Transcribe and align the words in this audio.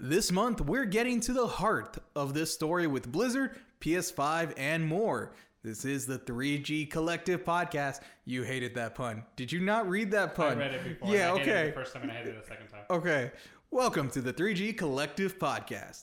This 0.00 0.32
month, 0.32 0.60
we're 0.60 0.86
getting 0.86 1.20
to 1.20 1.32
the 1.32 1.46
heart 1.46 1.98
of 2.16 2.34
this 2.34 2.52
story 2.52 2.88
with 2.88 3.12
Blizzard, 3.12 3.60
PS5, 3.80 4.52
and 4.56 4.84
more. 4.84 5.36
This 5.62 5.84
is 5.84 6.04
the 6.04 6.18
3G 6.18 6.90
Collective 6.90 7.44
podcast. 7.44 8.00
You 8.24 8.42
hated 8.42 8.74
that 8.74 8.96
pun. 8.96 9.22
Did 9.36 9.52
you 9.52 9.60
not 9.60 9.88
read 9.88 10.10
that 10.10 10.34
pun? 10.34 10.56
I 10.56 10.58
read 10.58 10.74
it 10.74 10.82
before. 10.82 11.14
Yeah, 11.14 11.30
okay. 11.34 11.68
It 11.68 11.76
the 11.76 11.80
first 11.80 11.92
time 11.92 12.02
and 12.02 12.10
I 12.10 12.16
hated 12.16 12.34
it 12.34 12.42
the 12.42 12.48
second 12.48 12.66
time. 12.66 12.80
Okay. 12.90 13.30
Welcome 13.70 14.10
to 14.10 14.20
the 14.20 14.32
3G 14.32 14.76
Collective 14.76 15.38
podcast. 15.38 16.02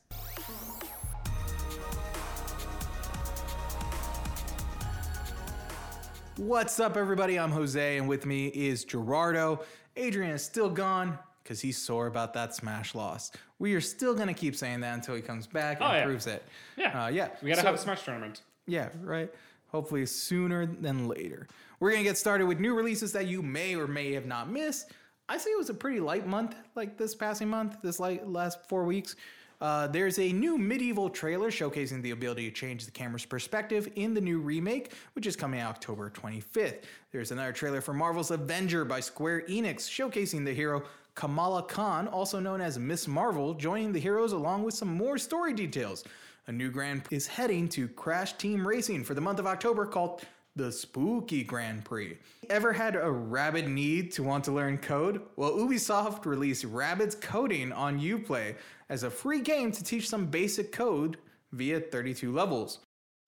What's 6.38 6.80
up, 6.80 6.96
everybody? 6.96 7.38
I'm 7.38 7.52
Jose, 7.52 7.98
and 7.98 8.08
with 8.08 8.26
me 8.26 8.48
is 8.48 8.86
Gerardo. 8.86 9.66
Adrian 9.98 10.32
is 10.32 10.46
still 10.46 10.70
gone 10.70 11.20
because 11.52 11.60
he's 11.60 11.78
sore 11.78 12.08
about 12.08 12.34
that 12.34 12.56
Smash 12.56 12.96
loss. 12.96 13.30
We 13.60 13.74
are 13.74 13.82
still 13.82 14.14
going 14.16 14.30
to 14.30 14.34
keep 14.34 14.56
saying 14.56 14.80
that 14.80 14.94
until 14.94 15.16
he 15.16 15.22
comes 15.22 15.48
back 15.48 15.82
and 15.82 15.90
Oh, 15.92 15.94
yeah. 15.94 16.06
proves 16.06 16.26
it. 16.26 16.46
Yeah. 16.78 17.04
Uh, 17.04 17.08
yeah. 17.10 17.28
We 17.42 17.50
gotta 17.50 17.60
So- 17.60 17.66
have 17.68 17.76
a 17.76 17.78
Smash 17.78 18.06
tournament. 18.06 18.42
yeah, 18.68 18.88
right. 19.04 19.30
Hopefully 19.68 20.06
sooner 20.06 20.66
than 20.66 21.10
later. 21.10 21.48
We're 21.82 21.92
gonna 21.92 22.04
get 22.04 22.18
started 22.18 22.46
with 22.46 22.62
new 22.62 22.74
releases 22.74 23.12
that 23.12 23.28
you 23.28 23.42
may 23.42 23.76
or 23.76 23.86
may 23.86 24.14
have 24.14 24.26
not 24.26 24.50
missed. 24.50 24.92
I 25.28 25.38
say 25.38 25.50
it 25.50 25.58
was 25.58 25.70
a 25.70 25.74
pretty 25.74 26.00
light 26.00 26.26
month, 26.26 26.56
like 26.76 26.98
this 26.98 27.16
passing 27.16 27.50
month, 27.50 27.76
this 27.82 28.00
like 28.00 28.22
last 28.26 28.66
four 28.70 28.86
weeks. 28.86 29.18
Uh, 29.60 29.86
there's 29.88 30.18
a 30.20 30.32
new 30.34 30.58
MediEvil 30.58 31.14
trailer 31.14 31.52
showcasing 31.52 32.02
the 32.02 32.12
ability 32.12 32.50
to 32.50 32.52
change 32.56 32.86
the 32.86 32.92
camera's 32.92 33.26
perspective 33.26 33.88
in 33.96 34.14
the 34.16 34.22
new 34.22 34.40
remake, 34.40 34.94
which 35.14 35.28
is 35.28 35.36
coming 35.36 35.60
out 35.60 35.70
October 35.76 36.10
25th. 36.10 36.84
There's 37.12 37.30
another 37.32 37.52
trailer 37.54 37.80
for 37.82 37.94
Marvel's 37.94 38.32
Avenger 38.32 38.84
by 38.86 39.02
Square 39.02 39.42
Enix, 39.50 39.82
showcasing 39.88 40.46
the 40.46 40.54
hero 40.54 40.84
Kamala 41.26 41.62
Khan, 41.62 42.08
also 42.08 42.40
known 42.40 42.62
as 42.62 42.80
Miss 42.80 43.08
Marvel, 43.08 43.54
joining 43.54 43.94
the 43.94 44.00
heroes 44.00 44.32
along 44.32 44.64
with 44.64 44.74
some 44.74 44.88
more 44.92 45.20
story 45.20 45.54
details. 45.54 46.04
A 46.48 46.52
new 46.52 46.72
Grand 46.72 47.04
Prix 47.04 47.16
is 47.16 47.28
heading 47.28 47.70
to 47.70 47.88
Crash 47.90 48.34
Team 48.34 48.68
Racing 48.68 49.04
for 49.04 49.14
the 49.14 49.22
month 49.22 49.38
of 49.38 49.46
October 49.46 49.86
called 49.86 50.24
the 50.56 50.72
Spooky 50.72 51.44
Grand 51.44 51.86
Prix. 51.86 52.18
Ever 52.50 52.74
had 52.74 52.96
a 52.96 53.12
rabid 53.12 53.68
need 53.68 54.12
to 54.14 54.24
want 54.24 54.44
to 54.46 54.52
learn 54.52 54.80
code? 54.80 55.22
Well, 55.36 55.52
Ubisoft 55.52 56.26
released 56.26 56.66
Rabbids 56.66 57.22
Coding 57.22 57.72
on 57.72 58.00
Uplay 58.00 58.56
as 58.90 59.04
a 59.04 59.12
free 59.12 59.42
game 59.42 59.72
to 59.74 59.84
teach 59.84 60.10
some 60.10 60.26
basic 60.26 60.72
code 60.72 61.18
via 61.52 61.82
32 61.82 62.32
levels. 62.32 62.80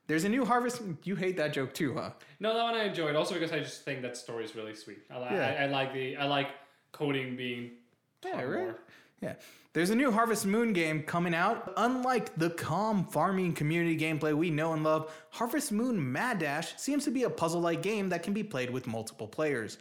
There's 0.07 0.23
a 0.23 0.29
new 0.29 0.45
Harvest. 0.45 0.81
You 1.03 1.15
hate 1.15 1.37
that 1.37 1.53
joke 1.53 1.75
too, 1.75 1.93
huh? 1.93 2.09
No, 2.39 2.55
that 2.55 2.63
one 2.63 2.73
I 2.73 2.85
enjoyed. 2.85 3.15
Also 3.15 3.35
because 3.35 3.51
I 3.51 3.59
just 3.59 3.85
think 3.85 4.01
that 4.01 4.17
story 4.17 4.45
is 4.45 4.55
really 4.55 4.73
sweet. 4.73 5.03
I, 5.11 5.19
li- 5.19 5.27
Yeah. 5.29 5.57
I, 5.59 5.63
I 5.65 5.67
like 5.67 5.93
the 5.93 6.17
I 6.17 6.25
like 6.25 6.47
coding 6.91 7.35
being 7.35 7.71
Yeah, 8.25 8.41
right. 8.41 8.75
Yeah. 9.21 9.33
There's 9.73 9.89
a 9.89 9.95
new 9.95 10.11
Harvest 10.11 10.45
Moon 10.45 10.71
game 10.71 11.01
coming 11.01 11.33
out. 11.33 11.73
Unlike 11.77 12.35
the 12.35 12.51
calm 12.51 13.05
farming 13.05 13.53
community 13.53 13.97
gameplay 13.97 14.33
we 14.33 14.51
know 14.51 14.73
and 14.73 14.83
love, 14.83 15.11
Harvest 15.31 15.71
Moon 15.71 16.11
Mad 16.11 16.39
Dash 16.39 16.79
seems 16.79 17.05
to 17.05 17.11
be 17.11 17.23
a 17.23 17.29
puzzle 17.29 17.61
like 17.61 17.81
game 17.81 18.09
that 18.09 18.21
can 18.21 18.33
be 18.33 18.43
played 18.43 18.69
with 18.69 18.85
multiple 18.85 19.27
players. 19.27 19.79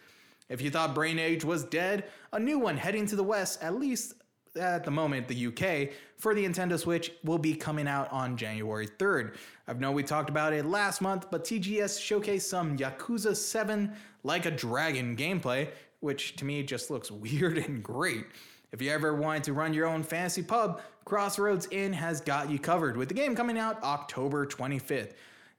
If 0.48 0.62
you 0.62 0.70
thought 0.70 0.94
Brain 0.94 1.18
Age 1.18 1.44
was 1.44 1.64
dead, 1.64 2.04
a 2.32 2.38
new 2.38 2.58
one 2.58 2.76
heading 2.76 3.06
to 3.06 3.16
the 3.16 3.22
west, 3.22 3.62
at 3.62 3.78
least 3.78 4.14
at 4.56 4.84
the 4.84 4.90
moment, 4.90 5.28
the 5.28 5.46
UK, 5.46 5.94
for 6.18 6.34
the 6.34 6.44
Nintendo 6.44 6.78
Switch 6.78 7.12
will 7.24 7.38
be 7.38 7.54
coming 7.54 7.88
out 7.88 8.10
on 8.12 8.36
January 8.36 8.86
3rd. 8.86 9.34
I 9.66 9.72
know 9.74 9.92
we 9.92 10.02
talked 10.02 10.30
about 10.30 10.52
it 10.52 10.66
last 10.66 11.00
month, 11.00 11.30
but 11.30 11.44
TGS 11.44 11.98
showcased 11.98 12.42
some 12.42 12.76
Yakuza 12.76 13.34
7 13.34 13.92
Like 14.24 14.46
a 14.46 14.50
Dragon 14.50 15.16
gameplay, 15.16 15.68
which 16.02 16.36
to 16.36 16.44
me 16.44 16.62
just 16.62 16.90
looks 16.90 17.10
weird 17.10 17.58
and 17.58 17.82
great. 17.82 18.24
If 18.72 18.80
you 18.82 18.90
ever 18.90 19.14
wanted 19.14 19.44
to 19.44 19.52
run 19.52 19.74
your 19.74 19.86
own 19.86 20.02
fantasy 20.02 20.42
pub, 20.42 20.80
Crossroads 21.04 21.68
Inn 21.70 21.92
has 21.92 22.20
got 22.20 22.50
you 22.50 22.58
covered 22.58 22.96
with 22.96 23.08
the 23.08 23.14
game 23.14 23.36
coming 23.36 23.58
out 23.58 23.82
October 23.82 24.46
25th. 24.46 25.12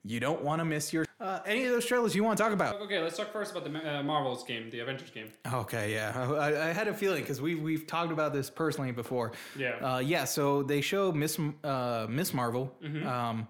You 0.06 0.20
don't 0.20 0.42
want 0.42 0.60
to 0.60 0.64
miss 0.66 0.92
your 0.92 1.06
uh, 1.20 1.38
any 1.46 1.64
of 1.64 1.70
those 1.72 1.86
trailers 1.86 2.14
you 2.14 2.22
want 2.24 2.36
to 2.36 2.42
talk 2.44 2.52
about. 2.52 2.78
Okay, 2.82 2.98
let's 3.00 3.16
talk 3.16 3.32
first 3.32 3.52
about 3.56 3.64
the 3.64 3.98
uh, 3.98 4.02
Marvel's 4.02 4.44
game, 4.44 4.68
the 4.68 4.80
Avengers 4.80 5.10
game. 5.10 5.28
Okay, 5.50 5.94
yeah, 5.94 6.12
I, 6.38 6.68
I 6.68 6.72
had 6.72 6.88
a 6.88 6.92
feeling 6.92 7.22
because 7.22 7.40
we 7.40 7.54
we've 7.54 7.86
talked 7.86 8.12
about 8.12 8.34
this 8.34 8.50
personally 8.50 8.90
before. 8.92 9.32
Yeah. 9.58 9.76
uh, 9.76 9.98
yeah. 10.00 10.24
So 10.24 10.62
they 10.62 10.82
show 10.82 11.10
Miss 11.12 11.38
uh, 11.62 12.06
Miss 12.10 12.34
Marvel, 12.34 12.74
Mm-hmm. 12.84 13.06
um, 13.06 13.48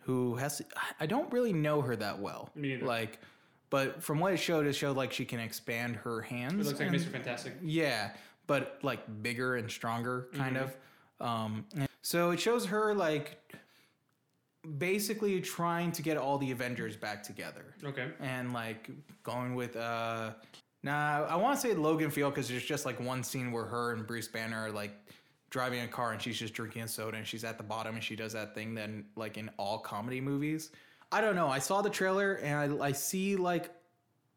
who 0.00 0.36
has 0.36 0.62
I 1.00 1.06
don't 1.06 1.32
really 1.32 1.52
know 1.52 1.80
her 1.80 1.96
that 1.96 2.20
well. 2.20 2.50
Me 2.54 2.74
neither. 2.74 2.86
Like, 2.86 3.18
but 3.70 4.02
from 4.02 4.18
what 4.20 4.32
it 4.32 4.36
showed, 4.38 4.66
it 4.66 4.74
showed 4.74 4.96
like 4.96 5.12
she 5.12 5.24
can 5.24 5.40
expand 5.40 5.96
her 5.96 6.20
hands. 6.22 6.54
It 6.54 6.66
looks 6.68 6.78
like 6.80 6.88
and- 6.88 6.96
Mr. 6.96 7.10
Fantastic. 7.10 7.54
yeah, 7.62 8.12
but 8.46 8.78
like 8.82 9.00
bigger 9.22 9.56
and 9.56 9.70
stronger, 9.70 10.28
kind 10.34 10.56
Mm-hmm. 10.56 10.64
of. 10.64 10.76
Um, 11.28 11.64
so 12.02 12.30
it 12.30 12.38
shows 12.40 12.66
her 12.66 12.94
like 12.94 13.40
basically 14.78 15.40
trying 15.40 15.92
to 15.92 16.02
get 16.02 16.16
all 16.16 16.38
the 16.38 16.50
Avengers 16.50 16.96
back 16.96 17.22
together 17.22 17.74
Okay. 17.84 18.08
and 18.20 18.52
like 18.52 18.90
going 19.22 19.54
with 19.54 19.76
uh 19.76 20.32
nah 20.82 21.24
i 21.28 21.36
want 21.36 21.54
to 21.58 21.60
say 21.68 21.72
logan 21.74 22.10
field 22.10 22.34
because 22.34 22.48
there's 22.48 22.64
just 22.64 22.84
like 22.84 22.98
one 23.00 23.22
scene 23.22 23.52
where 23.52 23.64
her 23.64 23.92
and 23.92 24.06
bruce 24.06 24.26
banner 24.28 24.66
are 24.66 24.70
like 24.72 24.92
driving 25.50 25.80
a 25.82 25.88
car 25.88 26.12
and 26.12 26.20
she's 26.20 26.38
just 26.38 26.52
drinking 26.52 26.82
a 26.82 26.88
soda 26.88 27.16
and 27.16 27.26
she's 27.26 27.44
at 27.44 27.58
the 27.58 27.62
bottom 27.64 27.94
and 27.94 28.02
she 28.02 28.16
does 28.16 28.32
that 28.32 28.54
thing 28.56 28.74
then 28.74 29.04
like 29.14 29.36
in 29.38 29.48
all 29.56 29.78
comedy 29.78 30.20
movies 30.20 30.70
i 31.12 31.20
don't 31.20 31.36
know. 31.36 31.48
I 31.48 31.58
saw 31.58 31.82
the 31.82 31.90
trailer 31.90 32.34
and 32.34 32.82
i, 32.82 32.86
I 32.86 32.92
see 32.92 33.36
like 33.36 33.70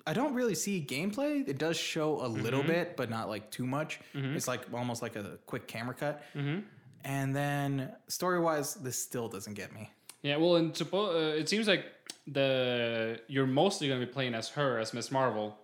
i 0.08 0.14
don't 0.14 0.34
really 0.34 0.56
see 0.56 0.86
gameplay. 0.88 1.48
It 1.48 1.58
does 1.58 1.78
show 1.78 2.26
a 2.26 2.28
little 2.28 2.62
mm-hmm. 2.62 2.70
bit 2.70 2.98
but 2.98 3.10
not 3.10 3.30
like 3.30 3.52
too 3.52 3.66
much. 3.66 4.00
Mm-hmm. 4.16 4.36
It's 4.36 4.48
like 4.48 4.62
almost 4.74 5.02
like 5.02 5.16
a 5.16 5.38
quick 5.46 5.68
camera 5.68 5.94
cut. 5.94 6.24
Mm-hmm. 6.36 6.60
And 7.04 7.36
then 7.36 7.92
story 8.08 8.40
wise 8.40 8.76
this 8.76 9.02
still 9.02 9.30
doesn't 9.30 9.54
get 9.54 9.74
me. 9.74 9.92
Yeah, 10.22 10.38
well, 10.38 10.58
and 10.58 10.74
suppo- 10.74 11.16
uh, 11.16 11.38
it 11.38 11.48
seems 11.48 11.68
like 11.68 11.86
the 12.28 13.20
you're 13.28 13.48
mostly 13.48 13.88
going 13.88 14.00
to 14.00 14.06
be 14.06 14.12
playing 14.12 14.34
as 14.34 14.50
her 14.50 14.78
as 14.80 14.94
Miss 14.94 15.12
Marvel 15.12 15.58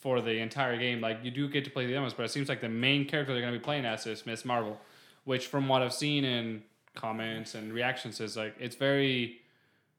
for 0.00 0.20
the 0.20 0.38
entire 0.38 0.76
game. 0.76 1.00
Like 1.00 1.20
you 1.22 1.30
do 1.30 1.48
get 1.48 1.64
to 1.64 1.70
play 1.70 1.86
the 1.86 1.96
others, 1.96 2.14
but 2.14 2.24
it 2.24 2.30
seems 2.30 2.48
like 2.48 2.60
the 2.60 2.68
main 2.68 3.06
character 3.06 3.32
they're 3.32 3.42
going 3.42 3.52
to 3.52 3.58
be 3.58 3.64
playing 3.64 3.86
as 3.86 4.06
is 4.06 4.26
Miss 4.26 4.44
Marvel, 4.44 4.78
which 5.24 5.46
from 5.46 5.68
what 5.68 5.82
I've 5.82 5.94
seen 5.94 6.24
in 6.24 6.62
comments 6.94 7.54
and 7.54 7.72
reactions 7.72 8.20
is 8.20 8.36
like 8.36 8.54
it's 8.58 8.76
very 8.76 9.38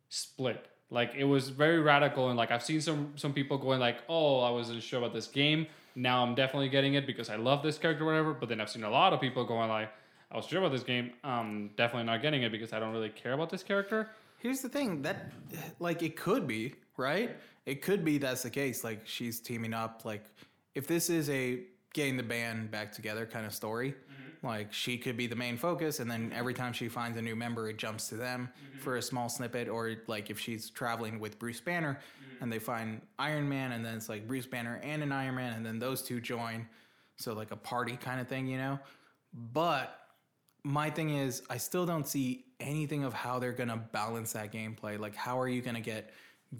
split. 0.09 0.67
Like 0.89 1.15
it 1.15 1.25
was 1.25 1.49
very 1.49 1.79
radical 1.79 2.29
and 2.29 2.37
like 2.37 2.51
I've 2.51 2.63
seen 2.63 2.81
some 2.81 3.13
some 3.15 3.33
people 3.33 3.57
going 3.57 3.79
like, 3.79 3.97
"Oh, 4.07 4.39
I 4.39 4.49
wasn't 4.51 4.81
sure 4.81 4.99
about 4.99 5.13
this 5.13 5.27
game. 5.27 5.67
Now 5.95 6.23
I'm 6.23 6.35
definitely 6.35 6.69
getting 6.69 6.93
it 6.93 7.05
because 7.05 7.29
I 7.29 7.35
love 7.35 7.61
this 7.61 7.77
character 7.77 8.05
whatever." 8.05 8.33
But 8.33 8.49
then 8.49 8.61
I've 8.61 8.69
seen 8.69 8.83
a 8.83 8.89
lot 8.89 9.11
of 9.13 9.19
people 9.19 9.43
going 9.43 9.69
like, 9.69 9.91
"I 10.31 10.37
was 10.37 10.45
sure 10.45 10.59
about 10.59 10.71
this 10.71 10.83
game. 10.83 11.11
I'm 11.23 11.71
definitely 11.75 12.05
not 12.05 12.21
getting 12.21 12.43
it 12.43 12.51
because 12.51 12.71
I 12.71 12.79
don't 12.79 12.93
really 12.93 13.09
care 13.09 13.33
about 13.33 13.49
this 13.49 13.63
character." 13.63 14.11
Here's 14.39 14.61
the 14.61 14.69
thing 14.69 15.01
that, 15.01 15.31
like, 15.79 16.03
it 16.03 16.15
could 16.15 16.47
be 16.47 16.75
right. 16.95 17.35
It 17.65 17.81
could 17.81 18.05
be 18.05 18.19
that's 18.19 18.43
the 18.43 18.51
case. 18.51 18.83
Like, 18.83 19.01
she's 19.05 19.39
teaming 19.39 19.73
up. 19.73 20.05
Like, 20.05 20.23
if 20.75 20.85
this 20.85 21.09
is 21.09 21.29
a 21.31 21.63
getting 21.93 22.17
the 22.17 22.23
band 22.23 22.69
back 22.69 22.91
together 22.91 23.25
kind 23.25 23.45
of 23.45 23.53
story, 23.53 23.95
like 24.43 24.71
she 24.73 24.97
could 24.97 25.17
be 25.17 25.27
the 25.27 25.35
main 25.35 25.57
focus, 25.57 25.99
and 25.99 26.09
then 26.09 26.31
every 26.35 26.53
time 26.53 26.73
she 26.73 26.87
finds 26.87 27.17
a 27.17 27.21
new 27.21 27.35
member, 27.35 27.69
it 27.69 27.77
jumps 27.77 28.09
to 28.09 28.15
them 28.15 28.49
mm-hmm. 28.49 28.79
for 28.79 28.97
a 28.97 29.01
small 29.01 29.29
snippet. 29.29 29.67
Or 29.67 29.95
like 30.07 30.29
if 30.29 30.39
she's 30.39 30.69
traveling 30.69 31.19
with 31.19 31.39
Bruce 31.39 31.59
Banner, 31.59 31.99
mm-hmm. 31.99 32.43
and 32.43 32.51
they 32.51 32.59
find 32.59 33.01
Iron 33.19 33.47
Man, 33.47 33.71
and 33.71 33.85
then 33.85 33.95
it's 33.95 34.09
like 34.09 34.27
Bruce 34.27 34.45
Banner 34.45 34.79
and 34.83 35.03
an 35.03 35.11
Iron 35.11 35.35
Man, 35.35 35.53
and 35.53 35.65
then 35.65 35.79
those 35.79 36.01
two 36.01 36.21
join. 36.21 36.67
So 37.15 37.33
like 37.33 37.51
a 37.51 37.55
party 37.55 37.97
kind 37.97 38.21
of 38.21 38.27
thing, 38.27 38.47
you 38.47 38.57
know. 38.57 38.79
But 39.53 40.07
my 40.67 40.89
thing 40.89 41.11
is 41.11 41.43
i 41.49 41.55
still 41.55 41.85
don't 41.85 42.05
see 42.05 42.43
anything 42.59 43.05
of 43.05 43.13
how 43.13 43.39
they're 43.39 43.53
going 43.53 43.69
to 43.69 43.77
balance 43.77 44.33
that 44.33 44.51
gameplay 44.51 44.99
like 44.99 45.15
how 45.15 45.39
are 45.39 45.47
you 45.47 45.61
going 45.61 45.75
to 45.75 45.81
get 45.81 46.11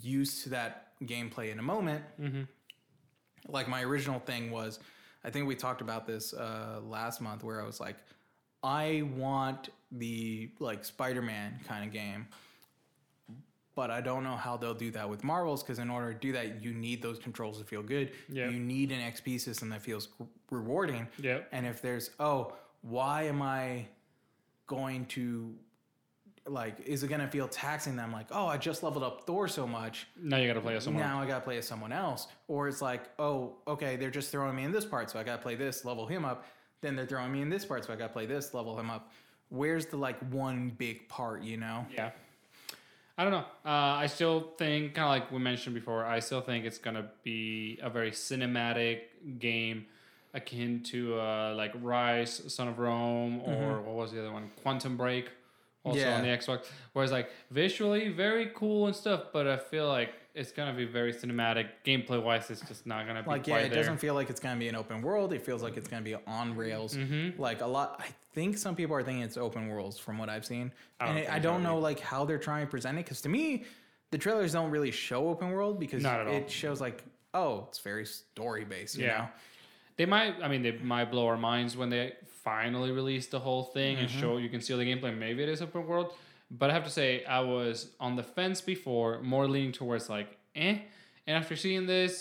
used 0.02 0.44
to 0.44 0.50
that 0.50 0.94
gameplay 1.04 1.52
in 1.52 1.60
a 1.60 1.64
moment 1.64 2.02
mm-hmm. 2.20 2.44
like 3.50 3.68
my 3.68 3.84
original 3.84 4.20
thing 4.20 4.50
was 4.50 4.80
i 5.28 5.30
think 5.30 5.48
we 5.48 5.56
talked 5.56 5.82
about 5.82 6.08
this 6.08 6.34
uh, 6.34 6.80
last 6.84 7.22
month 7.22 7.44
where 7.44 7.62
i 7.62 7.66
was 7.66 7.80
like 7.80 7.98
i 8.64 9.04
want 9.16 9.70
the 9.92 10.50
like 10.60 10.84
spider-man 10.84 11.60
kind 11.68 11.86
of 11.86 11.92
game 11.92 12.28
but 13.78 13.92
I 13.92 14.02
don't 14.02 14.24
know 14.24 14.36
how 14.36 14.58
they'll 14.58 14.74
do 14.74 14.90
that 14.90 15.08
with 15.08 15.24
Marvels 15.24 15.62
because 15.62 15.78
in 15.78 15.92
order 15.92 16.12
to 16.12 16.18
do 16.18 16.32
that, 16.32 16.64
you 16.64 16.74
need 16.74 17.00
those 17.00 17.20
controls 17.20 17.60
to 17.60 17.64
feel 17.64 17.84
good. 17.84 18.12
Yeah. 18.28 18.50
You 18.50 18.60
need 18.60 18.92
an 18.92 19.00
XP 19.00 19.40
system 19.40 19.70
that 19.70 19.84
feels 19.84 20.08
rewarding. 20.50 21.08
Yeah. 21.20 21.42
And 21.52 21.64
if 21.68 21.80
there's, 21.80 22.10
oh, 22.20 22.54
why 22.82 23.26
am 23.26 23.40
I 23.44 23.86
going 24.66 25.06
to, 25.06 25.54
like, 26.48 26.80
is 26.86 27.04
it 27.04 27.08
going 27.08 27.22
to 27.22 27.28
feel 27.28 27.48
taxing 27.48 27.96
them? 27.96 28.12
Like, 28.12 28.28
oh, 28.32 28.48
I 28.48 28.58
just 28.58 28.84
leveled 28.84 29.04
up 29.04 29.26
Thor 29.26 29.48
so 29.48 29.68
much. 29.68 30.08
Now 30.22 30.38
you 30.38 30.48
got 30.48 30.54
to 30.54 30.62
play 30.62 30.76
as 30.76 30.84
someone. 30.84 31.04
Now 31.04 31.22
I 31.22 31.26
got 31.26 31.40
to 31.40 31.42
play 31.42 31.58
as 31.58 31.68
someone 31.68 31.92
else. 31.92 32.28
Or 32.48 32.68
it's 32.68 32.82
like, 32.82 33.10
oh, 33.20 33.56
okay, 33.68 33.96
they're 33.96 34.10
just 34.10 34.32
throwing 34.32 34.56
me 34.56 34.64
in 34.64 34.72
this 34.72 34.86
part, 34.86 35.10
so 35.10 35.20
I 35.20 35.24
got 35.24 35.38
to 35.38 35.42
play 35.42 35.56
this, 35.56 35.86
level 35.86 36.06
him 36.08 36.26
up. 36.26 36.46
Then 36.82 36.96
they're 36.96 37.06
throwing 37.06 37.32
me 37.32 37.42
in 37.42 37.50
this 37.50 37.66
part, 37.66 37.86
so 37.86 37.94
I 37.94 37.96
got 37.96 38.08
to 38.08 38.14
play 38.14 38.26
this, 38.26 38.54
level 38.54 38.80
him 38.80 38.90
up. 38.90 39.12
Where's 39.50 39.86
the, 39.88 39.98
like, 39.98 40.18
one 40.32 40.70
big 40.78 41.08
part, 41.10 41.44
you 41.44 41.58
know? 41.58 41.86
Yeah. 41.94 42.12
I 43.18 43.24
don't 43.24 43.32
know. 43.32 43.46
Uh, 43.66 43.98
I 43.98 44.06
still 44.06 44.54
think, 44.58 44.94
kind 44.94 45.06
of 45.06 45.10
like 45.10 45.32
we 45.32 45.40
mentioned 45.40 45.74
before, 45.74 46.06
I 46.06 46.20
still 46.20 46.42
think 46.42 46.66
it's 46.66 46.78
gonna 46.78 47.10
be 47.24 47.80
a 47.82 47.90
very 47.90 48.12
cinematic 48.12 49.00
game. 49.40 49.88
akin 50.34 50.84
to 50.84 51.20
uh, 51.20 51.54
like 51.56 51.74
Ryse, 51.82 52.50
Son 52.50 52.68
of 52.68 52.80
Rome, 52.80 53.42
or 53.46 53.82
what 53.82 53.96
was 53.96 54.12
the 54.12 54.20
other 54.20 54.32
one? 54.32 54.52
Quantum 54.62 54.96
Break, 54.98 55.30
also 55.88 56.00
Yeah. 56.00 56.16
on 56.16 56.22
the 56.22 56.28
Xbox. 56.30 56.66
Whereas 56.94 57.12
like 57.12 57.30
visually 57.52 58.10
very 58.10 58.52
cool 58.56 58.88
and 58.88 58.96
stuff, 58.96 59.26
but 59.34 59.48
I 59.48 59.58
feel 59.58 59.88
like 59.88 60.14
it's 60.36 60.52
gonna 60.52 60.74
be 60.74 60.86
very 60.86 61.14
cinematic. 61.14 61.68
Gameplay 61.86 62.22
wise, 62.22 62.50
it's 62.52 62.62
just 62.62 62.86
not 62.86 63.08
gonna 63.08 63.24
be 63.24 63.30
like 63.30 63.48
yeah, 63.48 63.58
it 63.58 63.70
there. 63.70 63.80
doesn't 63.80 63.98
feel 63.98 64.14
like 64.14 64.30
it's 64.30 64.40
gonna 64.40 64.60
be 64.60 64.68
an 64.68 64.76
open 64.76 65.02
world. 65.02 65.34
It 65.34 65.42
feels 65.44 65.64
like 65.64 65.78
it's 65.78 65.88
gonna 65.88 66.04
be 66.04 66.16
on 66.28 66.56
rails. 66.56 66.96
Mm-hmm. 66.96 67.42
Like 67.42 67.62
a 67.62 67.66
lot, 67.68 67.96
I 68.00 68.08
think 68.34 68.58
some 68.58 68.76
people 68.76 68.96
are 68.96 69.04
thinking 69.04 69.24
it's 69.24 69.38
open 69.38 69.68
worlds 69.68 69.98
from 69.98 70.18
what 70.20 70.30
I've 70.30 70.46
seen, 70.46 70.72
I 71.00 71.08
and 71.08 71.18
think 71.18 71.30
I 71.32 71.40
don't 71.40 71.64
know 71.64 71.80
like 71.80 72.00
how 72.00 72.24
they're 72.26 72.38
trying 72.38 72.66
to 72.66 72.70
present 72.70 72.98
it. 73.00 73.06
Because 73.06 73.22
to 73.22 73.30
me, 73.30 73.66
the 74.12 74.18
trailers 74.18 74.54
don't 74.54 74.70
really 74.70 74.92
show 74.92 75.28
open 75.28 75.50
world 75.52 75.80
because 75.80 76.04
Not 76.04 76.20
at 76.22 76.28
all. 76.28 76.34
it 76.34 76.50
shows 76.52 76.80
like 76.82 77.04
oh, 77.34 77.66
it's 77.70 77.80
very 77.80 78.06
story 78.06 78.64
based. 78.64 78.96
You 78.98 79.06
Yeah. 79.06 79.18
know? 79.18 79.28
They 79.98 80.06
might. 80.06 80.36
I 80.44 80.48
mean, 80.48 80.62
they 80.62 80.72
might 80.74 81.10
blow 81.12 81.26
our 81.28 81.38
minds 81.38 81.76
when 81.76 81.90
they 81.90 82.14
finally 82.48 82.92
release 83.02 83.28
the 83.36 83.42
whole 83.48 83.64
thing 83.78 83.94
and 84.02 84.08
Mm-hmm. 84.10 84.20
show 84.22 84.32
you 84.38 84.50
can 84.54 84.62
see 84.62 84.72
all 84.74 84.80
the 84.84 84.90
gameplay. 84.92 85.12
Maybe 85.26 85.40
it 85.44 85.50
is 85.50 85.62
open 85.62 85.86
world, 85.92 86.10
but 86.60 86.70
I 86.70 86.74
have 86.78 86.86
to 86.92 86.96
say 87.02 87.10
I 87.40 87.42
was 87.56 87.76
on 88.00 88.12
the 88.20 88.24
fence 88.24 88.60
before, 88.74 89.12
more 89.34 89.46
leaning 89.54 89.74
towards 89.82 90.06
like 90.10 90.30
eh. 90.56 90.76
And 91.28 91.34
after 91.42 91.56
seeing 91.64 91.86
this, 91.96 92.14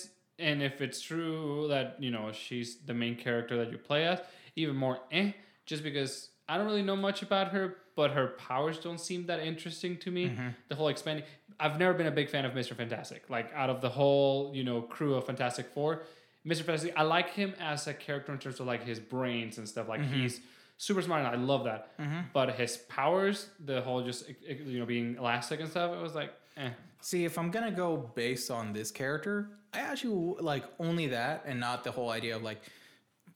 and 0.48 0.56
if 0.70 0.80
it's 0.84 1.00
true 1.10 1.66
that 1.68 1.86
you 2.04 2.10
know 2.14 2.32
she's 2.32 2.70
the 2.90 2.94
main 3.02 3.14
character 3.26 3.54
that 3.60 3.68
you 3.72 3.78
play 3.90 4.02
as, 4.12 4.18
even 4.62 4.74
more 4.84 4.98
eh. 5.20 5.28
Just 5.70 5.82
because 5.88 6.12
I 6.48 6.52
don't 6.56 6.66
really 6.72 6.82
know 6.90 6.96
much 7.08 7.18
about 7.28 7.46
her, 7.56 7.64
but 7.96 8.08
her 8.18 8.26
powers 8.48 8.78
don't 8.86 9.00
seem 9.08 9.20
that 9.30 9.40
interesting 9.52 9.96
to 10.04 10.10
me. 10.16 10.24
Mm-hmm. 10.28 10.48
The 10.70 10.74
whole 10.78 10.88
expanding. 10.88 11.24
I've 11.58 11.78
never 11.78 11.94
been 12.00 12.06
a 12.14 12.16
big 12.20 12.28
fan 12.34 12.44
of 12.44 12.52
Mr. 12.52 12.74
Fantastic. 12.82 13.20
Like 13.36 13.48
out 13.54 13.70
of 13.74 13.78
the 13.80 13.88
whole, 13.98 14.52
you 14.58 14.64
know, 14.68 14.78
crew 14.82 15.14
of 15.14 15.24
Fantastic 15.32 15.66
Four, 15.74 16.02
Mr. 16.46 16.58
Fantastic, 16.62 16.94
I 16.96 17.02
like 17.02 17.30
him 17.30 17.54
as 17.60 17.86
a 17.86 17.94
character 17.94 18.32
in 18.32 18.38
terms 18.38 18.60
of 18.60 18.66
like 18.66 18.84
his 18.84 19.00
brains 19.00 19.58
and 19.58 19.68
stuff. 19.68 19.88
Like 19.88 20.00
Mm-hmm. 20.00 20.14
he's 20.22 20.40
super 20.78 21.02
smart, 21.02 21.24
and 21.24 21.28
I 21.28 21.34
love 21.38 21.64
that. 21.64 21.90
But 22.32 22.54
his 22.54 22.76
powers, 22.76 23.48
the 23.64 23.80
whole 23.80 24.02
just 24.02 24.28
you 24.48 24.78
know 24.78 24.86
being 24.86 25.16
elastic 25.16 25.60
and 25.60 25.68
stuff, 25.68 25.92
it 25.96 26.00
was 26.02 26.14
like, 26.14 26.32
eh. 26.56 26.70
See, 27.00 27.24
if 27.24 27.38
I'm 27.38 27.50
gonna 27.50 27.70
go 27.72 27.96
based 28.14 28.50
on 28.50 28.72
this 28.72 28.90
character, 28.90 29.50
I 29.74 29.80
actually 29.80 30.36
like 30.40 30.64
only 30.78 31.08
that 31.08 31.42
and 31.46 31.58
not 31.60 31.84
the 31.84 31.90
whole 31.90 32.10
idea 32.10 32.36
of 32.36 32.42
like 32.42 32.62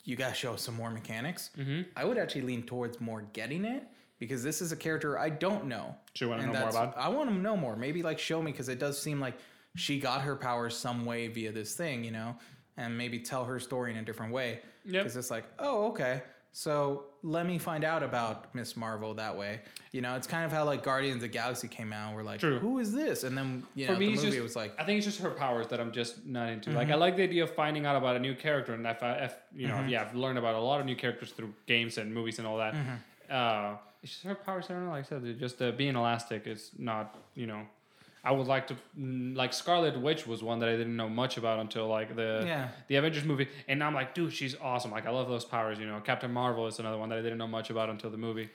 you 0.04 0.16
gotta 0.16 0.34
show 0.34 0.56
some 0.56 0.74
more 0.76 0.90
mechanics. 0.90 1.50
Mm-hmm. 1.58 1.82
I 1.96 2.04
would 2.04 2.16
actually 2.18 2.42
lean 2.42 2.62
towards 2.62 3.00
more 3.00 3.22
getting 3.32 3.64
it 3.64 3.84
because 4.18 4.42
this 4.42 4.62
is 4.62 4.72
a 4.72 4.76
character 4.76 5.18
I 5.18 5.28
don't 5.30 5.66
know. 5.66 5.94
Do 6.14 6.24
you 6.24 6.30
wanna 6.30 6.46
know 6.46 6.58
more 6.60 6.68
about? 6.70 6.96
I 6.96 7.08
want 7.08 7.28
to 7.30 7.34
know 7.36 7.56
more. 7.56 7.76
Maybe 7.76 8.02
like 8.02 8.18
show 8.18 8.40
me 8.42 8.50
because 8.52 8.68
it 8.68 8.78
does 8.78 9.00
seem 9.00 9.20
like 9.20 9.34
she 9.76 10.00
got 10.00 10.22
her 10.22 10.34
powers 10.36 10.76
some 10.76 11.04
way 11.04 11.28
via 11.28 11.52
this 11.52 11.74
thing, 11.74 12.02
you 12.02 12.10
know, 12.10 12.36
and 12.80 12.96
maybe 12.96 13.18
tell 13.18 13.44
her 13.44 13.60
story 13.60 13.90
in 13.92 13.98
a 13.98 14.02
different 14.02 14.32
way. 14.32 14.60
Yep. 14.86 15.02
Because 15.02 15.16
it's 15.16 15.30
like, 15.30 15.44
oh, 15.58 15.88
okay. 15.88 16.22
So 16.52 17.04
let 17.22 17.46
me 17.46 17.58
find 17.58 17.84
out 17.84 18.02
about 18.02 18.52
Miss 18.56 18.76
Marvel 18.76 19.14
that 19.14 19.36
way. 19.36 19.60
You 19.92 20.00
know, 20.00 20.16
it's 20.16 20.26
kind 20.26 20.44
of 20.44 20.50
how 20.50 20.64
like 20.64 20.82
Guardians 20.82 21.16
of 21.16 21.20
the 21.22 21.28
Galaxy 21.28 21.68
came 21.68 21.92
out. 21.92 22.14
We're 22.16 22.24
like, 22.24 22.40
True. 22.40 22.58
who 22.58 22.80
is 22.80 22.92
this? 22.92 23.22
And 23.22 23.38
then 23.38 23.62
you 23.76 23.86
know, 23.86 23.94
For 23.94 24.00
me, 24.00 24.06
the 24.06 24.16
movie 24.16 24.30
just 24.30 24.42
was 24.42 24.56
like, 24.56 24.72
I 24.80 24.84
think 24.84 24.96
it's 24.98 25.06
just 25.06 25.20
her 25.20 25.30
powers 25.30 25.68
that 25.68 25.78
I'm 25.78 25.92
just 25.92 26.26
not 26.26 26.48
into. 26.48 26.70
Mm-hmm. 26.70 26.78
Like 26.78 26.90
I 26.90 26.96
like 26.96 27.16
the 27.16 27.22
idea 27.22 27.44
of 27.44 27.54
finding 27.54 27.86
out 27.86 27.94
about 27.94 28.16
a 28.16 28.18
new 28.18 28.34
character, 28.34 28.72
and 28.74 28.84
if 28.86 29.00
I, 29.02 29.12
if 29.26 29.34
you 29.54 29.68
know, 29.68 29.74
Mm-hmm. 29.74 29.90
yeah, 29.90 30.00
I've 30.02 30.14
learned 30.16 30.38
about 30.38 30.56
a 30.56 30.60
lot 30.60 30.80
of 30.80 30.86
new 30.86 30.96
characters 30.96 31.30
through 31.30 31.54
games 31.66 31.98
and 31.98 32.12
movies 32.12 32.38
and 32.40 32.48
all 32.48 32.58
that. 32.58 32.74
Mm-hmm. 32.74 32.94
Uh, 33.30 33.76
it's 34.02 34.12
just 34.12 34.24
her 34.24 34.34
powers. 34.34 34.66
I 34.70 34.72
don't 34.72 34.86
know. 34.86 34.90
Like 34.90 35.04
I 35.04 35.08
said, 35.08 35.38
just 35.38 35.62
uh, 35.62 35.70
being 35.72 35.94
elastic. 35.94 36.46
is 36.48 36.70
not, 36.78 37.16
you 37.36 37.46
know. 37.46 37.62
I 38.22 38.32
would 38.32 38.46
like 38.46 38.66
to 38.68 38.76
mm, 38.98 39.34
like 39.34 39.52
Scarlet 39.54 39.98
Witch 40.00 40.26
was 40.26 40.42
one 40.42 40.58
that 40.60 40.68
I 40.68 40.76
didn't 40.76 40.96
know 40.96 41.08
much 41.08 41.36
about 41.38 41.58
until 41.58 41.88
like 41.88 42.14
the 42.16 42.42
Yeah. 42.46 42.68
the 42.88 42.96
Avengers 42.96 43.24
movie, 43.24 43.48
and 43.68 43.78
now 43.78 43.86
I'm 43.86 43.94
like, 43.94 44.14
dude, 44.14 44.32
she's 44.32 44.54
awesome. 44.60 44.90
Like 44.90 45.06
I 45.06 45.10
love 45.10 45.28
those 45.28 45.44
powers. 45.44 45.78
You 45.78 45.86
know, 45.86 46.00
Captain 46.00 46.32
Marvel 46.32 46.66
is 46.66 46.78
another 46.78 46.98
one 46.98 47.08
that 47.08 47.18
I 47.18 47.22
didn't 47.22 47.38
know 47.38 47.48
much 47.48 47.70
about 47.70 47.88
until 47.88 48.10
the 48.10 48.18
movie. 48.18 48.50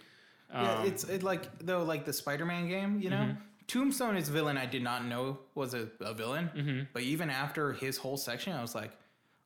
yeah, 0.51 0.73
Um, 0.79 0.85
it's 0.87 1.03
it 1.05 1.23
like 1.23 1.43
though 1.59 1.83
like 1.83 2.05
the 2.05 2.13
Spider-Man 2.13 2.67
game, 2.67 2.99
you 2.99 3.09
know. 3.09 3.17
Mm-hmm. 3.17 3.41
Tombstone 3.67 4.15
is 4.15 4.29
a 4.29 4.31
villain 4.31 4.57
I 4.59 4.67
did 4.67 4.83
not 4.83 5.03
know 5.05 5.39
was 5.55 5.73
a, 5.73 5.87
a 5.99 6.13
villain, 6.13 6.51
Mm-hmm. 6.55 6.79
but 6.93 7.01
even 7.01 7.31
after 7.31 7.73
his 7.73 7.97
whole 7.97 8.17
section, 8.17 8.53
I 8.53 8.61
was 8.61 8.75
like, 8.75 8.91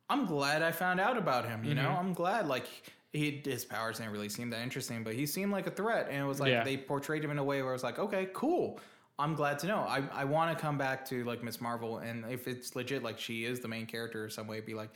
I'm 0.10 0.26
glad 0.26 0.62
I 0.62 0.74
found 0.74 1.00
out 1.00 1.18
about 1.18 1.48
him. 1.48 1.64
You 1.64 1.74
know, 1.76 1.84
Mm-hmm. 1.84 2.00
I'm 2.08 2.14
glad 2.14 2.46
like 2.48 2.66
he 3.14 3.42
his 3.46 3.64
powers 3.64 4.00
didn't 4.00 4.12
really 4.12 4.28
seem 4.28 4.50
that 4.50 4.62
interesting, 4.62 5.06
but 5.06 5.14
he 5.14 5.26
seemed 5.26 5.54
like 5.54 5.68
a 5.68 5.72
threat, 5.72 6.08
and 6.12 6.18
it 6.22 6.28
was 6.28 6.42
like 6.42 6.50
Yeah. 6.52 6.66
they 6.66 6.76
portrayed 6.76 7.24
him 7.24 7.32
in 7.32 7.38
a 7.38 7.44
way 7.44 7.62
where 7.62 7.72
I 7.72 7.74
was 7.74 7.84
like, 7.84 7.98
okay, 7.98 8.28
cool. 8.34 8.82
I'm 9.20 9.36
glad 9.36 9.60
to 9.60 9.68
know. 9.68 9.80
I, 9.80 10.04
I 10.14 10.24
want 10.26 10.58
to 10.58 10.62
come 10.62 10.78
back 10.78 11.06
to 11.10 11.24
like 11.26 11.44
Miss 11.44 11.60
Marvel, 11.62 11.98
and 12.00 12.26
if 12.32 12.48
it's 12.48 12.76
legit, 12.76 13.04
like 13.04 13.20
she 13.20 13.44
is 13.46 13.60
the 13.60 13.68
main 13.68 13.86
character 13.86 14.24
or 14.24 14.30
some 14.30 14.48
way, 14.48 14.62
be 14.62 14.74
like, 14.74 14.90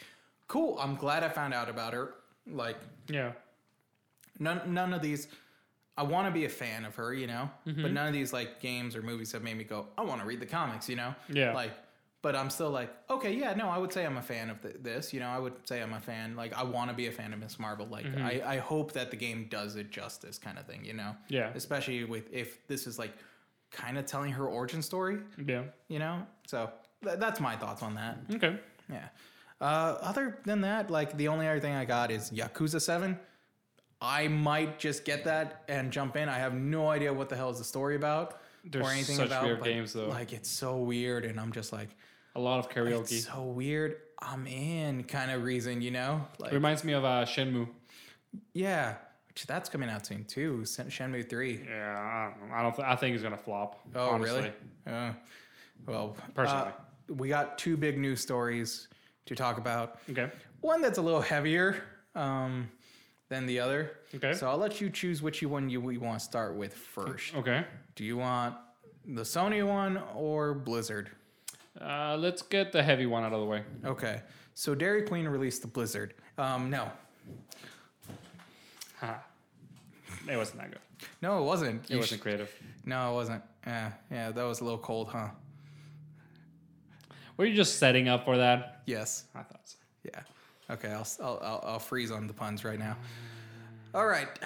cool. 0.48 0.80
I'm 0.80 0.96
glad 0.96 1.24
I 1.24 1.30
found 1.30 1.54
out 1.54 1.70
about 1.70 1.94
her. 1.94 2.16
Like 2.48 2.78
yeah, 3.08 3.34
none 4.40 4.62
none 4.74 4.94
of 4.94 5.02
these 5.02 5.28
I 5.96 6.04
want 6.04 6.28
to 6.28 6.32
be 6.32 6.46
a 6.46 6.50
fan 6.50 6.86
of 6.86 6.96
her, 6.96 7.14
you 7.14 7.28
know, 7.28 7.52
Mm-hmm. 7.68 7.82
but 7.84 7.92
none 7.92 8.08
of 8.08 8.14
these 8.14 8.34
like 8.34 8.60
games 8.60 8.96
or 8.96 9.04
movies 9.04 9.32
have 9.34 9.44
made 9.44 9.58
me 9.58 9.64
go, 9.64 9.88
I 9.98 10.02
want 10.02 10.22
to 10.22 10.28
read 10.28 10.40
the 10.40 10.46
comics, 10.48 10.90
you 10.90 10.96
know. 10.96 11.14
Yeah. 11.30 11.54
Like, 11.54 11.72
but 12.24 12.36
I'm 12.36 12.50
still 12.50 12.72
like, 12.72 12.90
okay, 13.12 13.32
yeah, 13.34 13.54
no, 13.54 13.70
I 13.70 13.78
would 13.78 13.94
say 13.94 14.04
I'm 14.04 14.18
a 14.18 14.22
fan 14.22 14.50
of 14.50 14.60
th- 14.62 14.78
this, 14.82 15.14
you 15.14 15.20
know. 15.20 15.28
I 15.28 15.38
would 15.38 15.54
say 15.68 15.84
I'm 15.84 15.94
a 15.94 16.00
fan. 16.00 16.36
Like, 16.36 16.52
I 16.58 16.64
want 16.64 16.90
to 16.90 16.96
be 16.96 17.06
a 17.08 17.12
fan 17.12 17.32
of 17.32 17.38
Miss 17.40 17.60
Marvel. 17.60 17.86
Like, 17.86 18.06
Mm-hmm. 18.06 18.26
I 18.26 18.42
I 18.56 18.58
hope 18.58 18.94
that 18.94 19.12
the 19.12 19.18
game 19.18 19.46
does 19.52 19.76
it 19.76 19.92
justice, 19.92 20.40
kind 20.40 20.58
of 20.58 20.66
thing, 20.66 20.84
you 20.84 20.94
know. 20.94 21.16
Yeah. 21.28 21.52
Especially 21.54 22.04
with 22.06 22.34
if 22.34 22.66
this 22.68 22.88
is 22.88 22.98
like 22.98 23.14
kind 23.74 23.98
of 23.98 24.06
telling 24.06 24.32
her 24.32 24.46
origin 24.48 24.82
story, 24.82 25.18
yeah. 25.46 25.64
you 25.90 26.00
know. 26.00 26.26
So 26.48 26.70
th- 27.04 27.20
that's 27.20 27.42
my 27.42 27.58
thoughts 27.58 27.84
on 27.84 27.96
that. 27.96 28.20
Okay. 28.36 28.58
Yeah. 28.90 29.08
Uh, 29.60 29.98
other 30.02 30.40
than 30.46 30.62
that, 30.62 30.90
like 30.90 31.18
the 31.18 31.28
only 31.28 31.48
other 31.48 31.60
thing 31.60 31.74
I 31.74 31.84
got 31.86 32.12
is 32.12 32.32
Yakuza 32.32 32.82
Seven. 32.82 33.20
I 34.02 34.28
might 34.28 34.80
just 34.80 35.06
get 35.06 35.24
that 35.26 35.64
and 35.68 35.92
jump 35.92 36.16
in. 36.18 36.28
I 36.30 36.38
have 36.38 36.54
no 36.54 36.90
idea 36.90 37.14
what 37.14 37.30
the 37.30 37.36
hell 37.36 37.50
is 37.50 37.58
the 37.58 37.64
story 37.64 37.96
about 37.96 38.42
They're 38.66 38.82
or 38.84 38.90
anything 38.92 39.16
such 39.16 39.28
about. 39.28 39.44
weird 39.46 39.60
but, 39.60 39.66
games, 39.66 39.94
though. 39.94 40.10
Like 40.10 40.34
it's 40.34 40.50
so 40.50 40.78
weird, 40.78 41.24
and 41.26 41.40
I'm 41.40 41.52
just 41.54 41.72
like, 41.72 41.90
A 42.36 42.40
lot 42.40 42.60
of 42.60 42.70
karaoke. 42.70 43.00
it's 43.14 43.26
so 43.28 43.44
weird. 43.44 43.96
I'm 44.22 44.46
in 44.48 45.04
kind 45.06 45.32
of 45.32 45.44
reason, 45.44 45.82
you 45.82 45.92
know? 45.92 46.26
Like, 46.40 46.52
Reminds 46.52 46.84
me 46.84 46.94
of 46.94 47.04
uh, 47.06 47.26
Shenmue. 47.26 47.68
yeah, 48.54 48.96
which 49.34 49.48
that's 49.48 49.68
coming 49.68 49.90
out 49.90 50.06
soon 50.06 50.24
too. 50.26 50.64
Shen- 50.66 50.88
Shenmue 50.90 51.28
Three. 51.28 51.62
Yeah, 51.68 52.00
I 52.00 52.30
don't, 52.40 52.50
know. 52.50 52.56
I, 52.56 52.62
don't 52.62 52.76
th- 52.76 52.88
I 52.88 52.96
think 52.96 53.16
it's 53.16 53.24
gonna 53.24 53.38
flop. 53.38 53.80
Oh, 53.96 54.10
honestly. 54.12 54.52
really? 54.86 54.96
Uh, 54.96 55.14
well, 55.88 56.16
Personally. 56.36 56.68
uh, 57.10 57.14
we 57.16 57.30
got 57.30 57.58
two 57.58 57.76
big 57.76 57.98
news 57.98 58.22
stories 58.22 58.88
to 59.26 59.36
talk 59.36 59.58
about. 59.58 60.00
Okay. 60.10 60.30
One 60.62 60.82
that's 60.82 61.00
a 61.00 61.02
little 61.02 61.22
heavier 61.22 61.84
um, 62.16 62.70
than 63.30 63.46
the 63.48 63.60
other. 63.60 63.92
Okay. 64.16 64.34
So 64.34 64.48
I'll 64.48 64.58
let 64.58 64.80
you 64.80 64.90
choose 64.90 65.22
which 65.22 65.42
one 65.42 65.70
you 65.70 65.82
we 65.82 65.98
want 65.98 66.20
to 66.20 66.24
start 66.24 66.56
with 66.56 66.74
first. 66.74 67.36
Okay. 67.36 67.66
Do 67.96 68.04
you 68.04 68.18
want 68.18 68.56
the 69.06 69.24
Sony 69.24 69.66
one 69.68 70.00
or 70.16 70.54
Blizzard? 70.54 71.10
Uh, 71.82 72.16
let's 72.18 72.44
get 72.44 72.72
the 72.72 72.84
heavy 72.84 73.08
one 73.08 73.24
out 73.24 73.34
of 73.34 73.40
the 73.40 73.48
way. 73.48 73.64
Okay. 73.84 74.22
So 74.54 74.76
Dairy 74.76 75.02
Queen 75.02 75.28
released 75.28 75.64
the 75.64 75.68
Blizzard. 75.68 76.14
Um, 76.38 76.70
no, 76.70 76.92
It 80.30 80.38
wasn't 80.38 80.60
that 80.62 80.72
good. 80.72 80.80
no, 81.22 81.40
it 81.42 81.46
wasn't. 81.46 81.84
It 81.86 81.92
You 81.92 81.98
wasn't 81.98 82.20
sh- 82.20 82.24
creative. 82.24 82.52
no, 82.86 83.12
it 83.12 83.14
wasn't. 83.16 83.44
Yeah, 83.68 83.92
yeah, 84.12 84.32
that 84.32 84.44
was 84.44 84.62
a 84.62 84.64
little 84.64 84.80
cold, 84.80 85.10
huh? 85.10 85.30
Were 87.38 87.46
you 87.46 87.56
just 87.56 87.80
setting 87.80 88.08
up 88.10 88.26
for 88.26 88.38
that? 88.38 88.82
Yes. 88.86 89.26
I 89.36 89.42
thought 89.42 89.62
so. 89.66 89.78
Yeah. 90.04 90.22
Okay. 90.70 90.90
I'll 90.90 91.08
I'll 91.22 91.40
I'll, 91.44 91.64
I'll 91.74 91.80
freeze 91.80 92.12
on 92.12 92.28
the 92.28 92.34
puns 92.34 92.64
right 92.64 92.78
now. 92.80 92.96
All 93.94 94.06
right. 94.06 94.28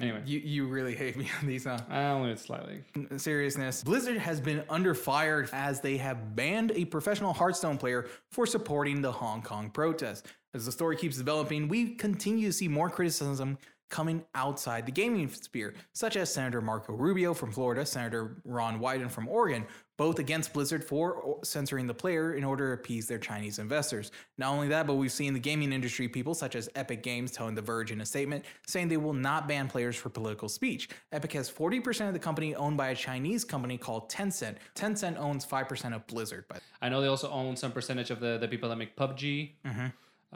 Anyway, 0.00 0.20
You 0.26 0.38
you 0.40 0.66
really 0.66 0.94
hate 0.94 1.16
me 1.16 1.28
on 1.40 1.46
these, 1.46 1.64
huh? 1.64 1.78
I 1.88 2.04
only 2.06 2.36
slightly. 2.36 2.84
seriousness, 3.16 3.82
Blizzard 3.82 4.18
has 4.18 4.40
been 4.40 4.62
under 4.68 4.94
fire 4.94 5.48
as 5.52 5.80
they 5.80 5.96
have 5.96 6.36
banned 6.36 6.72
a 6.72 6.84
professional 6.84 7.32
Hearthstone 7.32 7.78
player 7.78 8.06
for 8.30 8.46
supporting 8.46 9.00
the 9.00 9.12
Hong 9.12 9.42
Kong 9.42 9.70
protest. 9.70 10.26
As 10.54 10.66
the 10.66 10.72
story 10.72 10.96
keeps 10.96 11.16
developing, 11.16 11.68
we 11.68 11.94
continue 11.94 12.48
to 12.48 12.52
see 12.52 12.68
more 12.68 12.90
criticism 12.90 13.58
coming 13.88 14.24
outside 14.34 14.84
the 14.84 14.92
gaming 14.92 15.28
sphere, 15.28 15.74
such 15.92 16.16
as 16.16 16.32
Senator 16.32 16.60
Marco 16.60 16.92
Rubio 16.92 17.32
from 17.32 17.52
Florida, 17.52 17.86
Senator 17.86 18.42
Ron 18.44 18.80
Wyden 18.80 19.10
from 19.10 19.28
Oregon, 19.28 19.64
both 19.96 20.18
against 20.18 20.52
Blizzard 20.52 20.84
for 20.84 21.38
censoring 21.42 21.86
the 21.86 21.94
player 21.94 22.34
in 22.34 22.44
order 22.44 22.68
to 22.68 22.80
appease 22.80 23.06
their 23.06 23.18
Chinese 23.18 23.58
investors. 23.58 24.10
Not 24.38 24.52
only 24.52 24.68
that, 24.68 24.86
but 24.86 24.94
we've 24.94 25.12
seen 25.12 25.32
the 25.32 25.40
gaming 25.40 25.72
industry 25.72 26.08
people 26.08 26.34
such 26.34 26.54
as 26.54 26.68
Epic 26.74 27.02
Games 27.02 27.30
telling 27.32 27.54
The 27.54 27.62
Verge 27.62 27.92
in 27.92 28.00
a 28.00 28.06
statement 28.06 28.44
saying 28.66 28.88
they 28.88 28.96
will 28.96 29.12
not 29.14 29.48
ban 29.48 29.68
players 29.68 29.96
for 29.96 30.08
political 30.08 30.48
speech. 30.48 30.88
Epic 31.12 31.32
has 31.32 31.50
40% 31.50 32.08
of 32.08 32.12
the 32.12 32.18
company 32.18 32.54
owned 32.54 32.76
by 32.76 32.88
a 32.88 32.94
Chinese 32.94 33.44
company 33.44 33.78
called 33.78 34.10
Tencent. 34.10 34.56
Tencent 34.74 35.18
owns 35.18 35.46
5% 35.46 35.94
of 35.94 36.06
Blizzard. 36.06 36.46
By 36.48 36.58
I 36.82 36.88
know 36.88 37.00
they 37.00 37.08
also 37.08 37.30
own 37.30 37.56
some 37.56 37.72
percentage 37.72 38.10
of 38.10 38.20
the, 38.20 38.38
the 38.38 38.48
people 38.48 38.68
that 38.68 38.76
make 38.76 38.96
PUBG 38.96 39.52
Mm-hmm. 39.64 39.86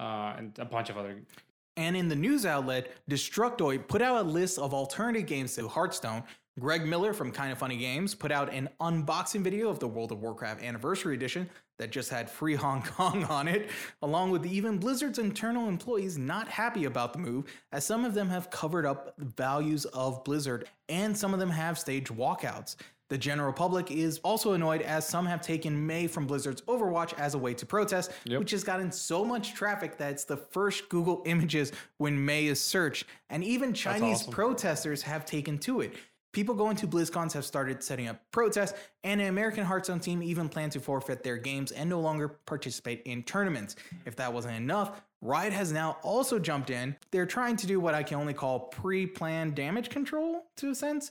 uh, 0.01 0.35
and 0.37 0.59
a 0.59 0.65
bunch 0.65 0.91
of 0.91 0.97
other. 0.97 1.17
And 1.77 1.97
in 1.97 2.09
the 2.09 2.17
news 2.17 2.45
outlet, 2.45 2.91
Destructoid 3.09 3.89
put 3.89 4.03
out 4.03 4.21
a 4.25 4.29
list 4.29 4.59
of 4.59 4.75
alternative 4.75 5.27
games 5.27 5.55
to 5.57 5.69
Hearthstone. 5.69 6.25
Greg 6.59 6.85
Miller 6.85 7.13
from 7.15 7.31
Kinda 7.31 7.55
Funny 7.57 7.77
Games 7.77 8.15
put 8.15 8.33
out 8.33 8.53
an 8.53 8.69
unboxing 8.81 9.43
video 9.43 9.71
of 9.71 9.79
the 9.79 9.87
World 9.89 10.13
of 10.13 10.21
Warcraft 10.21 10.63
Anniversary 10.63 11.15
Edition 11.15 11.49
that 11.79 11.91
just 11.91 12.11
had 12.11 12.29
free 12.29 12.55
Hong 12.55 12.83
Kong 12.97 13.25
on 13.25 13.49
it, 13.49 13.71
along 14.03 14.31
with 14.31 14.45
even 14.45 14.77
Blizzard's 14.79 15.19
internal 15.19 15.69
employees 15.69 16.19
not 16.19 16.49
happy 16.49 16.85
about 16.85 17.13
the 17.13 17.19
move, 17.19 17.47
as 17.73 17.87
some 17.87 18.05
of 18.05 18.15
them 18.15 18.29
have 18.29 18.51
covered 18.51 18.85
up 18.85 19.15
the 19.17 19.25
values 19.25 19.85
of 19.87 20.23
Blizzard 20.25 20.69
and 20.89 21.17
some 21.17 21.33
of 21.33 21.41
them 21.41 21.51
have 21.51 21.79
staged 21.79 22.09
walkouts. 22.09 22.77
The 23.09 23.19
general 23.19 23.53
public 23.53 23.91
is 23.91 24.19
also 24.19 24.53
annoyed 24.53 24.83
as 24.83 25.05
some 25.09 25.27
have 25.27 25.41
taken 25.41 25.85
Mei 25.85 26.07
from 26.07 26.29
Blizzard's 26.29 26.63
Overwatch 26.63 27.13
as 27.19 27.35
a 27.35 27.39
way 27.39 27.55
to 27.55 27.67
protest, 27.67 28.13
Yep. 28.25 28.39
which 28.39 28.53
has 28.53 28.63
gotten 28.63 28.93
so 28.93 29.25
much 29.25 29.53
traffic 29.55 29.97
that 29.99 30.13
it's 30.13 30.25
the 30.25 30.37
first 30.37 30.89
Google 30.89 31.23
images 31.27 31.73
when 31.97 32.25
Mei 32.25 32.47
is 32.47 32.61
searched. 32.61 33.07
And 33.29 33.43
even 33.43 33.73
Chinese 33.75 34.21
awesome. 34.21 34.33
protesters 34.33 35.03
have 35.03 35.25
taken 35.27 35.59
to 35.59 35.81
it. 35.81 35.95
People 36.33 36.55
going 36.55 36.77
to 36.77 36.87
BlizzCons 36.87 37.33
have 37.33 37.45
started 37.45 37.83
setting 37.83 38.07
up 38.07 38.21
protests, 38.31 38.79
and 39.03 39.21
an 39.21 39.27
American 39.27 39.65
Hearthstone 39.65 39.99
team 39.99 40.23
even 40.23 40.49
planned 40.49 40.73
to 40.73 40.81
forfeit 40.81 41.25
their 41.25 41.37
games 41.37 41.73
and 41.73 41.91
no 41.91 42.01
longer 42.01 42.29
participate 42.29 43.03
in 43.03 43.25
tournaments. 43.25 43.75
If 44.07 44.15
that 44.17 44.33
wasn't 44.33 44.55
enough, 44.55 45.03
Riot 45.23 45.53
has 45.53 45.73
now 45.73 45.99
also 46.03 46.39
jumped 46.39 46.71
in. 46.71 46.97
They're 47.11 47.27
trying 47.27 47.57
to 47.57 47.67
do 47.67 47.81
what 47.81 47.95
I 47.95 48.03
can 48.03 48.19
only 48.19 48.33
call 48.33 48.61
pre 48.61 49.07
planned 49.07 49.57
damage 49.57 49.91
control, 49.91 50.47
to 50.59 50.71
a 50.71 50.75
sense, 50.75 51.11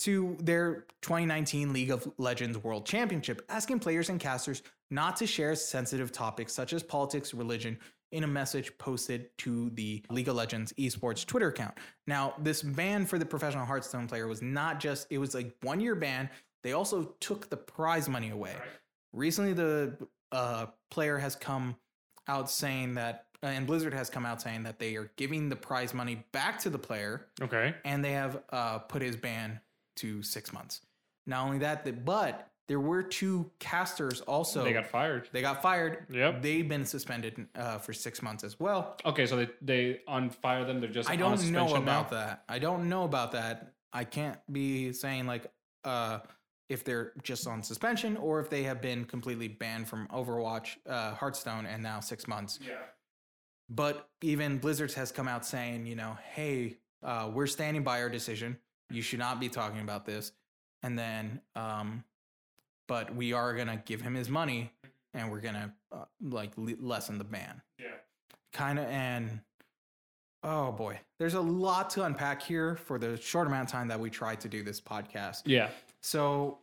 to 0.00 0.36
their 0.40 0.86
2019 1.02 1.72
League 1.72 1.90
of 1.90 2.10
Legends 2.16 2.56
World 2.56 2.86
Championship, 2.86 3.44
asking 3.48 3.80
players 3.80 4.08
and 4.08 4.20
casters 4.20 4.62
not 4.90 5.16
to 5.16 5.26
share 5.26 5.54
sensitive 5.54 6.10
topics 6.10 6.52
such 6.52 6.72
as 6.72 6.82
politics, 6.82 7.34
religion, 7.34 7.78
in 8.12 8.24
a 8.24 8.26
message 8.26 8.76
posted 8.78 9.36
to 9.38 9.70
the 9.70 10.04
League 10.10 10.28
of 10.28 10.36
Legends 10.36 10.72
esports 10.74 11.24
Twitter 11.24 11.48
account. 11.48 11.74
Now, 12.06 12.34
this 12.40 12.62
ban 12.62 13.06
for 13.06 13.18
the 13.18 13.26
professional 13.26 13.64
Hearthstone 13.64 14.06
player 14.08 14.26
was 14.26 14.42
not 14.42 14.80
just, 14.80 15.06
it 15.10 15.18
was 15.18 15.34
a 15.34 15.50
one 15.62 15.80
year 15.80 15.94
ban. 15.94 16.28
They 16.62 16.72
also 16.72 17.14
took 17.20 17.48
the 17.48 17.56
prize 17.56 18.08
money 18.08 18.30
away. 18.30 18.54
Recently, 19.12 19.52
the 19.52 19.96
uh, 20.32 20.66
player 20.90 21.18
has 21.18 21.34
come 21.36 21.76
out 22.28 22.50
saying 22.50 22.94
that, 22.94 23.26
uh, 23.42 23.46
and 23.46 23.66
Blizzard 23.66 23.94
has 23.94 24.10
come 24.10 24.26
out 24.26 24.42
saying 24.42 24.64
that 24.64 24.78
they 24.78 24.96
are 24.96 25.10
giving 25.16 25.48
the 25.48 25.56
prize 25.56 25.94
money 25.94 26.24
back 26.32 26.58
to 26.60 26.70
the 26.70 26.78
player 26.78 27.26
Okay. 27.40 27.74
and 27.84 28.04
they 28.04 28.12
have 28.12 28.42
uh, 28.50 28.78
put 28.80 29.02
his 29.02 29.16
ban 29.16 29.60
to 29.96 30.22
six 30.22 30.52
months. 30.52 30.82
Not 31.26 31.44
only 31.46 31.58
that, 31.58 32.04
but 32.04 32.49
there 32.70 32.78
were 32.78 33.02
two 33.02 33.50
casters 33.58 34.20
also. 34.20 34.62
they 34.62 34.72
got 34.72 34.86
fired. 34.86 35.28
they 35.32 35.40
got 35.40 35.60
fired. 35.60 36.06
Yep. 36.08 36.40
They've 36.40 36.68
been 36.68 36.84
suspended 36.84 37.48
uh, 37.56 37.78
for 37.78 37.92
six 37.92 38.22
months 38.22 38.44
as 38.44 38.60
well. 38.60 38.96
Okay, 39.04 39.26
so 39.26 39.34
they 39.34 39.48
they 39.60 40.00
unfire 40.08 40.64
them. 40.64 40.80
They're 40.80 40.88
just 40.88 41.10
I 41.10 41.16
don't 41.16 41.50
know 41.50 41.74
about 41.74 42.12
now? 42.12 42.18
that. 42.18 42.44
I 42.48 42.60
don't 42.60 42.88
know 42.88 43.02
about 43.02 43.32
that. 43.32 43.72
I 43.92 44.04
can't 44.04 44.38
be 44.52 44.92
saying 44.92 45.26
like 45.26 45.50
uh, 45.82 46.20
if 46.68 46.84
they're 46.84 47.10
just 47.24 47.48
on 47.48 47.64
suspension 47.64 48.16
or 48.16 48.38
if 48.38 48.48
they 48.48 48.62
have 48.62 48.80
been 48.80 49.04
completely 49.04 49.48
banned 49.48 49.88
from 49.88 50.06
Overwatch, 50.06 50.76
uh, 50.88 51.12
Hearthstone, 51.14 51.66
and 51.66 51.82
now 51.82 51.98
six 51.98 52.28
months. 52.28 52.60
Yeah. 52.64 52.74
But 53.68 54.08
even 54.22 54.58
Blizzards 54.58 54.94
has 54.94 55.10
come 55.10 55.26
out 55.26 55.44
saying, 55.44 55.86
you 55.86 55.96
know, 55.96 56.16
hey, 56.34 56.76
uh, 57.02 57.32
we're 57.34 57.48
standing 57.48 57.82
by 57.82 58.00
our 58.00 58.08
decision. 58.08 58.58
You 58.90 59.02
should 59.02 59.18
not 59.18 59.40
be 59.40 59.48
talking 59.48 59.80
about 59.80 60.06
this. 60.06 60.30
And 60.84 60.96
then, 60.96 61.40
um, 61.56 62.04
but 62.90 63.14
we 63.14 63.32
are 63.32 63.54
gonna 63.54 63.80
give 63.86 64.00
him 64.00 64.16
his 64.16 64.28
money, 64.28 64.72
and 65.14 65.30
we're 65.30 65.40
gonna 65.40 65.72
uh, 65.92 66.06
like 66.20 66.50
le- 66.56 66.74
lessen 66.80 67.18
the 67.18 67.24
ban. 67.24 67.62
Yeah. 67.78 67.86
Kind 68.52 68.80
of, 68.80 68.86
and 68.86 69.42
oh 70.42 70.72
boy, 70.72 70.98
there's 71.20 71.34
a 71.34 71.40
lot 71.40 71.90
to 71.90 72.02
unpack 72.02 72.42
here 72.42 72.74
for 72.74 72.98
the 72.98 73.16
short 73.16 73.46
amount 73.46 73.68
of 73.68 73.72
time 73.72 73.86
that 73.86 74.00
we 74.00 74.10
tried 74.10 74.40
to 74.40 74.48
do 74.48 74.64
this 74.64 74.80
podcast. 74.80 75.42
Yeah. 75.46 75.68
So, 76.02 76.58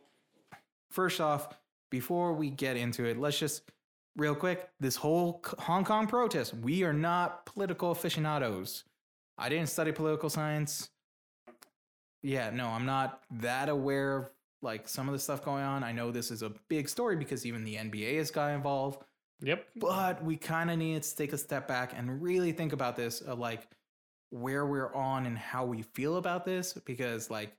first 0.90 1.18
off, 1.18 1.48
before 1.90 2.34
we 2.34 2.50
get 2.50 2.76
into 2.76 3.06
it, 3.06 3.18
let's 3.18 3.38
just 3.38 3.62
real 4.14 4.34
quick 4.34 4.68
this 4.80 4.96
whole 4.96 5.42
Hong 5.60 5.82
Kong 5.82 6.06
protest, 6.06 6.52
we 6.52 6.82
are 6.82 6.92
not 6.92 7.46
political 7.46 7.90
aficionados. 7.90 8.84
I 9.38 9.48
didn't 9.48 9.70
study 9.70 9.92
political 9.92 10.28
science. 10.28 10.90
Yeah, 12.22 12.50
no, 12.50 12.66
I'm 12.68 12.84
not 12.84 13.22
that 13.30 13.70
aware 13.70 14.16
of 14.18 14.30
like 14.62 14.88
some 14.88 15.08
of 15.08 15.12
the 15.12 15.18
stuff 15.18 15.44
going 15.44 15.62
on. 15.64 15.84
I 15.84 15.92
know 15.92 16.10
this 16.10 16.30
is 16.30 16.42
a 16.42 16.52
big 16.68 16.88
story 16.88 17.16
because 17.16 17.46
even 17.46 17.64
the 17.64 17.76
NBA 17.76 18.16
has 18.18 18.30
got 18.30 18.52
involved 18.52 19.02
Yep. 19.40 19.66
but 19.76 20.24
we 20.24 20.36
kind 20.36 20.68
of 20.68 20.78
need 20.78 21.00
to 21.00 21.16
take 21.16 21.32
a 21.32 21.38
step 21.38 21.68
back 21.68 21.92
and 21.96 22.20
really 22.20 22.50
think 22.50 22.72
about 22.72 22.96
this 22.96 23.20
of 23.20 23.38
like 23.38 23.68
where 24.30 24.66
we're 24.66 24.92
on 24.92 25.26
and 25.26 25.38
how 25.38 25.64
we 25.64 25.82
feel 25.82 26.16
about 26.16 26.44
this 26.44 26.72
because 26.72 27.30
like 27.30 27.52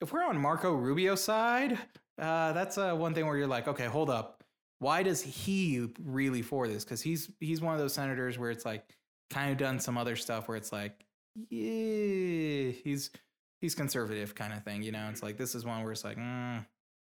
if 0.00 0.14
we're 0.14 0.24
on 0.24 0.40
marco 0.40 0.72
rubio's 0.72 1.22
side 1.22 1.78
uh, 2.18 2.52
that's 2.54 2.78
uh, 2.78 2.94
one 2.94 3.12
thing 3.12 3.26
where 3.26 3.36
you're 3.36 3.46
like 3.46 3.68
okay 3.68 3.84
hold 3.84 4.08
up 4.08 4.42
why 4.78 5.02
does 5.02 5.20
he 5.20 5.86
really 6.02 6.40
for 6.40 6.66
this 6.68 6.84
because 6.84 7.02
he's 7.02 7.30
he's 7.38 7.60
one 7.60 7.74
of 7.74 7.80
those 7.80 7.92
senators 7.92 8.38
where 8.38 8.50
it's 8.50 8.64
like 8.64 8.82
kind 9.28 9.52
of 9.52 9.58
done 9.58 9.78
some 9.78 9.98
other 9.98 10.16
stuff 10.16 10.48
where 10.48 10.56
it's 10.56 10.72
like 10.72 11.04
yeah 11.50 12.70
he's 12.82 13.10
he's 13.64 13.74
conservative 13.74 14.34
kind 14.34 14.52
of 14.52 14.62
thing 14.62 14.82
you 14.82 14.92
know 14.92 15.08
it's 15.10 15.22
like 15.22 15.38
this 15.38 15.54
is 15.54 15.64
one 15.64 15.82
where 15.82 15.90
it's 15.92 16.04
like 16.04 16.18
mm, 16.18 16.64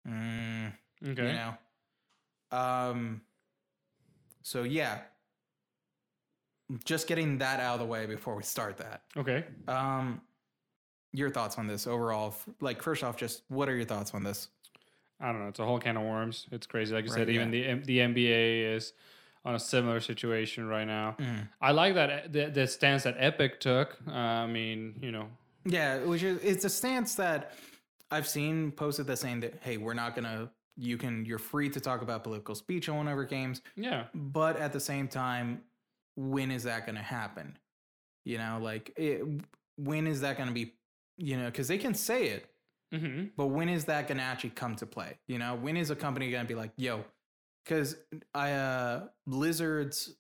mm, 0.09 0.73
Okay. 1.07 1.27
you 1.27 1.33
know 1.35 1.55
um 2.57 3.21
so 4.41 4.63
yeah 4.63 5.01
just 6.87 7.07
getting 7.07 7.37
that 7.39 7.61
out 7.61 7.75
of 7.75 7.81
the 7.81 7.87
way 7.87 8.07
before 8.07 8.35
we 8.35 8.43
start 8.43 8.79
that 8.79 9.03
Okay. 9.15 9.45
um 9.67 10.23
your 11.13 11.29
thoughts 11.29 11.59
on 11.59 11.67
this 11.67 11.87
overall 11.87 12.35
like 12.63 12.83
first 12.83 13.05
off 13.05 13.19
just 13.19 13.43
what 13.49 13.69
are 13.69 13.77
your 13.77 13.85
thoughts 13.85 14.15
on 14.15 14.25
this 14.25 14.49
I 15.21 15.33
don't 15.33 15.41
know. 15.43 15.49
It's 15.49 15.59
a 15.59 15.65
whole 15.65 15.81
can 15.81 15.97
of 15.97 16.05
worms. 16.05 16.47
It's 16.53 16.69
crazy. 16.69 16.95
Like 16.95 17.05
you 17.05 17.11
Right, 17.11 17.27
said, 17.27 17.31
even 17.31 17.51
the 17.51 17.75
the 17.85 17.99
NBA 17.99 18.73
is 18.77 18.93
on 19.45 19.57
a 19.57 19.59
similar 19.59 19.99
situation 19.99 20.69
right 20.69 20.87
now. 20.87 21.17
Mm. 21.19 21.49
I 21.61 21.73
like 21.73 21.95
that 21.95 22.33
the, 22.33 22.45
the 22.51 22.69
stance 22.69 23.03
that 23.03 23.17
Epic 23.19 23.59
took. 23.59 23.97
Uh, 24.07 24.13
I 24.13 24.47
mean, 24.47 24.95
you 25.03 25.11
know, 25.11 25.27
yeah 25.69 25.99
which 25.99 26.23
is 26.23 26.41
it's 26.43 26.65
a 26.65 26.71
stance 26.71 27.15
that 27.15 27.53
i've 28.11 28.27
seen 28.27 28.71
posted 28.73 29.07
that 29.07 29.19
saying 29.19 29.41
that 29.41 29.55
hey 29.63 29.77
we're 29.77 29.95
not 29.95 30.15
gonna 30.15 30.51
you 30.77 30.97
can 30.97 31.25
you're 31.25 31.39
free 31.39 31.69
to 31.69 31.81
talk 31.81 32.03
about 32.03 32.23
political 32.23 32.55
speech 32.55 32.89
on 32.89 32.97
one 32.97 33.09
of 33.09 33.19
our 33.19 33.25
games 33.25 33.61
yeah, 33.77 34.05
but 34.15 34.57
at 34.57 34.73
the 34.73 34.81
same 34.81 35.09
time 35.09 35.61
when 36.17 36.51
is 36.51 36.63
that 36.65 36.87
going 36.87 36.97
to 36.97 37.03
happen 37.03 37.57
you 38.25 38.39
know 38.39 38.59
like 38.63 38.93
it, 38.97 39.23
when 39.77 40.07
is 40.07 40.21
that 40.21 40.37
going 40.37 40.49
to 40.49 40.55
be 40.55 40.75
you 41.17 41.37
know 41.37 41.47
because 41.47 41.69
they 41.69 41.79
can 41.79 41.95
say 41.95 42.29
it 42.29 42.51
hmm 42.93 43.25
but 43.37 43.47
when 43.47 43.69
is 43.69 43.85
that 43.85 44.09
going 44.09 44.19
to 44.19 44.25
actually 44.25 44.51
come 44.51 44.75
to 44.77 44.87
play 44.87 45.19
you 45.27 45.39
know 45.39 45.55
when 45.57 45.77
is 45.77 45.91
a 45.91 45.97
company 45.97 46.31
going 46.31 46.45
to 46.45 46.49
be 46.49 46.55
like 46.55 46.71
yo 46.77 47.05
because 47.65 47.97
i 48.35 48.53
uh 48.53 49.03
blizzard's 49.27 50.17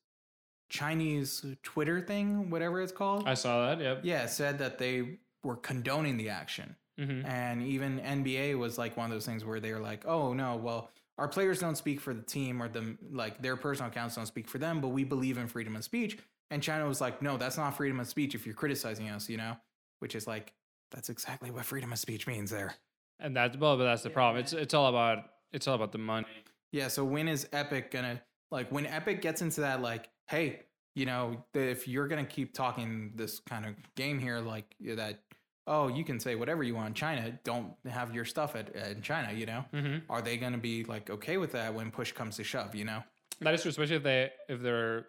chinese 0.68 1.44
twitter 1.62 2.00
thing 2.00 2.50
whatever 2.50 2.82
it's 2.82 2.92
called 2.92 3.26
I 3.26 3.34
saw 3.34 3.66
that. 3.66 3.80
Yep. 3.80 4.00
yeah 4.02 4.26
said 4.26 4.58
that 4.58 4.78
they 4.78 5.18
were 5.44 5.56
condoning 5.56 6.16
the 6.16 6.28
action 6.28 6.76
hmm 6.98 7.24
and 7.24 7.62
even 7.62 8.00
NBA 8.00 8.58
was 8.58 8.76
like 8.76 8.96
one 8.96 9.06
of 9.06 9.12
those 9.12 9.24
things 9.24 9.44
where 9.44 9.60
they 9.60 9.72
were 9.72 9.78
like, 9.78 10.04
"Oh 10.06 10.32
no, 10.32 10.56
well, 10.56 10.90
our 11.16 11.28
players 11.28 11.60
don't 11.60 11.76
speak 11.76 12.00
for 12.00 12.12
the 12.12 12.22
team 12.22 12.60
or 12.60 12.68
them 12.68 12.98
like 13.12 13.40
their 13.40 13.56
personal 13.56 13.90
accounts 13.90 14.16
don't 14.16 14.26
speak 14.26 14.48
for 14.48 14.58
them, 14.58 14.80
but 14.80 14.88
we 14.88 15.04
believe 15.04 15.38
in 15.38 15.46
freedom 15.46 15.76
of 15.76 15.84
speech." 15.84 16.18
And 16.50 16.62
China 16.62 16.86
was 16.88 17.00
like, 17.00 17.22
"No, 17.22 17.36
that's 17.36 17.56
not 17.56 17.76
freedom 17.76 18.00
of 18.00 18.08
speech 18.08 18.34
if 18.34 18.44
you're 18.44 18.54
criticizing 18.54 19.08
us, 19.10 19.28
you 19.28 19.36
know?" 19.36 19.56
Which 20.00 20.16
is 20.16 20.26
like 20.26 20.54
that's 20.90 21.08
exactly 21.08 21.50
what 21.50 21.64
freedom 21.64 21.92
of 21.92 21.98
speech 22.00 22.26
means 22.26 22.50
there. 22.50 22.74
And 23.20 23.36
that's 23.36 23.56
well, 23.56 23.76
but 23.76 23.84
that's 23.84 24.02
the 24.02 24.10
problem. 24.10 24.42
It's 24.42 24.52
it's 24.52 24.74
all 24.74 24.88
about 24.88 25.24
it's 25.52 25.68
all 25.68 25.76
about 25.76 25.92
the 25.92 25.98
money. 25.98 26.26
Yeah, 26.72 26.88
so 26.88 27.04
when 27.04 27.28
is 27.28 27.48
Epic 27.52 27.92
gonna 27.92 28.20
like 28.50 28.72
when 28.72 28.86
Epic 28.86 29.22
gets 29.22 29.40
into 29.40 29.60
that 29.60 29.82
like, 29.82 30.08
"Hey, 30.26 30.62
you 30.98 31.06
know, 31.06 31.44
if 31.54 31.86
you're 31.86 32.08
going 32.08 32.26
to 32.26 32.28
keep 32.28 32.52
talking 32.52 33.12
this 33.14 33.38
kind 33.38 33.64
of 33.64 33.76
game 33.94 34.18
here 34.18 34.40
like 34.40 34.74
that 34.80 35.20
oh, 35.70 35.86
you 35.88 36.02
can 36.02 36.18
say 36.18 36.34
whatever 36.34 36.62
you 36.62 36.74
want 36.74 36.88
in 36.88 36.94
China, 36.94 37.38
don't 37.44 37.72
have 37.88 38.14
your 38.14 38.24
stuff 38.24 38.56
at, 38.56 38.74
in 38.74 39.02
China, 39.02 39.32
you 39.32 39.46
know? 39.46 39.64
hmm 39.72 39.98
are 40.08 40.22
they 40.22 40.36
going 40.36 40.52
to 40.52 40.58
be 40.58 40.82
like 40.84 41.10
okay 41.10 41.36
with 41.36 41.52
that 41.52 41.74
when 41.74 41.90
push 41.90 42.10
comes 42.12 42.36
to 42.36 42.44
shove 42.44 42.74
you 42.74 42.84
know 42.84 43.02
That 43.42 43.52
is 43.54 43.62
true, 43.62 43.68
especially 43.70 43.96
if 43.96 44.02
they 44.02 44.30
if 44.48 44.62
they're 44.62 45.06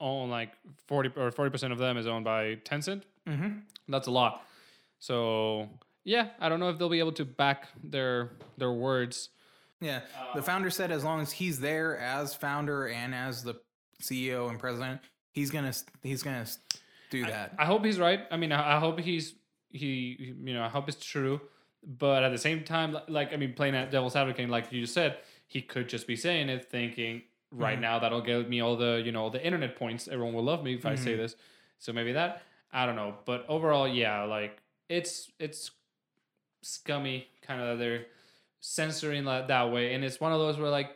own 0.00 0.30
like 0.30 0.52
forty 0.86 1.10
or 1.16 1.30
forty 1.32 1.50
percent 1.50 1.72
of 1.72 1.78
them 1.78 1.96
is 1.96 2.06
owned 2.06 2.24
by 2.24 2.56
Tencent. 2.64 3.02
mm-hmm. 3.28 3.58
That's 3.88 4.06
a 4.06 4.10
lot. 4.12 4.44
So 5.00 5.68
yeah, 6.04 6.28
I 6.40 6.48
don't 6.48 6.60
know 6.60 6.70
if 6.70 6.78
they'll 6.78 6.88
be 6.88 7.00
able 7.00 7.12
to 7.12 7.24
back 7.24 7.68
their 7.82 8.30
their 8.56 8.72
words. 8.72 9.30
yeah 9.80 10.00
Uh, 10.16 10.34
the 10.36 10.42
founder 10.42 10.70
said 10.70 10.90
as 10.92 11.02
long 11.04 11.20
as 11.20 11.32
he's 11.32 11.58
there 11.60 11.98
as 11.98 12.34
founder 12.34 12.88
and 12.88 13.14
as 13.14 13.42
the 13.42 13.54
ceo 14.02 14.48
and 14.48 14.58
president 14.60 15.00
he's 15.32 15.50
gonna 15.50 15.72
he's 16.02 16.22
gonna 16.22 16.46
do 17.10 17.24
that 17.26 17.54
I 17.58 17.64
hope 17.64 17.84
he's 17.84 17.98
right. 17.98 18.20
I 18.30 18.36
mean, 18.36 18.52
I, 18.52 18.76
I 18.76 18.78
hope 18.78 19.00
he's 19.00 19.34
he 19.70 20.34
you 20.42 20.54
know 20.54 20.62
I 20.62 20.68
hope 20.68 20.88
it's 20.88 21.04
true. 21.04 21.40
But 21.86 22.24
at 22.24 22.30
the 22.30 22.38
same 22.38 22.64
time, 22.64 22.96
like 23.08 23.32
I 23.32 23.36
mean, 23.36 23.54
playing 23.54 23.74
at 23.76 23.90
devil's 23.90 24.16
advocate, 24.16 24.48
like 24.48 24.72
you 24.72 24.80
just 24.80 24.94
said, 24.94 25.18
he 25.46 25.62
could 25.62 25.88
just 25.88 26.06
be 26.06 26.16
saying 26.16 26.48
it, 26.48 26.64
thinking 26.70 27.22
right 27.50 27.78
Mhm. 27.78 27.82
now 27.82 27.98
that'll 27.98 28.20
give 28.20 28.48
me 28.48 28.60
all 28.60 28.76
the 28.76 29.00
you 29.04 29.12
know 29.12 29.22
all 29.22 29.30
the 29.30 29.44
internet 29.44 29.76
points. 29.76 30.08
Everyone 30.08 30.34
will 30.34 30.42
love 30.44 30.62
me 30.64 30.74
if 30.74 30.84
I 30.84 30.96
say 30.96 31.14
Mhm. 31.14 31.18
this. 31.18 31.36
So 31.78 31.92
maybe 31.92 32.12
that 32.12 32.42
I 32.72 32.84
don't 32.86 32.96
know. 32.96 33.14
But 33.24 33.46
overall, 33.48 33.86
yeah, 33.88 34.24
like 34.24 34.60
it's 34.88 35.30
it's 35.38 35.70
scummy, 36.62 37.28
kind 37.42 37.60
of 37.60 37.78
they're 37.78 38.06
censoring 38.60 39.24
that, 39.24 39.48
that 39.48 39.70
way, 39.70 39.94
and 39.94 40.04
it's 40.04 40.20
one 40.20 40.32
of 40.32 40.38
those 40.40 40.58
where 40.58 40.70
like 40.70 40.90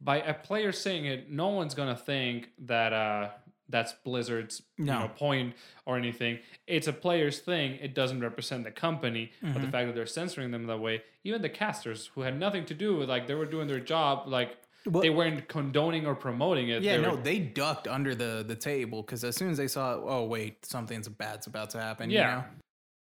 by 0.00 0.16
a 0.22 0.34
player 0.34 0.72
saying 0.72 1.04
it, 1.04 1.30
no 1.30 1.48
one's 1.48 1.74
gonna 1.74 1.96
think 1.96 2.48
that 2.60 2.92
uh, 2.92 3.28
that's 3.74 3.92
Blizzard's 4.04 4.62
you 4.78 4.84
know, 4.84 5.10
point 5.16 5.54
or 5.84 5.96
anything. 5.98 6.38
It's 6.68 6.86
a 6.86 6.92
player's 6.92 7.40
thing. 7.40 7.76
It 7.82 7.92
doesn't 7.92 8.20
represent 8.20 8.62
the 8.62 8.70
company. 8.70 9.32
But 9.42 9.48
Mm-hmm. 9.48 9.64
the 9.64 9.70
fact 9.72 9.86
that 9.88 9.94
they're 9.96 10.06
censoring 10.06 10.52
them 10.52 10.66
that 10.68 10.78
way, 10.78 11.02
even 11.24 11.42
the 11.42 11.48
casters 11.48 12.10
who 12.14 12.20
had 12.20 12.38
nothing 12.38 12.64
to 12.66 12.74
do 12.74 12.96
with 12.96 13.08
like 13.08 13.26
they 13.26 13.34
were 13.34 13.46
doing 13.46 13.66
their 13.66 13.80
job, 13.80 14.28
like 14.28 14.50
Well- 14.86 15.02
they 15.02 15.10
weren't 15.10 15.48
condoning 15.48 16.06
or 16.06 16.14
promoting 16.14 16.68
it. 16.68 16.82
Yeah, 16.84 16.96
They 16.98 17.02
no, 17.02 17.10
were- 17.16 17.22
they 17.22 17.38
ducked 17.40 17.88
under 17.88 18.14
the 18.14 18.44
the 18.46 18.54
table 18.54 19.02
because 19.02 19.24
as 19.24 19.34
soon 19.34 19.50
as 19.50 19.56
they 19.58 19.66
saw, 19.68 19.94
oh 19.96 20.24
wait, 20.24 20.64
something's 20.64 21.08
bad's 21.08 21.46
about 21.48 21.70
to 21.70 21.78
happen. 21.80 22.10
Yeah. 22.10 22.20
you 22.20 22.36
know? 22.36 22.44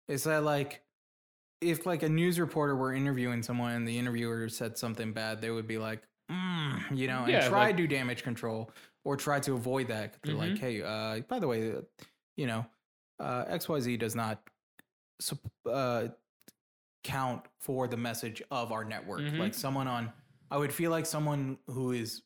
it's 0.08 0.24
that 0.24 0.44
like 0.44 0.80
if 1.60 1.84
like 1.86 2.02
a 2.02 2.08
news 2.08 2.40
reporter 2.40 2.74
were 2.76 2.92
interviewing 2.94 3.42
someone 3.42 3.72
and 3.72 3.86
the 3.88 3.98
interviewer 3.98 4.48
said 4.48 4.76
something 4.78 5.12
bad, 5.12 5.40
they 5.42 5.50
would 5.50 5.66
be 5.66 5.78
like, 5.78 6.00
mm, 6.30 6.78
you 6.96 7.06
know, 7.06 7.20
and 7.24 7.32
Yeah, 7.32 7.48
try 7.48 7.66
like- 7.66 7.76
to 7.76 7.82
do 7.82 7.86
damage 7.86 8.22
control 8.22 8.70
or 9.04 9.16
try 9.16 9.38
to 9.40 9.54
avoid 9.54 9.88
that. 9.88 10.16
They're 10.22 10.34
like, 10.34 10.52
Mhm. 10.52 10.58
hey, 10.58 10.82
uh, 10.82 11.20
by 11.28 11.38
the 11.38 11.46
way, 11.46 11.72
uh, 11.72 11.80
you 12.36 12.46
know, 12.46 12.66
uh, 13.20 13.44
X 13.48 13.68
Y 13.68 13.80
Z 13.80 13.96
does 13.98 14.14
not 14.14 14.42
uh, 15.66 16.08
count 17.04 17.46
for 17.60 17.86
the 17.86 17.96
message 17.96 18.42
of 18.50 18.72
our 18.72 18.84
network. 18.84 19.20
Mhm. 19.20 19.38
Like 19.38 19.54
someone 19.54 19.86
on, 19.86 20.12
I 20.50 20.56
would 20.58 20.72
feel 20.72 20.90
like 20.90 21.06
someone 21.06 21.58
who 21.66 21.92
is 21.92 22.22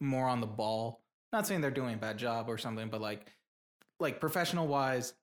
more 0.00 0.26
on 0.28 0.40
the 0.40 0.46
ball. 0.46 1.04
Not 1.32 1.46
saying 1.46 1.60
they're 1.60 1.70
doing 1.70 1.94
a 1.94 1.98
bad 1.98 2.18
job 2.18 2.48
or 2.48 2.58
something, 2.58 2.88
but 2.88 3.00
like, 3.00 3.30
like 4.00 4.18
professional 4.20 4.66
wise, 4.66 5.14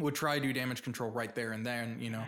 would 0.00 0.14
try 0.14 0.38
to 0.38 0.44
do 0.44 0.52
damage 0.52 0.82
control 0.82 1.10
right 1.10 1.34
there 1.34 1.52
and 1.52 1.64
then, 1.64 2.00
you 2.00 2.10
know, 2.10 2.24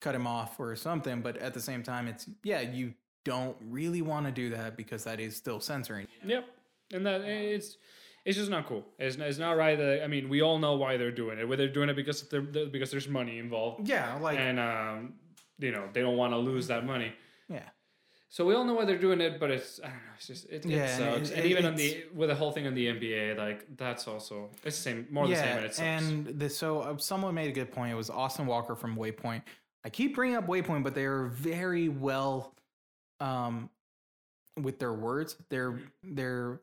cut 0.00 0.14
him 0.14 0.26
off 0.26 0.60
or 0.60 0.76
something. 0.76 1.22
But 1.22 1.36
at 1.38 1.54
the 1.54 1.60
same 1.60 1.82
time, 1.82 2.06
it's 2.06 2.28
yeah, 2.44 2.60
you 2.60 2.94
don't 3.24 3.56
really 3.62 4.02
want 4.02 4.26
to 4.26 4.32
do 4.32 4.50
that 4.50 4.76
because 4.76 5.04
that 5.04 5.18
is 5.18 5.34
still 5.34 5.60
censoring. 5.60 6.06
Yep, 6.24 6.46
and 6.92 7.04
that 7.06 7.20
it's 7.22 7.76
it's 8.24 8.36
just 8.36 8.50
not 8.50 8.66
cool. 8.66 8.84
It's, 8.98 9.16
it's 9.16 9.38
not 9.38 9.56
right. 9.56 9.78
That, 9.78 10.02
I 10.04 10.06
mean, 10.06 10.28
we 10.28 10.42
all 10.42 10.58
know 10.58 10.74
why 10.76 10.96
they're 10.98 11.10
doing 11.12 11.38
it. 11.38 11.48
Whether 11.48 11.64
they're 11.64 11.72
doing 11.72 11.88
it 11.88 11.96
because 11.96 12.28
they're, 12.28 12.42
because 12.42 12.90
there's 12.90 13.08
money 13.08 13.38
involved, 13.38 13.88
Yeah, 13.88 14.18
like 14.20 14.38
and 14.38 14.58
um, 14.60 15.14
you 15.58 15.72
know 15.72 15.88
they 15.92 16.00
don't 16.02 16.16
want 16.16 16.32
to 16.32 16.38
lose 16.38 16.66
that 16.68 16.84
money. 16.84 17.12
yeah. 17.48 17.60
So 18.30 18.44
we 18.44 18.54
all 18.54 18.64
know 18.64 18.74
why 18.74 18.84
they're 18.84 18.98
doing 18.98 19.22
it, 19.22 19.40
but 19.40 19.50
it's 19.50 19.80
I 19.82 19.84
don't 19.86 19.94
know. 19.94 20.00
It's 20.18 20.26
just 20.26 20.50
it, 20.50 20.66
Yeah, 20.66 20.76
it 20.76 20.80
and 21.00 21.26
sucks. 21.26 21.30
it- 21.30 21.36
And, 21.38 21.46
even 21.46 21.64
on 21.64 21.76
the 21.76 22.04
with 22.14 22.28
the 22.28 22.34
whole 22.34 22.52
thing 22.52 22.66
on 22.66 22.74
the 22.74 22.86
NBA, 22.88 23.38
like 23.38 23.64
that's 23.78 24.06
also 24.06 24.50
it's 24.64 24.76
the 24.76 24.82
same, 24.82 25.06
more 25.10 25.26
the 25.26 25.34
same, 25.36 25.56
and 25.56 25.64
it 25.64 25.74
sucks. 25.74 25.80
and 26.04 26.26
the, 26.38 26.50
so 26.50 26.80
uh, 26.80 26.96
someone 26.98 27.34
made 27.34 27.48
a 27.48 27.52
good 27.52 27.72
point. 27.72 27.90
It 27.90 27.94
was 27.96 28.10
Austin 28.10 28.44
Walker 28.46 28.74
from 28.74 28.96
Waypoint. 28.96 29.40
I 29.82 29.88
keep 29.88 30.14
bringing 30.14 30.36
up 30.36 30.46
Waypoint, 30.46 30.82
but 30.84 30.94
they 30.94 31.06
are 31.06 31.28
very 31.28 31.88
well 31.88 32.54
um, 33.20 33.70
with 34.62 34.78
their 34.78 34.92
words. 34.92 35.36
They're 35.48 35.80
they're 36.02 36.60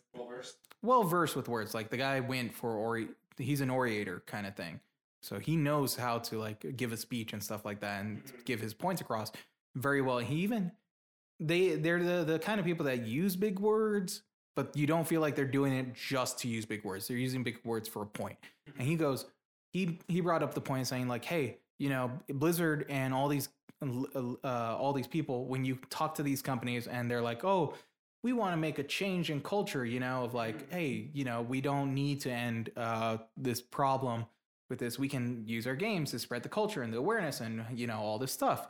well 0.81 1.03
versed 1.03 1.35
with 1.35 1.47
words. 1.47 1.73
Like 1.73 1.89
the 1.89 1.97
guy 1.97 2.19
went 2.19 2.53
for 2.53 2.71
ori, 2.71 3.09
he's 3.37 3.61
an 3.61 3.69
orator 3.69 4.23
kind 4.25 4.45
of 4.45 4.55
thing. 4.55 4.79
So 5.21 5.39
he 5.39 5.57
knows 5.57 5.95
how 5.95 6.19
to 6.19 6.39
like 6.39 6.77
give 6.77 6.91
a 6.91 6.97
speech 6.97 7.33
and 7.33 7.41
stuff 7.41 7.65
like 7.65 7.79
that 7.79 8.01
and 8.01 8.23
mm-hmm. 8.23 8.37
give 8.45 8.59
his 8.59 8.73
points 8.73 9.01
across 9.01 9.31
very 9.75 10.01
well. 10.01 10.19
He 10.19 10.35
even 10.35 10.71
they 11.39 11.75
they're 11.75 12.03
the 12.03 12.23
the 12.23 12.39
kind 12.39 12.59
of 12.59 12.65
people 12.65 12.85
that 12.85 13.05
use 13.05 13.35
big 13.35 13.59
words, 13.59 14.21
but 14.55 14.75
you 14.75 14.85
don't 14.85 15.07
feel 15.07 15.21
like 15.21 15.35
they're 15.35 15.45
doing 15.45 15.73
it 15.73 15.95
just 15.95 16.39
to 16.39 16.47
use 16.47 16.65
big 16.65 16.83
words. 16.83 17.07
They're 17.07 17.17
using 17.17 17.43
big 17.43 17.59
words 17.63 17.87
for 17.87 18.03
a 18.03 18.05
point. 18.05 18.37
And 18.67 18.75
mm-hmm. 18.75 18.85
he 18.85 18.95
goes, 18.95 19.25
he 19.71 19.99
he 20.07 20.21
brought 20.21 20.43
up 20.43 20.53
the 20.53 20.61
point 20.61 20.87
saying 20.87 21.07
like, 21.07 21.25
hey, 21.25 21.57
you 21.77 21.89
know, 21.89 22.11
Blizzard 22.29 22.85
and 22.89 23.13
all 23.13 23.27
these 23.27 23.49
uh, 23.81 24.37
all 24.43 24.93
these 24.93 25.07
people, 25.07 25.45
when 25.47 25.65
you 25.65 25.77
talk 25.89 26.15
to 26.15 26.23
these 26.23 26.41
companies 26.41 26.87
and 26.87 27.11
they're 27.11 27.21
like, 27.21 27.43
oh, 27.43 27.73
we 28.23 28.33
want 28.33 28.53
to 28.53 28.57
make 28.57 28.79
a 28.79 28.83
change 28.83 29.29
in 29.29 29.41
culture, 29.41 29.85
you 29.85 29.99
know, 29.99 30.23
of 30.23 30.33
like, 30.33 30.71
hey, 30.71 31.09
you 31.13 31.23
know, 31.23 31.41
we 31.43 31.61
don't 31.61 31.93
need 31.93 32.21
to 32.21 32.31
end 32.31 32.71
uh, 32.75 33.17
this 33.37 33.61
problem 33.61 34.25
with 34.69 34.79
this. 34.79 34.97
We 34.97 35.07
can 35.07 35.43
use 35.45 35.67
our 35.67 35.75
games 35.75 36.11
to 36.11 36.19
spread 36.19 36.41
the 36.41 36.49
culture 36.49 36.81
and 36.81 36.91
the 36.91 36.97
awareness 36.97 37.41
and 37.41 37.63
you 37.75 37.85
know 37.87 37.99
all 37.99 38.17
this 38.17 38.31
stuff. 38.31 38.67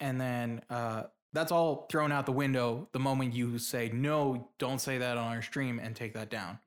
And 0.00 0.20
then 0.20 0.62
uh, 0.70 1.04
that's 1.32 1.52
all 1.52 1.86
thrown 1.90 2.12
out 2.12 2.24
the 2.26 2.32
window 2.32 2.88
the 2.92 2.98
moment 2.98 3.34
you 3.34 3.58
say 3.58 3.90
no, 3.92 4.48
don't 4.58 4.80
say 4.80 4.98
that 4.98 5.18
on 5.18 5.36
our 5.36 5.42
stream 5.42 5.78
and 5.78 5.94
take 5.94 6.14
that 6.14 6.30
down. 6.30 6.58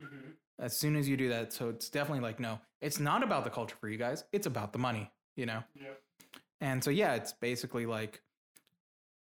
As 0.60 0.78
soon 0.78 0.96
as 0.96 1.10
you 1.10 1.18
do 1.18 1.30
that, 1.30 1.52
so 1.54 1.70
it's 1.70 1.90
definitely 1.90 2.22
like 2.24 2.40
no, 2.40 2.60
it's 2.82 3.00
not 3.00 3.24
about 3.24 3.44
the 3.46 3.50
culture 3.50 3.76
for 3.82 3.90
you 3.90 3.98
guys. 3.98 4.24
It's 4.32 4.46
about 4.48 4.74
the 4.74 4.80
money, 4.80 5.12
you 5.36 5.46
know. 5.46 5.64
Yep. 5.76 6.02
And 6.62 6.84
so 6.84 6.90
yeah, 6.90 7.16
it's 7.16 7.34
basically 7.34 7.86
like 7.86 8.22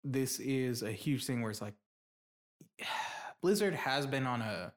this 0.03 0.39
is 0.39 0.83
a 0.83 0.91
huge 0.91 1.25
thing 1.25 1.41
where 1.41 1.51
it's 1.51 1.61
like 1.61 1.73
Blizzard 3.41 3.73
has 3.73 4.05
been 4.05 4.25
on 4.25 4.41
a 4.41 4.73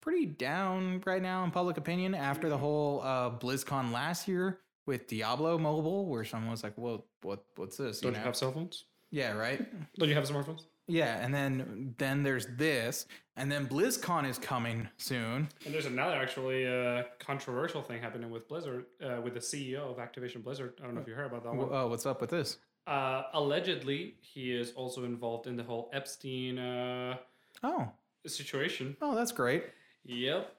pretty 0.00 0.26
down 0.26 1.02
right 1.06 1.22
now 1.22 1.44
in 1.44 1.50
public 1.50 1.78
opinion 1.78 2.14
after 2.14 2.48
the 2.48 2.58
whole 2.58 3.00
uh, 3.02 3.30
BlizzCon 3.30 3.92
last 3.92 4.28
year 4.28 4.60
with 4.86 5.06
Diablo 5.06 5.56
Mobile, 5.56 6.06
where 6.06 6.24
someone 6.24 6.50
was 6.50 6.62
like, 6.62 6.74
"Well, 6.76 7.06
what 7.22 7.44
what's 7.56 7.78
this?" 7.78 8.00
Don't 8.00 8.12
you 8.12 8.18
know? 8.18 8.24
have 8.24 8.36
cell 8.36 8.52
phones? 8.52 8.84
yeah, 9.10 9.32
right. 9.32 9.64
Don't 9.98 10.08
you 10.08 10.14
have 10.14 10.28
smartphones? 10.28 10.64
Yeah, 10.86 11.18
and 11.24 11.34
then 11.34 11.94
then 11.98 12.22
there's 12.22 12.46
this, 12.58 13.06
and 13.36 13.50
then 13.50 13.66
BlizzCon 13.66 14.28
is 14.28 14.36
coming 14.38 14.88
soon. 14.98 15.48
And 15.64 15.72
there's 15.74 15.86
another 15.86 16.14
actually 16.16 16.66
uh, 16.66 17.04
controversial 17.18 17.80
thing 17.82 18.02
happening 18.02 18.30
with 18.30 18.46
Blizzard, 18.48 18.84
uh, 19.02 19.20
with 19.22 19.32
the 19.34 19.40
CEO 19.40 19.78
of 19.90 19.96
Activision 19.96 20.42
Blizzard. 20.42 20.74
I 20.82 20.84
don't 20.84 20.94
know 20.94 21.00
if 21.00 21.08
you 21.08 21.14
heard 21.14 21.26
about 21.26 21.42
that 21.44 21.54
one. 21.54 21.68
Oh, 21.70 21.88
what's 21.88 22.04
up 22.04 22.20
with 22.20 22.30
this? 22.30 22.58
Uh, 22.86 23.22
allegedly, 23.32 24.16
he 24.20 24.52
is 24.54 24.72
also 24.72 25.04
involved 25.04 25.46
in 25.46 25.56
the 25.56 25.62
whole 25.62 25.88
Epstein 25.94 26.58
uh, 26.58 27.16
Oh, 27.62 27.88
situation. 28.26 28.94
oh, 29.00 29.14
that's 29.14 29.32
great. 29.32 29.64
Yep. 30.04 30.54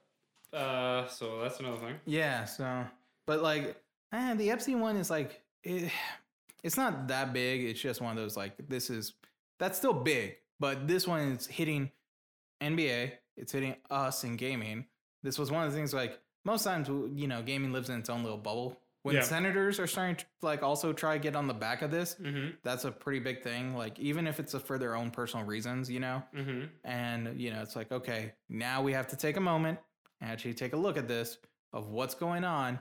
Uh, 0.51 1.05
so 1.07 1.41
that's 1.41 1.59
another 1.59 1.77
thing. 1.77 1.95
Yeah, 2.05 2.45
so 2.45 2.83
but 3.27 3.43
like 3.43 3.75
eh, 4.11 4.33
the 4.35 4.49
Epstein 4.49 4.79
one 4.79 4.95
is 4.97 5.09
like 5.11 5.41
it, 5.63 5.91
it's 6.63 6.77
not 6.77 7.07
that 7.09 7.31
big. 7.33 7.63
It's 7.65 7.79
just 7.79 8.01
one 8.01 8.09
of 8.11 8.17
those 8.17 8.35
like 8.35 8.53
this 8.69 8.89
is 8.89 9.13
that's 9.59 9.77
still 9.77 9.93
big, 9.93 10.35
but 10.59 10.87
this 10.87 11.07
one 11.07 11.19
is 11.31 11.47
hitting 11.47 11.91
NBA. 12.61 13.11
It's 13.37 13.51
hitting 13.51 13.75
us 13.89 14.23
in 14.23 14.35
gaming. 14.37 14.85
This 15.23 15.37
was 15.37 15.51
one 15.51 15.65
of 15.65 15.71
the 15.71 15.77
things 15.77 15.93
like 15.93 16.19
most 16.45 16.63
times 16.63 16.87
you 16.87 17.27
know 17.27 17.41
gaming 17.41 17.73
lives 17.73 17.89
in 17.89 17.99
its 17.99 18.09
own 18.09 18.23
little 18.23 18.37
bubble. 18.37 18.79
When 19.03 19.15
Yeah. 19.15 19.21
senators 19.21 19.79
are 19.79 19.85
starting 19.85 20.15
to 20.15 20.25
like 20.41 20.63
also 20.63 20.91
try 20.91 21.15
to 21.17 21.21
get 21.21 21.35
on 21.35 21.47
the 21.47 21.53
back 21.53 21.81
of 21.83 21.91
this, 21.91 22.15
Mm-hmm. 22.19 22.51
that's 22.63 22.85
a 22.85 22.91
pretty 22.91 23.19
big 23.19 23.43
thing. 23.43 23.75
Like 23.75 23.99
even 23.99 24.25
if 24.25 24.39
it's 24.39 24.53
a, 24.55 24.59
for 24.59 24.77
their 24.79 24.95
own 24.95 25.11
personal 25.11 25.45
reasons, 25.45 25.91
you 25.91 25.99
know. 25.99 26.23
Mm-hmm. 26.35 26.65
And, 26.83 27.39
you 27.39 27.51
know, 27.51 27.61
it's 27.61 27.75
like, 27.75 27.91
okay, 27.91 28.33
now 28.49 28.81
we 28.81 28.93
have 28.93 29.07
to 29.09 29.15
take 29.15 29.37
a 29.37 29.41
moment 29.41 29.77
and 30.21 30.31
actually 30.31 30.55
take 30.55 30.73
a 30.73 30.77
look 30.77 30.97
at 30.97 31.07
this 31.07 31.37
of 31.71 31.89
what's 31.89 32.15
going 32.15 32.43
on. 32.43 32.79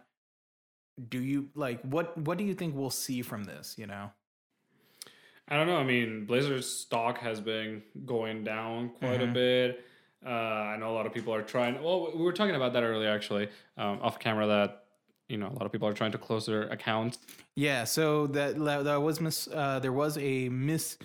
Do 1.08 1.18
you 1.20 1.48
like 1.54 1.82
what 1.82 2.16
what 2.18 2.38
do 2.38 2.44
you 2.44 2.54
think 2.54 2.74
we'll 2.76 2.88
see 2.90 3.20
from 3.20 3.44
this, 3.44 3.74
you 3.76 3.86
know? 3.86 4.10
I 5.48 5.56
don't 5.56 5.66
know. 5.66 5.76
I 5.76 5.84
mean, 5.84 6.24
Blizzard's 6.24 6.66
stock 6.66 7.18
has 7.18 7.40
been 7.40 7.82
going 8.06 8.44
down 8.44 8.90
quite 8.98 9.20
a 9.20 9.26
Mhm. 9.26 9.34
bit. 9.34 9.84
Uh, 10.24 10.28
I 10.30 10.76
know 10.78 10.90
a 10.90 10.94
lot 10.94 11.04
of 11.04 11.12
people 11.12 11.34
are 11.34 11.42
trying. 11.42 11.82
Well, 11.82 12.10
we 12.16 12.22
were 12.22 12.32
talking 12.32 12.54
about 12.54 12.72
that 12.72 12.82
earlier, 12.82 13.10
actually, 13.10 13.48
um, 13.76 13.98
off 14.00 14.18
camera. 14.18 14.46
That 14.46 14.80
you 15.28 15.38
know, 15.38 15.48
a 15.48 15.52
lot 15.54 15.62
of 15.64 15.72
people 15.72 15.88
are 15.88 15.92
trying 15.94 16.12
to 16.12 16.18
close 16.18 16.44
their 16.46 16.62
accounts. 16.64 17.18
Yeah, 17.56 17.84
so 17.84 18.26
that 18.28 18.58
that 18.84 18.96
was 19.02 19.20
mis 19.20 19.48
uh, 19.48 19.78
there 19.80 19.92
was 19.92 20.16
a 20.18 20.48
mis 20.50 20.96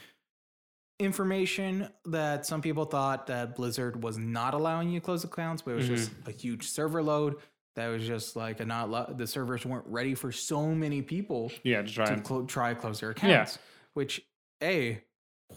information 1.00 1.90
that 2.06 2.46
some 2.46 2.62
people 2.62 2.86
thought 2.86 3.28
that 3.28 3.56
Blizzard 3.56 4.04
was 4.04 4.18
not 4.18 4.54
allowing 4.54 4.90
you 4.90 5.00
to 5.00 5.06
close 5.06 5.24
accounts, 5.24 5.62
but 5.62 5.72
it 5.72 5.76
was 5.76 5.88
just 5.88 6.12
a 6.28 6.32
huge 6.32 6.68
server 6.68 7.02
load. 7.02 7.36
That 7.76 7.88
was 7.88 8.06
just 8.06 8.36
like 8.36 8.60
a 8.60 8.66
not 8.66 8.90
lo- 8.90 9.14
the 9.18 9.26
servers 9.28 9.66
weren't 9.66 9.86
ready 9.88 10.14
for 10.16 10.32
so 10.34 10.68
many 10.76 11.02
people 11.02 11.52
Yeah, 11.64 11.82
to 11.82 11.88
try 11.92 12.14
to 12.16 12.22
clo- 12.22 12.46
try 12.46 12.74
to 12.74 12.80
close 12.80 13.00
their 13.00 13.12
accounts. 13.12 13.58
Which, 13.94 14.22
a 14.64 15.02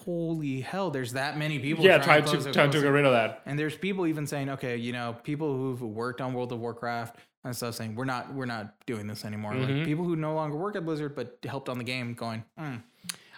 holy 0.04 0.60
hell, 0.60 0.90
there's 0.90 1.12
that 1.12 1.36
many 1.36 1.58
people. 1.58 1.84
yeah, 1.84 1.98
trying 1.98 2.22
try 2.22 2.30
close 2.30 2.38
to 2.38 2.44
their 2.44 2.52
try 2.52 2.66
to 2.66 2.80
get 2.80 2.86
rid 2.88 3.04
of 3.04 3.12
that. 3.12 3.42
And 3.46 3.58
there's 3.58 3.76
people 3.76 4.06
even 4.06 4.26
saying, 4.26 4.48
okay, 4.50 4.76
you 4.76 4.92
know, 4.92 5.16
people 5.22 5.54
who've 5.56 5.82
worked 5.82 6.20
on 6.20 6.32
World 6.34 6.52
of 6.52 6.60
Warcraft 6.60 7.16
and 7.44 7.54
stuff 7.56 7.74
saying 7.74 7.94
we're 7.96 8.04
not 8.04 8.32
we're 8.32 8.46
not 8.46 8.74
doing 8.86 9.06
this 9.06 9.24
anymore. 9.24 9.54
Like 9.54 9.68
Mhm. 9.68 9.84
people 9.84 10.04
who 10.04 10.16
no 10.16 10.34
longer 10.34 10.56
work 10.56 10.76
at 10.76 10.84
Blizzard 10.84 11.14
but 11.14 11.38
helped 11.44 11.68
on 11.68 11.76
the 11.78 11.84
game, 11.84 12.14
going, 12.14 12.44
mm, 12.58 12.82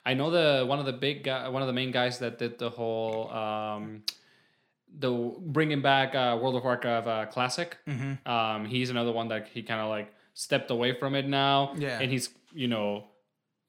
I 0.07 0.15
know 0.15 0.31
the 0.31 0.65
one 0.67 0.79
of 0.79 0.87
the 0.87 0.93
big 0.93 1.25
guy, 1.25 1.49
one 1.49 1.63
of 1.63 1.67
the 1.67 1.73
main 1.73 1.91
guys 1.91 2.19
that 2.21 2.39
did 2.39 2.59
the 2.59 2.71
whole 2.71 3.31
um, 3.33 4.03
the 4.97 5.11
bringing 5.41 5.83
back 5.83 6.15
uh, 6.15 6.39
World 6.41 6.55
of 6.55 6.63
Warcraft 6.63 7.07
uh, 7.09 7.27
Classic. 7.27 7.77
mhm. 7.89 8.25
Um, 8.29 8.65
he's 8.67 8.91
another 8.91 9.11
one 9.11 9.29
that 9.29 9.49
he 9.49 9.63
kind 9.63 9.81
of 9.81 9.89
like 9.89 10.15
stepped 10.35 10.71
away 10.71 10.93
from 10.99 11.15
it 11.17 11.27
now. 11.27 11.75
Yeah. 11.77 11.99
and 12.01 12.13
he's 12.13 12.29
you 12.53 12.69
know 12.69 13.07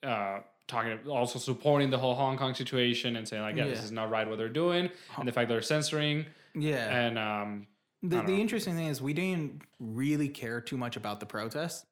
uh, 0.04 0.42
talking 0.68 0.98
also 1.08 1.40
supporting 1.40 1.90
the 1.90 1.98
whole 1.98 2.16
Hong 2.16 2.38
Kong 2.38 2.54
situation 2.56 3.16
and 3.18 3.28
saying 3.28 3.44
like, 3.44 3.56
yeah, 3.56 3.66
this 3.66 3.84
is 3.84 3.92
not 3.92 4.10
right 4.10 4.28
what 4.28 4.38
they're 4.38 4.50
doing, 4.50 4.90
and 5.18 5.28
the 5.28 5.32
fact 5.32 5.50
they're 5.50 5.62
censoring 5.62 6.26
yeah. 6.56 6.90
and 7.06 7.20
um, 7.20 7.68
The, 8.02 8.18
the 8.18 8.24
know. 8.24 8.34
interesting 8.34 8.76
thing 8.76 8.88
is 8.88 9.02
we 9.02 9.14
didn't 9.14 9.62
really 9.80 10.30
care 10.30 10.62
too 10.62 10.78
much 10.78 10.96
about 10.96 11.20
the 11.20 11.26
protests. 11.26 11.86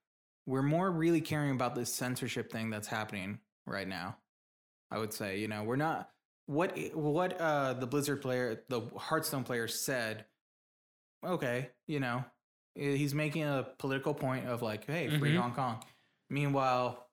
We're 0.45 0.61
more 0.63 0.91
really 0.91 1.21
caring 1.21 1.51
about 1.51 1.75
this 1.75 1.93
censorship 1.93 2.51
thing 2.51 2.69
that's 2.69 2.87
happening 2.87 3.39
right 3.65 3.87
now. 3.87 4.17
I 4.91 4.97
would 4.99 5.13
say, 5.13 5.39
you 5.39 5.47
know, 5.47 5.63
we're 5.63 5.75
not 5.77 6.09
what 6.45 6.77
what 6.93 7.39
uh 7.39 7.73
the 7.73 7.87
Blizzard 7.87 8.21
player, 8.21 8.63
the 8.69 8.81
Hearthstone 8.97 9.43
player 9.43 9.67
said, 9.67 10.25
okay, 11.25 11.69
you 11.87 11.99
know, 11.99 12.25
eh, 12.77 12.95
he's 12.95 13.13
making 13.15 13.43
a 13.43 13.65
political 13.79 14.13
point 14.13 14.47
of 14.47 14.61
like, 14.61 14.85
hey, 14.85 15.07
free 15.17 15.33
Mhm. 15.33 15.39
Hong 15.39 15.53
Kong. 15.53 15.83
Meanwhile, 16.29 17.07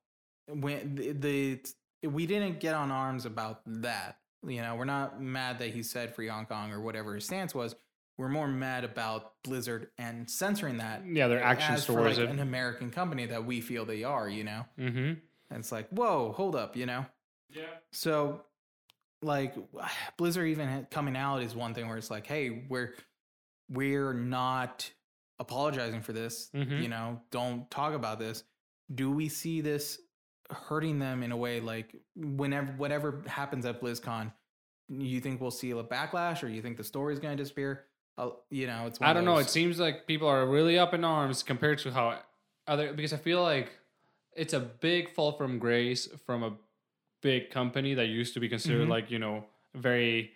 when 0.48 0.94
the, 0.96 1.12
the 1.12 1.61
we 2.09 2.26
didn't 2.26 2.61
get 2.61 2.74
on 2.74 2.90
arms 2.90 3.26
about 3.26 3.61
that. 3.66 4.18
You 4.46 4.62
know, 4.62 4.74
we're 4.74 4.87
not 4.87 5.20
mad 5.20 5.59
that 5.59 5.68
he 5.70 5.83
said 5.83 6.14
free 6.14 6.29
Hong 6.29 6.46
Kong 6.46 6.72
or 6.72 6.81
whatever 6.81 7.14
his 7.14 7.24
stance 7.26 7.55
was. 7.55 7.74
We're 8.16 8.29
more 8.31 8.48
mad 8.48 8.85
about 8.85 9.33
Blizzard 9.44 9.88
and 9.98 10.29
censoring 10.31 10.79
that. 10.79 11.03
Yeah, 11.07 11.29
their 11.29 11.42
actions 11.42 11.85
towards 11.87 12.18
like 12.18 12.29
it. 12.29 12.31
an 12.31 12.38
American 12.40 12.90
company 12.90 13.26
that 13.26 13.44
we 13.44 13.61
feel 13.61 13.85
they 13.85 14.05
are. 14.05 14.29
You 14.29 14.44
know, 14.44 14.64
Mm-hmm. 14.79 14.98
and 14.98 15.18
it's 15.50 15.70
like, 15.72 15.88
whoa, 15.90 16.33
hold 16.33 16.57
up, 16.57 16.76
you 16.76 16.87
know. 16.87 17.05
Yeah. 17.50 17.64
So, 17.92 18.42
like, 19.22 19.55
Blizzard 20.18 20.48
even 20.48 20.87
coming 20.90 21.16
out 21.16 21.42
is 21.42 21.55
one 21.55 21.74
thing 21.74 21.88
where 21.88 21.96
it's 21.98 22.11
like, 22.11 22.26
hey, 22.26 22.64
we're 22.68 22.94
we're 23.70 24.12
not 24.14 24.90
apologizing 25.38 26.00
for 26.03 26.12
this. 26.12 26.50
Mhm. 26.55 26.83
You 26.83 26.88
know, 26.88 27.20
don't 27.31 27.70
talk 27.70 27.94
about 27.94 28.18
this. 28.18 28.42
Do 28.94 29.11
we 29.11 29.29
see 29.29 29.61
this 29.61 29.98
hurting 30.52 30.98
them 30.98 31.22
in 31.22 31.32
a 31.32 31.36
way 31.36 31.60
like 31.60 31.94
whenever 32.16 32.72
whatever 32.72 33.22
happens 33.26 33.64
at 33.66 33.80
BlizzCon? 33.80 34.32
You 34.88 35.20
think 35.20 35.40
we'll 35.40 35.50
see 35.52 35.70
a 35.70 35.82
backlash, 35.84 36.42
or 36.42 36.48
you 36.48 36.62
think 36.62 36.76
the 36.76 36.84
story's 36.84 37.18
going 37.20 37.36
to 37.36 37.42
disappear? 37.42 37.84
Uh, 38.18 38.30
you 38.50 38.66
know, 38.66 38.86
it's. 38.86 38.98
I 39.00 39.12
don't 39.12 39.24
know. 39.24 39.38
It 39.38 39.48
seems 39.48 39.78
like 39.78 40.06
people 40.06 40.26
are 40.28 40.44
really 40.46 40.78
up 40.78 40.92
in 40.94 41.04
arms 41.04 41.42
compared 41.42 41.78
to 41.80 41.92
how 41.92 42.18
other 42.66 42.92
because 42.92 43.12
I 43.12 43.16
feel 43.16 43.42
like 43.42 43.70
it's 44.34 44.52
a 44.52 44.60
big 44.60 45.14
fall 45.14 45.32
from 45.32 45.58
grace 45.58 46.08
from 46.26 46.42
a 46.42 46.52
big 47.22 47.50
company 47.50 47.94
that 47.94 48.06
used 48.06 48.34
to 48.34 48.40
be 48.40 48.48
considered 48.48 48.86
Mhm. 48.86 48.90
like 48.90 49.10
you 49.10 49.18
know 49.18 49.44
very 49.74 50.32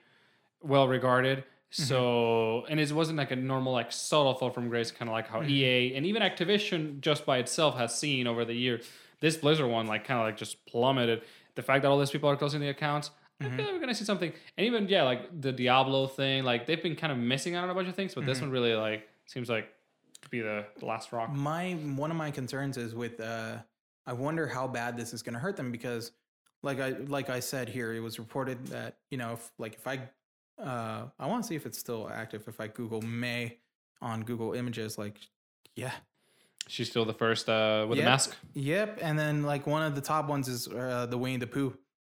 well 0.63 0.87
regarded. 0.89 1.39
Mm-hmm. 1.39 1.83
So 1.83 2.65
and 2.69 2.79
it 2.79 2.93
wasn't 2.93 3.19
like 3.19 3.33
a 3.33 3.37
normal 3.37 3.73
like 3.73 3.91
subtle 3.91 4.35
fall 4.35 4.51
from 4.51 4.69
grace, 4.69 4.91
kind 4.93 5.09
of 5.09 5.13
like 5.13 5.27
how 5.29 5.41
Mhm. 5.41 5.51
EA 5.51 5.95
and 5.97 6.07
even 6.07 6.23
Activision 6.23 7.01
just 7.01 7.27
by 7.27 7.39
itself 7.39 7.77
has 7.77 7.99
seen 7.99 8.27
over 8.29 8.45
the 8.45 8.55
year. 8.55 8.81
This 9.21 9.37
Blizzard 9.37 9.71
one 9.71 9.87
like 9.87 10.05
kind 10.05 10.21
of 10.21 10.27
like 10.27 10.37
just 10.37 10.65
plummeted. 10.67 11.23
The 11.55 11.63
fact 11.63 11.83
that 11.83 11.89
all 11.89 11.99
these 11.99 12.11
people 12.11 12.29
are 12.29 12.37
closing 12.37 12.61
the 12.61 12.69
accounts, 12.69 13.11
I 13.41 13.45
Mhm. 13.45 13.57
feel 13.57 13.65
like 13.67 13.75
we're 13.75 13.81
gonna 13.81 13.95
see 13.95 14.05
something. 14.05 14.33
And 14.57 14.67
even 14.67 14.89
yeah, 14.89 15.03
like 15.03 15.41
the 15.41 15.53
Diablo 15.53 16.07
thing, 16.07 16.45
like 16.45 16.67
they've 16.67 16.83
been 16.83 16.97
kind 16.97 17.13
of 17.13 17.19
missing 17.19 17.55
out 17.55 17.65
on 17.65 17.71
a 17.71 17.75
bunch 17.75 17.89
of 17.89 17.95
things, 17.95 18.15
but 18.15 18.27
this 18.27 18.39
Mhm. 18.39 18.43
one 18.43 18.51
really 18.51 18.75
like 18.75 19.09
seems 19.27 19.49
like 19.49 19.73
to 20.23 20.29
be 20.29 20.41
the, 20.41 20.67
the 20.79 20.87
last 20.87 21.13
rock. 21.13 21.31
my 21.31 21.73
one 21.73 22.11
of 22.11 22.17
my 22.17 22.31
concerns 22.31 22.77
is 22.77 22.95
with 22.95 23.21
uh 23.21 23.59
I 24.07 24.13
wonder 24.13 24.47
how 24.47 24.67
bad 24.69 24.97
this 24.97 25.15
is 25.15 25.23
going 25.23 25.33
to 25.35 25.39
hurt 25.41 25.57
them 25.57 25.71
because 25.73 26.13
like 26.63 26.79
I 26.81 26.91
like 26.91 27.29
I 27.31 27.41
said 27.41 27.69
here 27.69 27.93
it 27.95 28.01
was 28.01 28.19
reported 28.19 28.67
that 28.69 28.99
you 29.11 29.19
know 29.19 29.33
if 29.35 29.51
like 29.59 29.75
if 29.75 29.87
I 29.87 30.09
uh 30.59 31.09
I 31.19 31.27
want 31.27 31.43
to 31.43 31.49
see 31.49 31.55
if 31.57 31.67
it's 31.67 31.79
still 31.79 32.09
active 32.11 32.47
if 32.49 32.61
I 32.61 32.69
google 32.69 33.03
Mei 33.03 33.59
on 34.01 34.23
Google 34.23 34.53
Images 34.55 34.97
like 34.99 35.19
yeah 35.75 35.93
She's 36.69 36.89
still 36.91 37.05
the 37.05 37.13
first 37.15 37.49
uh, 37.49 37.87
with 37.89 37.99
Yep. 37.99 38.05
the 38.05 38.11
mask. 38.11 38.37
yep 38.55 38.99
and 39.03 39.19
then 39.19 39.43
like 39.43 39.67
one 39.67 39.83
of 39.83 39.95
the 39.95 40.01
top 40.01 40.29
ones 40.29 40.49
is 40.49 40.67
uh, 40.69 41.07
the 41.09 41.19
Wayne 41.19 41.41
the 41.41 41.47
Pooh 41.47 41.77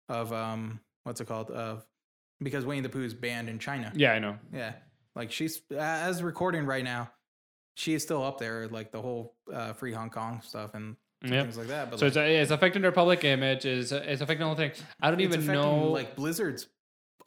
of 0.10 0.32
um 0.32 0.80
what's 1.04 1.20
it 1.22 1.26
called 1.28 1.52
of 1.52 1.86
because 2.42 2.66
Wayne 2.66 2.84
the 2.84 2.90
Pooh 2.90 3.04
is 3.04 3.14
banned 3.14 3.50
in 3.50 3.60
China 3.60 3.92
Yeah, 3.96 4.14
I 4.14 4.20
know. 4.20 4.38
yeah 4.54 4.74
like 5.16 5.32
she's 5.32 5.62
as 5.78 6.24
recording 6.24 6.66
right 6.66 6.84
now 6.84 7.12
she 7.76 7.94
is 7.94 8.04
still 8.04 8.24
up 8.24 8.40
there 8.40 8.68
like 8.70 8.92
the 8.92 9.02
whole 9.02 9.36
uh, 9.54 9.74
free 9.74 9.92
Hong 9.92 10.10
Kong 10.10 10.42
stuff 10.44 10.74
and 10.76 10.96
Yeah. 11.24 11.42
things 11.44 11.58
like 11.58 11.68
that 11.68 11.90
but 11.90 12.00
So 12.00 12.06
like, 12.06 12.16
it's, 12.16 12.18
it's 12.44 12.52
affecting 12.52 12.82
their 12.82 12.92
public 12.94 13.24
image. 13.26 13.66
It's, 13.66 13.92
it's 13.92 14.22
affecting 14.22 14.40
the 14.40 14.46
whole 14.46 14.56
thing. 14.56 14.72
I 15.02 15.10
don't 15.12 15.20
even 15.22 15.46
know. 15.46 15.90
like 15.90 16.16
Blizzard's 16.16 16.68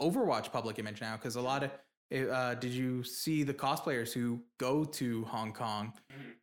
Overwatch 0.01 0.51
public 0.53 0.79
image 0.79 1.01
now 1.03 1.17
because 1.17 1.37
a 1.37 1.41
lot 1.43 1.63
of 1.63 1.71
uh, 2.13 2.55
did 2.55 2.73
you 2.73 3.03
see 3.05 3.43
the 3.43 3.55
cosplayers 3.55 4.13
who 4.13 4.41
go 4.59 4.85
to 4.85 5.25
Hong 5.25 5.53
Kong 5.53 5.93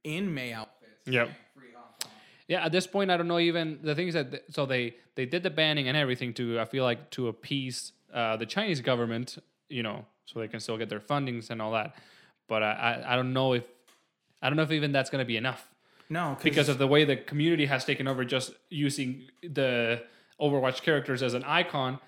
in 0.03 0.34
Mei 0.34 0.53
outfits? 0.53 0.91
Yep. 1.06 1.27
saying 1.27 1.38
Free 1.56 1.67
Hong 1.75 1.84
Kong. 2.01 2.12
Yeah, 2.47 2.65
at 2.65 2.71
this 2.71 2.88
point, 2.88 3.12
I 3.12 3.17
don't 3.17 3.27
know. 3.27 3.39
Even 3.39 3.80
the 3.82 3.95
thing 3.95 4.08
is 4.08 4.13
that 4.13 4.32
th- 4.32 4.43
so 4.51 4.65
they 4.65 4.95
they 5.15 5.25
did 5.25 5.43
the 5.43 5.49
banning 5.49 5.88
and 5.88 5.97
everything 5.97 6.34
to 6.36 6.60
I 6.60 6.65
feel 6.65 6.84
like 6.84 7.10
to 7.12 7.27
appease 7.27 7.91
uh, 8.13 8.38
the 8.38 8.45
Chinese 8.45 8.82
government, 8.82 9.38
you 9.69 9.84
know, 9.84 10.06
so 10.25 10.39
they 10.39 10.47
can 10.47 10.60
still 10.60 10.77
get 10.77 10.89
their 10.89 10.99
fundings 10.99 11.49
and 11.49 11.62
all 11.62 11.73
that. 11.73 11.95
But 12.47 12.63
I 12.63 12.71
I, 13.06 13.13
I 13.13 13.15
don't 13.15 13.34
know 13.34 13.53
if 13.53 13.63
I 14.41 14.49
don't 14.49 14.56
know 14.58 14.63
if 14.63 14.71
even 14.71 14.91
that's 14.91 15.10
going 15.10 15.21
to 15.21 15.25
be 15.25 15.36
enough 15.38 15.67
No, 16.10 16.38
because 16.41 16.69
of 16.69 16.77
the 16.77 16.88
way 16.88 17.03
the 17.03 17.17
community 17.17 17.65
has 17.65 17.84
taken 17.84 18.08
over 18.08 18.23
just 18.23 18.53
using 18.69 19.23
the 19.41 20.03
Overwatch 20.39 20.84
characters 20.84 21.23
as 21.23 21.34
an 21.34 21.43
icon. 21.43 21.99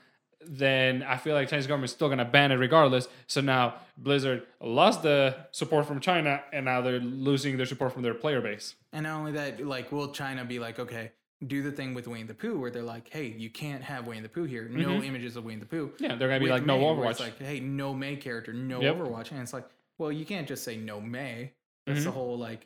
Then 0.46 1.04
I 1.04 1.18
feel 1.18 1.36
like 1.36 1.50
Chinese 1.50 1.68
government 1.68 1.90
is 1.90 1.94
still 1.94 2.08
going 2.08 2.20
to 2.20 2.26
ban 2.26 2.52
it 2.52 2.56
regardless. 2.56 3.08
So 3.28 3.42
now 3.42 3.76
Blizzard 3.98 4.44
lost 4.62 5.04
the 5.04 5.36
support 5.52 5.86
from 5.86 6.00
China, 6.00 6.42
and 6.54 6.64
now 6.66 6.80
they're 6.82 7.00
losing 7.00 7.58
their 7.58 7.66
support 7.66 7.92
from 7.94 8.04
their 8.04 8.14
player 8.14 8.40
base. 8.42 8.76
and 8.94 9.04
not 9.04 9.20
only 9.20 9.34
that, 9.34 9.66
like, 9.66 9.92
will 9.92 10.12
China 10.12 10.46
be 10.46 10.58
like, 10.60 10.80
okay, 10.80 11.12
do 11.46 11.62
the 11.62 11.72
thing 11.72 11.94
with 11.94 12.08
Winnie 12.08 12.24
the 12.24 12.34
Pooh 12.34 12.58
where 12.60 12.72
they're 12.72 12.82
like, 12.84 13.10
hey, 13.10 13.28
you 13.28 13.50
can't 13.50 13.84
have 13.84 14.08
Winnie 14.08 14.22
the 14.22 14.30
Pooh 14.30 14.44
here. 14.46 14.68
No 14.70 14.90
Mhm. 15.00 15.06
images 15.06 15.36
of 15.36 15.44
Winnie 15.46 15.60
the 15.60 15.66
Pooh. 15.66 15.92
Yeah, 16.00 16.16
they're 16.16 16.28
going 16.28 16.40
to 16.42 16.46
be 16.46 16.52
With 16.52 16.60
like 16.62 16.66
no 16.66 16.78
Mei, 16.80 16.84
Overwatch. 16.86 17.12
It's 17.12 17.20
like, 17.20 17.38
hey, 17.40 17.60
no 17.60 17.94
Mei 17.94 18.16
character, 18.16 18.52
no 18.54 18.82
Yep. 18.82 18.96
Overwatch, 18.96 19.32
and 19.32 19.40
it's 19.42 19.54
like, 19.54 19.66
well, 19.98 20.12
you 20.12 20.26
can't 20.26 20.48
just 20.48 20.64
say 20.64 20.76
no 20.78 21.00
May. 21.02 21.52
That's 21.86 22.00
Mm-hmm. 22.00 22.06
the 22.08 22.12
whole 22.12 22.38
like, 22.38 22.66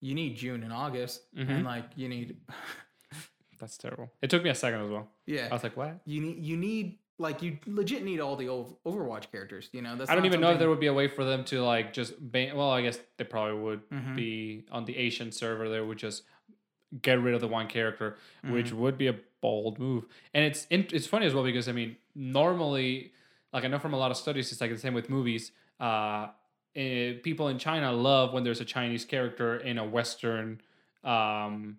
you 0.00 0.14
need 0.14 0.36
June 0.36 0.62
and 0.64 0.72
August, 0.72 1.22
Mhm. 1.36 1.48
and 1.48 1.64
like 1.64 1.84
you 1.96 2.08
need, 2.08 2.36
That's 3.60 3.76
terrible. 3.76 4.10
It 4.20 4.28
took 4.30 4.42
me 4.42 4.50
a 4.50 4.54
second 4.54 4.80
as 4.82 4.90
well. 4.90 5.08
yeah, 5.26 5.46
I 5.50 5.54
was 5.54 5.62
like, 5.62 5.76
what? 5.76 6.00
you 6.04 6.20
need 6.20 6.44
you 6.44 6.56
need 6.56 6.98
like 7.18 7.42
you 7.42 7.58
legit 7.66 8.04
need 8.04 8.20
all 8.20 8.36
the 8.36 8.48
old 8.48 8.76
Overwatch 8.84 9.30
characters. 9.30 9.68
You 9.72 9.82
know, 9.82 9.96
that's 9.96 10.10
I 10.10 10.14
don't 10.14 10.24
even 10.26 10.40
know 10.40 10.50
if 10.52 10.58
there 10.58 10.68
would 10.70 10.80
be 10.80 10.86
a 10.88 10.94
way 10.94 11.08
for 11.08 11.24
them 11.24 11.44
to 11.46 11.62
like 11.62 11.92
just 11.92 12.14
ban. 12.32 12.56
Well, 12.56 12.70
I 12.70 12.82
guess 12.82 12.98
they 13.16 13.24
probably 13.24 13.60
would 13.60 13.88
Mhm. 13.90 14.16
be 14.16 14.64
on 14.70 14.84
the 14.84 14.96
Asian 14.96 15.30
server. 15.32 15.68
They 15.68 15.80
would 15.80 15.98
just 15.98 16.24
get 17.00 17.20
rid 17.20 17.34
of 17.34 17.40
the 17.40 17.48
one 17.48 17.68
character, 17.68 18.16
Mm-hmm. 18.44 18.52
which 18.54 18.72
would 18.72 18.98
be 18.98 19.06
a 19.06 19.14
bold 19.40 19.78
move. 19.78 20.04
And 20.34 20.44
it's 20.44 20.66
it's 20.70 21.06
funny 21.06 21.26
as 21.26 21.34
well 21.34 21.44
because 21.44 21.68
I 21.68 21.72
mean, 21.72 21.96
normally, 22.14 23.12
like 23.52 23.64
I 23.64 23.68
know 23.68 23.78
from 23.78 23.94
a 23.94 23.98
lot 23.98 24.10
of 24.10 24.16
studies, 24.16 24.50
it's 24.52 24.60
like 24.60 24.70
the 24.70 24.78
same 24.78 24.94
with 24.94 25.08
movies. 25.08 25.52
Uh, 25.78 26.28
eh, 26.74 27.14
people 27.22 27.48
in 27.48 27.58
China 27.58 27.92
love 27.92 28.32
when 28.32 28.44
there's 28.44 28.60
a 28.60 28.64
Chinese 28.64 29.04
character 29.04 29.56
in 29.58 29.78
a 29.78 29.84
Western, 29.84 30.60
um, 31.04 31.78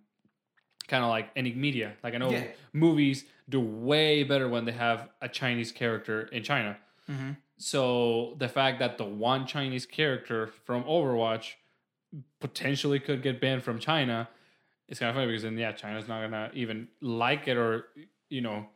kind 0.88 1.04
of 1.04 1.10
like 1.10 1.30
any 1.36 1.54
media. 1.54 1.94
Like 2.04 2.14
I 2.14 2.18
know 2.18 2.32
Yeah. 2.32 2.48
movies 2.74 3.26
do 3.50 3.60
way 3.60 4.24
better 4.24 4.48
when 4.50 4.66
they 4.66 4.72
have 4.74 5.10
a 5.22 5.28
Chinese 5.30 5.72
character 5.72 6.24
in 6.24 6.44
China. 6.44 6.78
Mhm. 7.10 7.38
So 7.58 8.36
the 8.40 8.48
fact 8.50 8.80
that 8.80 8.98
the 8.98 9.06
one 9.06 9.46
Chinese 9.48 9.86
character 9.86 10.48
from 10.48 10.84
Overwatch 10.84 11.54
potentially 12.40 13.00
could 13.00 13.22
get 13.24 13.40
banned 13.42 13.64
from 13.64 13.80
China 13.80 14.30
is 14.88 15.00
kind 15.00 15.10
of 15.10 15.16
funny 15.16 15.28
because 15.28 15.44
then 15.44 15.58
yeah, 15.58 15.72
China's 15.72 16.08
not 16.08 16.22
gonna 16.22 16.52
even 16.54 16.88
like 17.02 17.48
it 17.48 17.58
or 17.58 17.88
you 18.30 18.42
know 18.42 18.68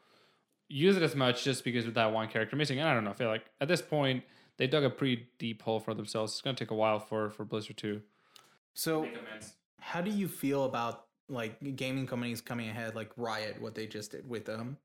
use 0.69 0.97
it 0.97 1.03
as 1.03 1.15
much 1.15 1.43
just 1.43 1.63
because 1.63 1.85
of 1.85 1.93
that 1.93 2.11
one 2.11 2.27
character 2.27 2.55
missing. 2.55 2.79
And 2.79 2.87
I 2.89 2.93
don't 2.93 3.03
know. 3.03 3.11
I 3.11 3.13
feel 3.13 3.29
like 3.29 3.45
at 3.61 3.67
this 3.67 3.81
point 3.81 4.23
they 4.57 4.67
dug 4.67 4.83
a 4.83 4.89
pretty 4.89 5.27
deep 5.37 5.61
hole 5.61 5.79
for 5.79 5.93
themselves. 5.93 6.33
It's 6.33 6.41
gonna 6.41 6.57
take 6.57 6.71
a 6.71 6.75
while 6.75 6.99
for 6.99 7.29
for 7.29 7.45
Blizzard 7.45 7.77
to 7.77 8.01
So, 8.73 9.07
how 9.79 10.01
do 10.01 10.11
you 10.11 10.27
feel 10.27 10.65
about 10.65 11.06
like 11.29 11.75
gaming 11.75 12.07
companies 12.07 12.41
coming 12.41 12.69
ahead, 12.69 12.95
like 12.95 13.11
Riot, 13.17 13.61
what 13.61 13.75
they 13.75 13.87
just 13.87 14.11
did 14.11 14.27
with 14.27 14.49
um 14.49 14.77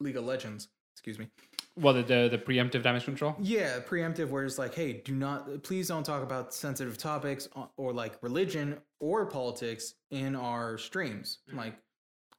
League 0.00 0.16
of 0.16 0.24
Legends? 0.24 0.68
Excuse 0.94 1.18
me. 1.18 1.28
Well, 1.74 1.94
the, 1.94 2.02
the 2.02 2.28
the 2.32 2.38
preemptive 2.38 2.82
damage 2.82 3.04
control. 3.04 3.34
Yeah, 3.40 3.80
preemptive, 3.80 4.28
where 4.28 4.44
it's 4.44 4.58
like, 4.58 4.74
hey, 4.74 4.92
do 4.92 5.14
not, 5.14 5.62
please 5.62 5.88
don't 5.88 6.04
talk 6.04 6.22
about 6.22 6.52
sensitive 6.52 6.98
topics 6.98 7.48
or, 7.78 7.92
like 7.94 8.22
religion 8.22 8.78
or 9.00 9.24
politics 9.24 9.94
in 10.10 10.36
our 10.36 10.76
streams. 10.76 11.38
Like, 11.52 11.74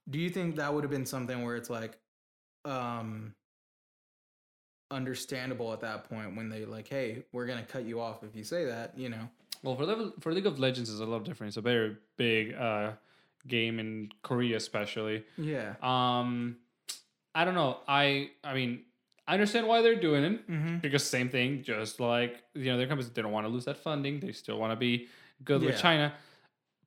do 0.10 0.20
you 0.20 0.30
think 0.30 0.58
that 0.58 0.72
would 0.72 0.84
have 0.84 0.92
been 0.92 1.06
something 1.06 1.44
where 1.44 1.56
it's 1.56 1.70
like, 1.70 1.98
um, 2.64 3.34
understandable 4.92 5.74
at 5.74 5.80
that 5.80 6.08
point 6.08 6.36
when 6.36 6.50
they 6.50 6.66
like, 6.66 6.88
hey, 6.88 7.24
we're 7.32 7.48
gonna 7.48 7.64
cut 7.64 7.86
you 7.86 8.00
off 8.00 8.24
if 8.24 8.36
you 8.36 8.44
say 8.44 8.66
that, 8.66 8.96
you 8.96 9.10
know? 9.10 9.28
Well, 9.64 9.76
for 9.76 9.86
level, 9.86 10.14
for 10.20 10.32
League 10.32 10.46
of 10.46 10.60
Legends 10.60 10.92
is 10.92 11.00
a 11.00 11.06
little 11.06 11.20
different. 11.22 11.50
It's 11.50 11.58
a 11.58 11.62
very 11.62 11.98
big 12.18 12.54
uh, 12.54 12.92
game 13.48 13.80
in 13.80 14.10
Korea, 14.22 14.58
especially. 14.58 15.24
Yeah. 15.38 15.76
Um, 15.82 16.58
I 17.36 17.46
don't 17.46 17.56
know. 17.56 17.78
I 17.88 18.32
I 18.44 18.54
mean, 18.54 18.82
I 19.28 19.34
understand 19.34 19.68
why 19.68 19.82
they're 19.82 20.00
doing 20.00 20.24
it 20.24 20.48
Mm-hmm. 20.50 20.78
because 20.78 21.04
same 21.04 21.30
thing. 21.30 21.64
Just 21.64 22.00
like 22.00 22.44
you 22.54 22.66
know, 22.66 22.78
their 22.78 22.88
companies 22.88 23.12
they 23.12 23.22
don't 23.22 23.32
want 23.32 23.46
to 23.48 23.52
lose 23.52 23.66
that 23.66 23.78
funding. 23.78 24.20
They 24.20 24.32
still 24.32 24.60
want 24.60 24.72
to 24.72 24.76
be 24.76 25.08
good 25.44 25.62
with 25.62 25.78
China. 25.80 26.14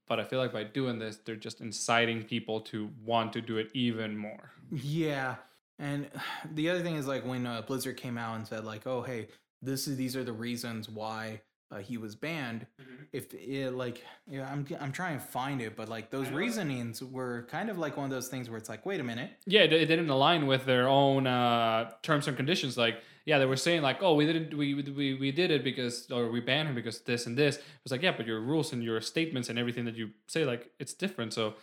But 0.08 0.20
I 0.20 0.24
feel 0.24 0.38
like 0.38 0.52
by 0.52 0.62
doing 0.62 1.00
this, 1.00 1.16
they're 1.24 1.34
just 1.34 1.60
inciting 1.60 2.22
people 2.22 2.60
to 2.60 2.90
want 3.04 3.32
to 3.32 3.40
do 3.40 3.56
it 3.56 3.70
even 3.74 4.16
more. 4.16 4.52
Yeah, 4.70 5.34
and 5.80 6.08
the 6.54 6.70
other 6.70 6.82
thing 6.82 6.94
is 6.96 7.06
like 7.08 7.26
when 7.26 7.44
uh, 7.46 7.62
Blizzard 7.62 7.96
came 7.96 8.16
out 8.16 8.36
and 8.36 8.46
said 8.46 8.64
like, 8.64 8.86
"Oh, 8.86 9.02
hey, 9.02 9.26
this 9.62 9.88
is 9.88 9.96
these 9.96 10.14
are 10.14 10.22
the 10.22 10.32
reasons 10.32 10.88
why 10.88 11.40
uh, 11.70 11.78
he 11.78 11.96
was 11.96 12.14
banned. 12.14 12.66
If 13.12 13.34
it 13.34 13.72
like, 13.72 14.04
yeah, 14.28 14.48
I'm 14.50 14.66
I'm 14.80 14.92
trying 14.92 15.18
to 15.18 15.24
find 15.24 15.60
it, 15.60 15.74
but 15.74 15.88
like 15.88 16.10
those 16.10 16.30
reasonings 16.30 17.02
were 17.02 17.46
kind 17.50 17.70
of 17.70 17.78
like 17.78 17.96
one 17.96 18.04
of 18.04 18.10
those 18.10 18.28
things 18.28 18.48
where 18.48 18.58
it's 18.58 18.68
like, 18.68 18.86
wait 18.86 19.00
a 19.00 19.04
minute, 19.04 19.30
Yeah, 19.46 19.62
it, 19.62 19.72
it 19.72 19.86
didn't 19.86 20.10
align 20.10 20.46
with 20.46 20.64
their 20.64 20.86
own 20.88 21.26
uh, 21.26 21.90
terms 22.02 22.28
and 22.28 22.36
conditions. 22.36 22.76
Like, 22.76 23.00
yeah, 23.24 23.38
they 23.38 23.46
were 23.46 23.56
saying 23.56 23.82
like, 23.82 24.00
oh, 24.00 24.14
we 24.14 24.26
didn't, 24.26 24.56
we 24.56 24.74
we 24.74 25.14
we 25.14 25.32
did 25.32 25.50
it 25.50 25.64
because, 25.64 26.08
or 26.10 26.30
we 26.30 26.40
banned 26.40 26.68
him 26.68 26.74
because 26.74 27.00
this 27.00 27.26
and 27.26 27.36
this. 27.36 27.56
It 27.56 27.64
was 27.82 27.90
like, 27.90 28.02
yeah, 28.02 28.14
but 28.16 28.26
your 28.26 28.40
rules 28.40 28.72
and 28.72 28.82
your 28.82 29.00
statements 29.00 29.48
and 29.48 29.58
everything 29.58 29.84
that 29.86 29.96
you 29.96 30.10
say, 30.28 30.44
like, 30.44 30.70
it's 30.78 30.94
different. 30.94 31.32
So, 31.32 31.54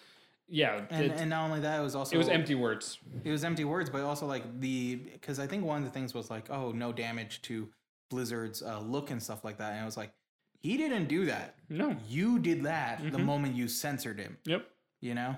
yeah, 0.49 0.81
and 0.89 1.05
it, 1.05 1.11
and 1.17 1.29
not 1.29 1.45
only 1.45 1.61
that, 1.61 1.79
it 1.79 1.83
was 1.83 1.95
also 1.95 2.13
it 2.13 2.17
was 2.17 2.27
empty 2.27 2.55
words. 2.55 2.99
It 3.23 3.31
was 3.31 3.45
empty 3.45 3.63
words, 3.63 3.89
but 3.89 4.01
also 4.01 4.25
like 4.25 4.59
the 4.59 4.95
because 4.95 5.39
I 5.39 5.47
think 5.47 5.63
one 5.63 5.77
of 5.77 5.85
the 5.85 5.91
things 5.91 6.13
was 6.13 6.29
like, 6.29 6.49
oh, 6.49 6.71
no 6.71 6.91
damage 6.91 7.41
to 7.43 7.69
Blizzard's 8.17 8.61
uh, 8.61 8.79
look 8.79 9.09
and 9.09 9.21
stuff 9.21 9.43
like 9.43 9.57
that, 9.57 9.71
and 9.73 9.81
I 9.81 9.85
was 9.85 9.97
like, 9.97 10.11
he 10.59 10.77
didn't 10.77 11.07
do 11.07 11.25
that. 11.25 11.55
No. 11.67 11.95
You 12.07 12.37
did 12.39 12.63
that 12.63 13.01
the 13.11 13.17
Mhm. 13.17 13.25
moment 13.25 13.55
you 13.55 13.67
censored 13.67 14.19
him. 14.19 14.37
Yep. 14.45 14.69
You 15.01 15.15
know. 15.15 15.35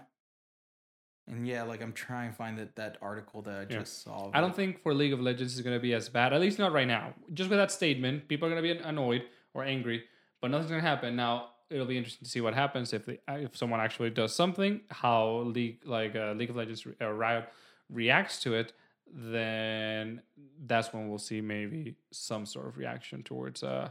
And 1.27 1.47
yeah, 1.47 1.63
like 1.63 1.81
I'm 1.81 1.93
trying 1.93 2.31
to 2.31 2.35
find 2.35 2.57
that 2.59 2.75
that 2.75 2.97
article 3.01 3.41
that 3.43 3.55
I 3.55 3.61
Yeah. 3.61 3.79
just 3.79 4.03
saw. 4.03 4.29
I 4.33 4.41
don't 4.41 4.55
think 4.55 4.81
for 4.83 4.93
League 4.93 5.13
of 5.13 5.19
Legends 5.21 5.55
is 5.55 5.61
going 5.61 5.75
to 5.75 5.81
be 5.81 5.93
as 5.93 6.09
bad. 6.09 6.33
At 6.33 6.41
least 6.41 6.59
not 6.59 6.71
right 6.73 6.85
now. 6.87 7.15
Just 7.33 7.49
with 7.49 7.57
that 7.57 7.71
statement, 7.71 8.27
people 8.27 8.47
are 8.47 8.51
going 8.51 8.61
to 8.63 8.73
be 8.75 8.77
annoyed 8.83 9.23
or 9.53 9.63
angry, 9.63 10.03
but 10.41 10.51
nothing's 10.51 10.69
going 10.69 10.81
to 10.83 10.87
happen. 10.87 11.15
Now 11.15 11.51
it'll 11.71 11.87
be 11.87 11.97
interesting 11.97 12.25
to 12.25 12.29
see 12.29 12.41
what 12.41 12.53
happens 12.53 12.93
if 12.93 13.05
they, 13.05 13.19
if 13.29 13.55
someone 13.57 13.79
actually 13.79 14.11
does 14.11 14.35
something, 14.35 14.81
how 14.91 15.37
League 15.39 15.79
like 15.85 16.15
uh, 16.15 16.33
League 16.33 16.51
of 16.51 16.55
Legends 16.57 16.85
or 17.01 17.13
Riot 17.15 17.49
reacts 17.89 18.39
to 18.43 18.53
it. 18.53 18.73
Then 19.17 20.21
that's 20.65 20.91
when 20.91 21.07
we'll 21.07 21.19
see 21.19 21.39
maybe 21.39 21.95
some 22.11 22.45
sort 22.45 22.67
of 22.67 22.77
reaction 22.77 23.23
towards 23.23 23.63
uh, 23.63 23.89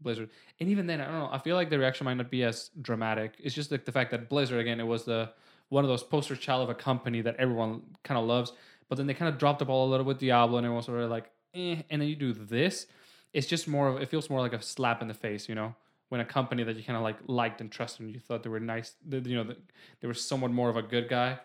Blizzard. 0.00 0.30
And 0.58 0.70
even 0.70 0.86
then, 0.86 1.02
I 1.02 1.04
don't 1.04 1.18
know. 1.18 1.28
I 1.30 1.36
feel 1.36 1.56
like 1.56 1.68
the 1.68 1.78
reaction 1.78 2.06
might 2.06 2.14
not 2.14 2.30
be 2.30 2.42
as 2.42 2.70
dramatic. 2.80 3.34
It's 3.38 3.54
just 3.54 3.70
like 3.70 3.84
the 3.84 3.92
fact 3.92 4.10
that 4.12 4.30
Blizzard 4.30 4.58
again, 4.58 4.80
it 4.80 4.86
was 4.86 5.04
the 5.04 5.30
one 5.68 5.84
of 5.84 5.88
those 5.88 6.02
poster 6.02 6.36
child 6.36 6.62
of 6.62 6.70
a 6.70 6.74
company 6.74 7.20
that 7.20 7.36
everyone 7.36 7.82
kind 8.02 8.18
of 8.18 8.24
loves. 8.24 8.54
But 8.88 8.96
then 8.96 9.06
they 9.06 9.14
kind 9.14 9.28
of 9.28 9.38
dropped 9.38 9.58
the 9.58 9.66
ball 9.66 9.86
a 9.86 9.90
little 9.90 10.06
with 10.06 10.18
Diablo, 10.18 10.56
and 10.56 10.64
everyone's 10.64 10.86
sort 10.86 11.00
of 11.00 11.10
like, 11.10 11.30
eh. 11.54 11.82
And 11.90 12.00
then 12.00 12.08
you 12.08 12.16
do 12.16 12.32
this. 12.32 12.86
It's 13.34 13.46
just 13.46 13.68
more 13.68 13.88
of 13.88 14.00
it 14.00 14.08
feels 14.08 14.30
more 14.30 14.40
like 14.40 14.54
a 14.54 14.62
slap 14.62 15.02
in 15.02 15.08
the 15.08 15.14
face, 15.14 15.50
you 15.50 15.54
know. 15.54 15.74
When 16.08 16.22
a 16.22 16.24
company 16.24 16.64
that 16.64 16.76
you 16.76 16.82
kind 16.82 16.96
of 16.96 17.02
like 17.02 17.18
liked 17.26 17.60
and 17.60 17.70
trusted, 17.70 18.06
and 18.06 18.14
you 18.14 18.20
thought 18.20 18.42
they 18.42 18.48
were 18.48 18.58
nice, 18.58 18.94
that, 19.06 19.26
you 19.26 19.36
know, 19.36 19.44
that 19.44 19.58
they 20.00 20.08
were 20.08 20.14
somewhat 20.14 20.50
more 20.50 20.70
of 20.70 20.76
a 20.76 20.82
good 20.82 21.08
guy. 21.08 21.38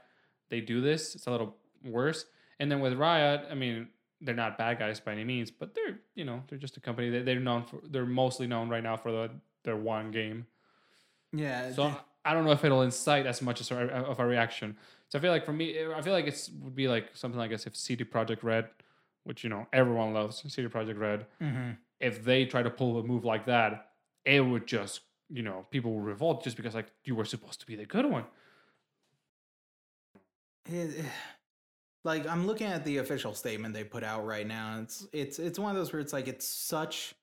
They 0.49 0.61
do 0.61 0.79
this. 0.81 1.13
It's 1.13 1.27
a 1.27 1.31
little 1.31 1.55
worse. 1.83 2.25
And 2.59 2.71
then 2.71 2.79
with 2.79 2.93
Riot, 2.93 3.45
I 3.51 3.55
mean, 3.55 3.89
they're 4.21 4.35
not 4.35 4.57
bad 4.57 4.79
guys 4.79 4.99
by 4.99 5.11
any 5.11 5.23
means, 5.23 5.51
but 5.51 5.75
they're 5.75 5.99
you 6.15 6.25
know 6.25 6.43
they're 6.47 6.59
just 6.59 6.77
a 6.77 6.79
company. 6.79 7.09
They, 7.09 7.21
they're 7.21 7.39
known 7.39 7.63
for 7.65 7.79
they're 7.89 8.05
mostly 8.05 8.47
known 8.47 8.69
right 8.69 8.83
now 8.83 8.97
for 8.97 9.11
the 9.11 9.31
their 9.63 9.75
one 9.75 10.11
game. 10.11 10.47
Yeah. 11.33 11.71
So 11.73 11.83
th- 11.87 11.97
I 12.23 12.33
don't 12.33 12.45
know 12.45 12.51
if 12.51 12.63
it'll 12.63 12.81
incite 12.81 13.25
as 13.25 13.41
much 13.41 13.61
as 13.61 13.71
a, 13.71 13.75
of 13.75 14.19
a 14.19 14.25
reaction. 14.25 14.77
So 15.09 15.19
I 15.19 15.21
feel 15.21 15.31
like 15.31 15.45
for 15.45 15.53
me, 15.53 15.85
I 15.93 16.01
feel 16.01 16.13
like 16.13 16.25
it 16.27 16.49
would 16.61 16.75
be 16.75 16.87
like 16.87 17.09
something 17.13 17.37
like 17.37 17.51
this 17.51 17.67
if 17.67 17.75
CD 17.75 18.03
Projekt 18.03 18.41
Red, 18.41 18.67
which 19.23 19.43
you 19.43 19.49
know 19.49 19.67
everyone 19.73 20.13
loves, 20.13 20.43
CD 20.47 20.67
Projekt 20.69 20.97
Red, 20.97 21.25
mhm. 21.41 21.77
if 21.99 22.23
they 22.23 22.45
try 22.45 22.63
to 22.63 22.69
pull 22.69 22.97
a 22.99 23.03
move 23.03 23.25
like 23.25 23.45
that, 23.45 23.91
it 24.23 24.41
would 24.41 24.65
just 24.65 25.01
you 25.29 25.43
know 25.43 25.65
people 25.71 25.93
will 25.93 26.01
revolt 26.01 26.43
just 26.43 26.55
because 26.57 26.73
like 26.73 26.87
you 27.03 27.15
were 27.15 27.25
supposed 27.25 27.59
to 27.59 27.65
be 27.67 27.75
the 27.75 27.85
good 27.85 28.05
one. 28.05 28.23
It- 30.65 31.05
like 32.05 32.27
I'm 32.27 32.47
looking 32.47 32.67
at 32.67 32.85
the 32.85 32.97
official 32.97 33.33
statement 33.33 33.73
they 33.73 33.83
put 33.83 34.03
out 34.03 34.25
right 34.25 34.47
now. 34.47 34.79
It's 34.81 35.07
it's 35.11 35.39
it's 35.39 35.59
one 35.59 35.71
of 35.71 35.77
those 35.77 35.91
where 35.91 35.99
it's 35.99 36.13
like 36.13 36.27
it's 36.27 36.47
such 36.47 37.15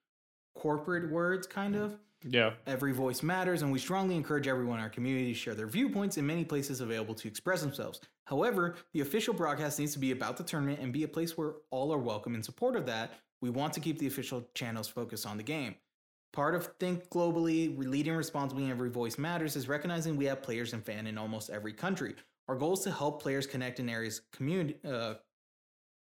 corporate 0.55 1.11
words, 1.11 1.47
kind 1.47 1.77
of. 1.77 1.97
Yeah, 2.25 2.53
Every 2.69 2.93
voice 2.93 3.21
matters, 3.21 3.63
and 3.63 3.73
we 3.73 3.81
strongly 3.81 4.15
encourage 4.15 4.47
everyone 4.47 4.79
in 4.79 4.85
our 4.85 4.91
community 4.91 5.33
to 5.33 5.39
share 5.39 5.55
their 5.55 5.67
viewpoints 5.67 6.19
in 6.19 6.27
many 6.27 6.45
places 6.45 6.81
available 6.81 7.15
to 7.15 7.27
express 7.27 7.63
themselves. 7.63 8.01
However, 8.27 8.77
the 8.93 9.01
official 9.01 9.35
broadcast 9.35 9.81
needs 9.81 9.93
to 9.95 9.99
be 9.99 10.13
about 10.13 10.37
the 10.37 10.45
tournament 10.45 10.79
and 10.81 10.93
be 10.93 11.03
a 11.03 11.09
place 11.09 11.37
where 11.37 11.55
all 11.71 11.93
are 11.93 11.99
welcome 11.99 12.37
in 12.37 12.43
support 12.43 12.77
of 12.77 12.87
that. 12.87 13.15
We 13.41 13.51
want 13.51 13.73
to 13.73 13.81
keep 13.81 13.99
the 13.99 14.07
official 14.07 14.47
channels 14.55 14.87
focused 14.87 15.27
on 15.27 15.37
the 15.37 15.43
game. 15.43 15.75
Part 16.33 16.55
of 16.55 16.67
Think 16.79 17.11
Globally, 17.11 17.77
leading 17.77 18.15
responsibly, 18.15 18.63
and 18.63 18.73
every 18.73 18.89
voice 18.89 19.19
matters 19.19 19.57
is 19.57 19.67
recognizing 19.67 20.17
we 20.17 20.27
have 20.27 20.43
players 20.43 20.73
and 20.73 20.85
fan 20.85 21.09
in 21.09 21.19
almost 21.19 21.51
every 21.51 21.73
country. 21.73 22.15
Our 22.49 22.57
goal 22.57 22.75
is 22.75 22.81
to 22.81 22.91
help 22.91 23.23
players 23.23 23.47
connect 23.47 23.81
in 23.81 23.89
areas 23.89 24.21
uh, 24.85 25.15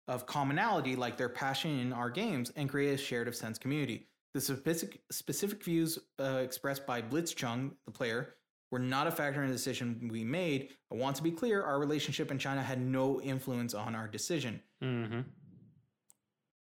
of 0.09 0.27
commonality, 0.27 0.97
like 0.97 1.17
their 1.17 1.29
passion 1.29 1.79
in 1.79 1.93
our 1.93 2.11
games, 2.11 2.53
and 2.57 2.69
create 2.69 2.95
a 2.95 2.97
shared 2.97 3.29
of 3.29 3.37
sense 3.37 3.59
community. 3.59 4.09
The 4.35 4.41
specific, 4.41 5.01
specific 5.11 5.63
views 5.63 5.99
uh, 6.19 6.41
expressed 6.43 6.87
by 6.87 7.03
Blitzchung, 7.03 7.73
the 7.85 7.93
player, 7.93 8.35
were 8.71 8.79
not 8.79 9.07
a 9.07 9.11
factor 9.11 9.43
in 9.43 9.49
the 9.49 9.55
decision 9.55 10.09
we 10.11 10.25
made. 10.25 10.71
I 10.91 10.97
want 10.97 11.17
to 11.17 11.23
be 11.23 11.31
clear: 11.31 11.63
our 11.63 11.79
relationship 11.79 12.31
in 12.31 12.39
China 12.39 12.63
had 12.63 12.81
no 12.81 13.21
influence 13.21 13.75
on 13.75 13.95
our 13.95 14.09
decision 14.09 14.63
mm-hmm. 14.83 15.21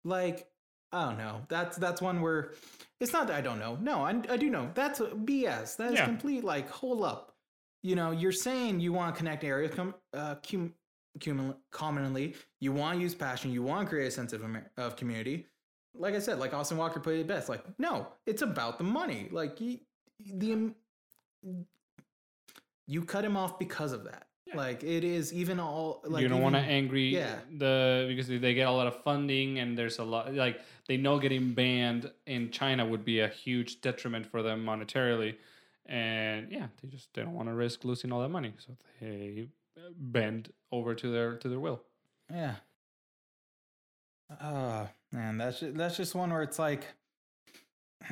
like 0.03 0.47
I 0.91 1.05
don't 1.05 1.17
know. 1.17 1.41
That's 1.47 1.77
that's 1.77 2.01
one 2.01 2.21
where 2.21 2.51
it's 2.99 3.13
not 3.13 3.27
that 3.27 3.35
I 3.37 3.41
don't 3.41 3.59
know. 3.59 3.77
No, 3.79 4.03
I, 4.05 4.09
I 4.29 4.37
do 4.37 4.49
know. 4.49 4.69
That's 4.73 4.99
BS. 4.99 5.77
That 5.77 5.93
is 5.93 5.99
Yeah. 5.99 6.05
complete. 6.05 6.43
Like, 6.43 6.69
hold 6.69 7.03
up. 7.03 7.30
You 7.83 7.95
know, 7.95 8.11
you're 8.11 8.31
saying 8.31 8.79
you 8.79 8.93
want 8.93 9.13
to 9.13 9.17
connect 9.17 9.43
areas 9.43 9.73
com- 9.73 9.95
uh, 10.13 10.35
cum- 10.35 10.73
cum- 11.19 11.55
commonly. 11.71 12.35
You 12.59 12.71
want 12.71 12.97
to 12.97 13.01
use 13.01 13.15
passion. 13.15 13.51
You 13.51 13.63
want 13.63 13.87
to 13.87 13.89
create 13.89 14.07
a 14.07 14.11
sense 14.11 14.33
of, 14.33 14.43
Amer- 14.43 14.71
of 14.77 14.95
community. 14.95 15.47
Like 15.93 16.13
I 16.13 16.19
said, 16.19 16.39
like 16.39 16.53
Austin 16.53 16.77
Walker 16.77 16.99
put 16.99 17.15
it 17.15 17.27
best. 17.27 17.49
Like, 17.49 17.63
no, 17.79 18.07
it's 18.25 18.41
about 18.41 18.77
the 18.77 18.83
money. 18.83 19.27
Like, 19.31 19.57
the 19.57 20.73
you 22.87 23.03
cut 23.03 23.25
him 23.25 23.37
off 23.37 23.57
because 23.57 23.93
of 23.93 24.03
that. 24.03 24.27
Like, 24.53 24.83
it 24.83 25.05
is 25.05 25.33
even 25.33 25.59
all 25.59 26.01
like 26.03 26.21
you 26.21 26.27
don't 26.27 26.41
want 26.41 26.55
to 26.55 26.61
angry 26.61 27.07
yeah. 27.07 27.35
the 27.57 28.05
because 28.09 28.27
they 28.27 28.53
get 28.53 28.67
a 28.67 28.71
lot 28.71 28.85
of 28.85 29.01
funding 29.01 29.59
and 29.59 29.77
there's 29.77 29.99
a 29.99 30.03
lot 30.03 30.33
like 30.33 30.59
they 30.87 30.97
know 30.97 31.19
getting 31.19 31.53
banned 31.53 32.11
in 32.27 32.51
China 32.51 32.85
would 32.85 33.05
be 33.05 33.21
a 33.21 33.29
huge 33.29 33.79
detriment 33.79 34.25
for 34.25 34.43
them 34.43 34.65
monetarily, 34.65 35.35
and 35.85 36.51
yeah, 36.51 36.67
they 36.81 36.89
just 36.89 37.13
they 37.13 37.21
don't 37.21 37.33
want 37.33 37.49
to 37.49 37.53
risk 37.53 37.83
losing 37.83 38.11
all 38.11 38.21
that 38.21 38.29
money, 38.29 38.53
so 38.57 38.75
they 38.99 39.47
bend 39.97 40.51
over 40.71 40.95
to 40.95 41.11
their 41.11 41.37
to 41.37 41.49
their 41.49 41.59
will. 41.59 41.81
Yeah. 42.31 42.55
Uh 44.39 44.87
man, 45.11 45.37
that's 45.37 45.59
just, 45.59 45.75
that's 45.75 45.97
just 45.97 46.15
one 46.15 46.31
where 46.31 46.43
it's 46.43 46.59
like 46.59 46.85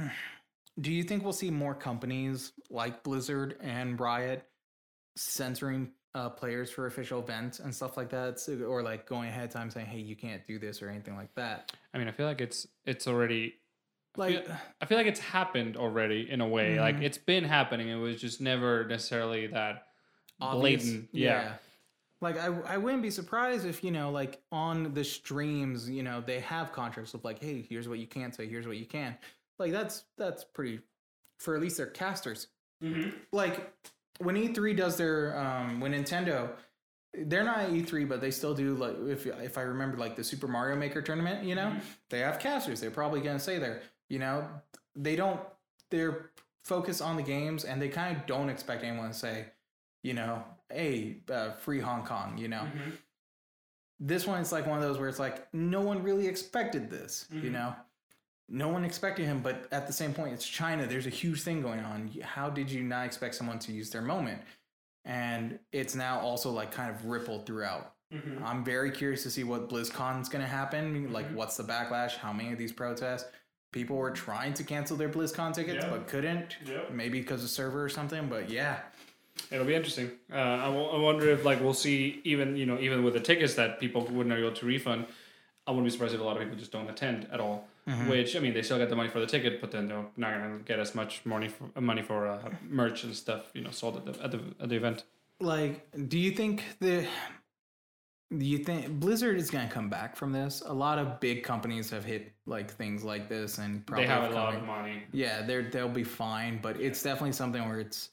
do 0.81 0.91
you 0.91 1.03
think 1.03 1.23
we'll 1.23 1.33
see 1.33 1.51
more 1.51 1.73
companies 1.73 2.51
like 2.69 3.03
Blizzard 3.03 3.57
and 3.61 3.99
Riot 3.99 4.45
censoring 5.15 5.91
uh, 6.15 6.29
players 6.29 6.71
for 6.71 6.87
official 6.87 7.19
events 7.19 7.59
and 7.59 7.73
stuff 7.73 7.95
like 7.95 8.09
that 8.09 8.43
or 8.67 8.81
like 8.81 9.05
going 9.05 9.29
ahead 9.29 9.45
of 9.45 9.51
time 9.51 9.69
saying 9.69 9.85
hey 9.85 9.99
you 9.99 10.15
can't 10.15 10.45
do 10.47 10.57
this 10.57 10.81
or 10.81 10.89
anything 10.89 11.15
like 11.15 11.33
that 11.35 11.71
I 11.93 11.97
mean, 11.97 12.07
I 12.07 12.11
feel 12.11 12.25
like 12.25 12.41
it's 12.41 12.67
it's 12.85 13.07
already 13.07 13.55
like 14.17 14.45
feel- 14.45 14.55
I 14.81 14.85
feel 14.85 14.97
like 14.97 15.07
it's 15.07 15.19
happened 15.19 15.77
already 15.77 16.29
in 16.29 16.41
a 16.41 16.47
way. 16.47 16.79
Like 16.79 16.97
Mhm. 16.97 17.03
it's 17.03 17.17
been 17.17 17.43
happening. 17.43 17.89
It 17.89 17.95
was 17.95 18.19
just 18.19 18.41
never 18.41 18.85
necessarily 18.85 19.47
that 19.47 19.87
obvious. 20.41 20.83
blatant. 20.83 21.09
Yeah. 21.11 21.53
Like 22.21 22.37
I, 22.37 22.47
I 22.65 22.77
wouldn't 22.77 23.01
be 23.03 23.11
surprised 23.11 23.65
if 23.65 23.83
you 23.83 23.91
know, 23.91 24.11
like 24.11 24.41
on 24.51 24.93
the 24.93 25.03
streams, 25.05 25.89
you 25.89 26.03
know, 26.03 26.19
they 26.21 26.41
have 26.41 26.73
contracts 26.73 27.13
of 27.13 27.23
like, 27.23 27.41
hey, 27.41 27.61
here's 27.69 27.87
what 27.87 27.99
you 27.99 28.07
can't 28.07 28.35
say, 28.35 28.47
here's 28.47 28.67
what 28.67 28.75
you 28.77 28.85
can. 28.85 29.17
Like 29.57 29.71
that's 29.71 30.03
that's 30.17 30.43
pretty, 30.43 30.81
for 31.39 31.55
at 31.55 31.61
least 31.61 31.77
their 31.77 31.85
casters. 31.87 32.47
Like 33.31 33.73
when 34.19 34.35
E3 34.35 34.75
does 34.75 34.97
their, 34.97 35.37
um, 35.37 35.79
when 35.79 35.93
Nintendo, 35.93 36.49
they're 37.13 37.43
not 37.43 37.59
at 37.59 37.69
E3, 37.71 38.07
but 38.07 38.21
they 38.21 38.31
still 38.31 38.53
do 38.53 38.75
like 38.75 38.95
if 39.07 39.25
if 39.25 39.57
I 39.57 39.61
remember 39.61 39.97
like 39.97 40.15
the 40.15 40.23
Super 40.23 40.47
Mario 40.47 40.75
Maker 40.75 41.01
tournament, 41.01 41.45
you 41.45 41.55
know, 41.55 41.75
they 42.09 42.19
have 42.19 42.39
casters. 42.39 42.81
They're 42.81 42.91
probably 42.91 43.21
gonna 43.21 43.39
say 43.39 43.59
there, 43.59 43.81
you 44.09 44.19
know, 44.19 44.47
they 44.95 45.15
don't. 45.15 45.39
They're 45.91 46.31
focused 46.65 47.01
on 47.01 47.15
the 47.15 47.23
games, 47.23 47.63
and 47.63 47.81
they 47.81 47.89
kind 47.89 48.15
of 48.17 48.25
don't 48.25 48.49
expect 48.49 48.83
anyone 48.83 49.07
to 49.09 49.13
say, 49.13 49.45
you 50.03 50.13
know, 50.13 50.43
hey, 50.71 51.17
uh, 51.31 51.51
free 51.53 51.79
Hong 51.79 52.05
Kong, 52.05 52.37
you 52.37 52.47
know. 52.47 52.67
This 53.99 54.25
one 54.25 54.39
is 54.39 54.51
like 54.51 54.65
one 54.65 54.77
of 54.77 54.83
those 54.83 54.97
where 54.97 55.09
it's 55.09 55.19
like 55.19 55.51
no 55.53 55.81
one 55.81 56.03
really 56.03 56.27
expected 56.27 56.89
this, 56.89 57.27
you 57.31 57.49
Mhm. 57.49 57.51
know. 57.53 57.75
No 58.47 58.69
one 58.69 58.83
expected 58.85 59.25
him, 59.25 59.41
but 59.41 59.67
at 59.71 59.87
the 59.87 59.93
same 59.93 60.13
point, 60.13 60.33
it's 60.33 60.47
China. 60.47 60.87
There's 60.87 61.05
a 61.05 61.09
huge 61.11 61.41
thing 61.41 61.61
going 61.61 61.81
on. 61.81 62.07
How 62.23 62.49
did 62.49 62.71
you 62.71 62.81
not 62.83 63.05
expect 63.05 63.35
someone 63.35 63.59
to 63.59 63.71
use 63.73 63.89
their 63.91 64.01
moment? 64.01 64.41
And 65.05 65.59
it's 65.71 65.95
now 65.95 66.19
also 66.19 66.49
like 66.51 66.71
kind 66.71 66.89
of 66.89 67.05
rippled 67.05 67.45
throughout. 67.45 67.93
I'm 68.43 68.63
very 68.63 68.89
curious 68.89 69.21
to 69.23 69.29
see 69.29 69.43
what 69.43 69.69
BlizzCon's 69.69 70.29
going 70.29 70.41
to 70.41 70.47
happen. 70.47 71.11
Like, 71.13 71.27
Mhm. 71.29 71.33
what's 71.35 71.57
the 71.57 71.63
backlash? 71.63 72.15
How 72.15 72.33
many 72.33 72.51
of 72.51 72.57
these 72.57 72.71
protests? 72.71 73.29
People 73.71 73.97
were 73.97 74.11
trying 74.11 74.53
to 74.55 74.63
cancel 74.63 74.97
their 74.97 75.09
BlizzCon 75.09 75.53
tickets, 75.53 75.83
Yeah. 75.83 75.89
but 75.91 76.07
couldn't. 76.07 76.57
Yep. 76.65 76.91
Maybe 76.91 77.19
because 77.21 77.43
of 77.43 77.49
server 77.49 77.83
or 77.83 77.89
something. 77.89 78.27
But 78.27 78.49
yeah, 78.49 78.79
It'll 79.51 79.65
be 79.65 79.73
interesting. 79.75 80.11
Uh, 80.31 80.35
I, 80.37 80.65
w- 80.65 80.89
I 80.89 80.97
wonder 80.99 81.29
if 81.29 81.45
like 81.45 81.61
we'll 81.61 81.73
see 81.73 82.19
even 82.25 82.57
you 82.57 82.65
know 82.65 82.77
even 82.79 83.03
with 83.03 83.13
the 83.13 83.19
tickets 83.21 83.53
that 83.55 83.79
people 83.79 84.01
wouldn't 84.05 84.35
be 84.35 84.41
able 84.41 84.55
to 84.55 84.65
refund. 84.65 85.05
I 85.65 85.71
wouldn't 85.71 85.85
be 85.85 85.91
surprised 85.91 86.13
if 86.13 86.19
a 86.19 86.23
lot 86.23 86.35
of 86.35 86.43
people 86.43 86.57
just 86.57 86.71
don't 86.71 86.89
attend 86.89 87.27
at 87.31 87.39
all. 87.39 87.67
which 88.07 88.35
I 88.35 88.39
mean 88.39 88.53
they 88.53 88.61
still 88.61 88.77
get 88.77 88.89
the 88.89 88.95
money 88.95 89.09
for 89.09 89.19
the 89.19 89.25
ticket, 89.25 89.61
but 89.61 89.71
then 89.71 89.87
they're 89.87 90.05
not 90.17 90.33
gonna 90.33 90.59
get 90.65 90.77
as 90.79 90.93
much 90.93 91.25
money 91.25 91.47
for 91.47 91.69
money 91.79 92.01
for 92.01 92.27
uh, 92.27 92.49
merch 92.67 93.03
and 93.03 93.15
stuff 93.15 93.43
you 93.53 93.61
know 93.63 93.71
sold 93.71 93.95
at 93.97 94.05
the 94.05 94.23
at 94.23 94.31
the 94.31 94.41
at 94.59 94.69
the 94.69 94.75
event. 94.75 95.03
Like, 95.39 95.87
do 96.09 96.19
you 96.19 96.31
think 96.31 96.63
the 96.81 97.07
do 98.37 98.45
you 98.45 98.59
think 98.59 98.99
Blizzard 98.99 99.37
is 99.37 99.49
going 99.49 99.67
to 99.67 99.73
come 99.73 99.89
back 99.89 100.15
from 100.15 100.31
this? 100.31 100.61
A 100.65 100.73
lot 100.73 100.99
of 100.99 101.19
big 101.19 101.43
companies 101.43 101.89
have 101.89 102.05
hit 102.05 102.31
like 102.45 102.69
things 102.69 103.03
like 103.03 103.27
this, 103.27 103.57
and 103.57 103.85
probably 103.85 104.05
they 104.05 104.11
have 104.11 104.31
a 104.31 104.35
lot 104.35 104.55
of 104.55 104.63
money. 104.63 105.03
Yeah, 105.11 105.41
they're 105.41 105.63
they'll 105.63 105.89
be 105.89 106.03
fine, 106.03 106.59
but 106.61 106.79
it's 106.79 107.01
definitely 107.01 107.31
something 107.33 107.67
where 107.67 107.79
it's. 107.79 108.09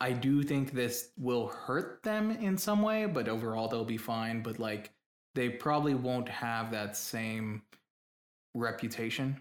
I 0.00 0.12
do 0.12 0.42
think 0.42 0.72
this 0.72 1.10
will 1.18 1.48
hurt 1.48 2.02
them 2.02 2.30
in 2.30 2.56
some 2.56 2.82
way, 2.82 3.06
but 3.06 3.28
overall 3.28 3.68
they'll 3.68 3.84
be 3.84 3.96
fine. 3.96 4.42
But 4.42 4.58
like, 4.58 4.90
they 5.34 5.48
probably 5.48 5.94
won't 5.94 6.28
have 6.28 6.70
that 6.72 6.96
same 6.96 7.62
reputation. 8.54 9.40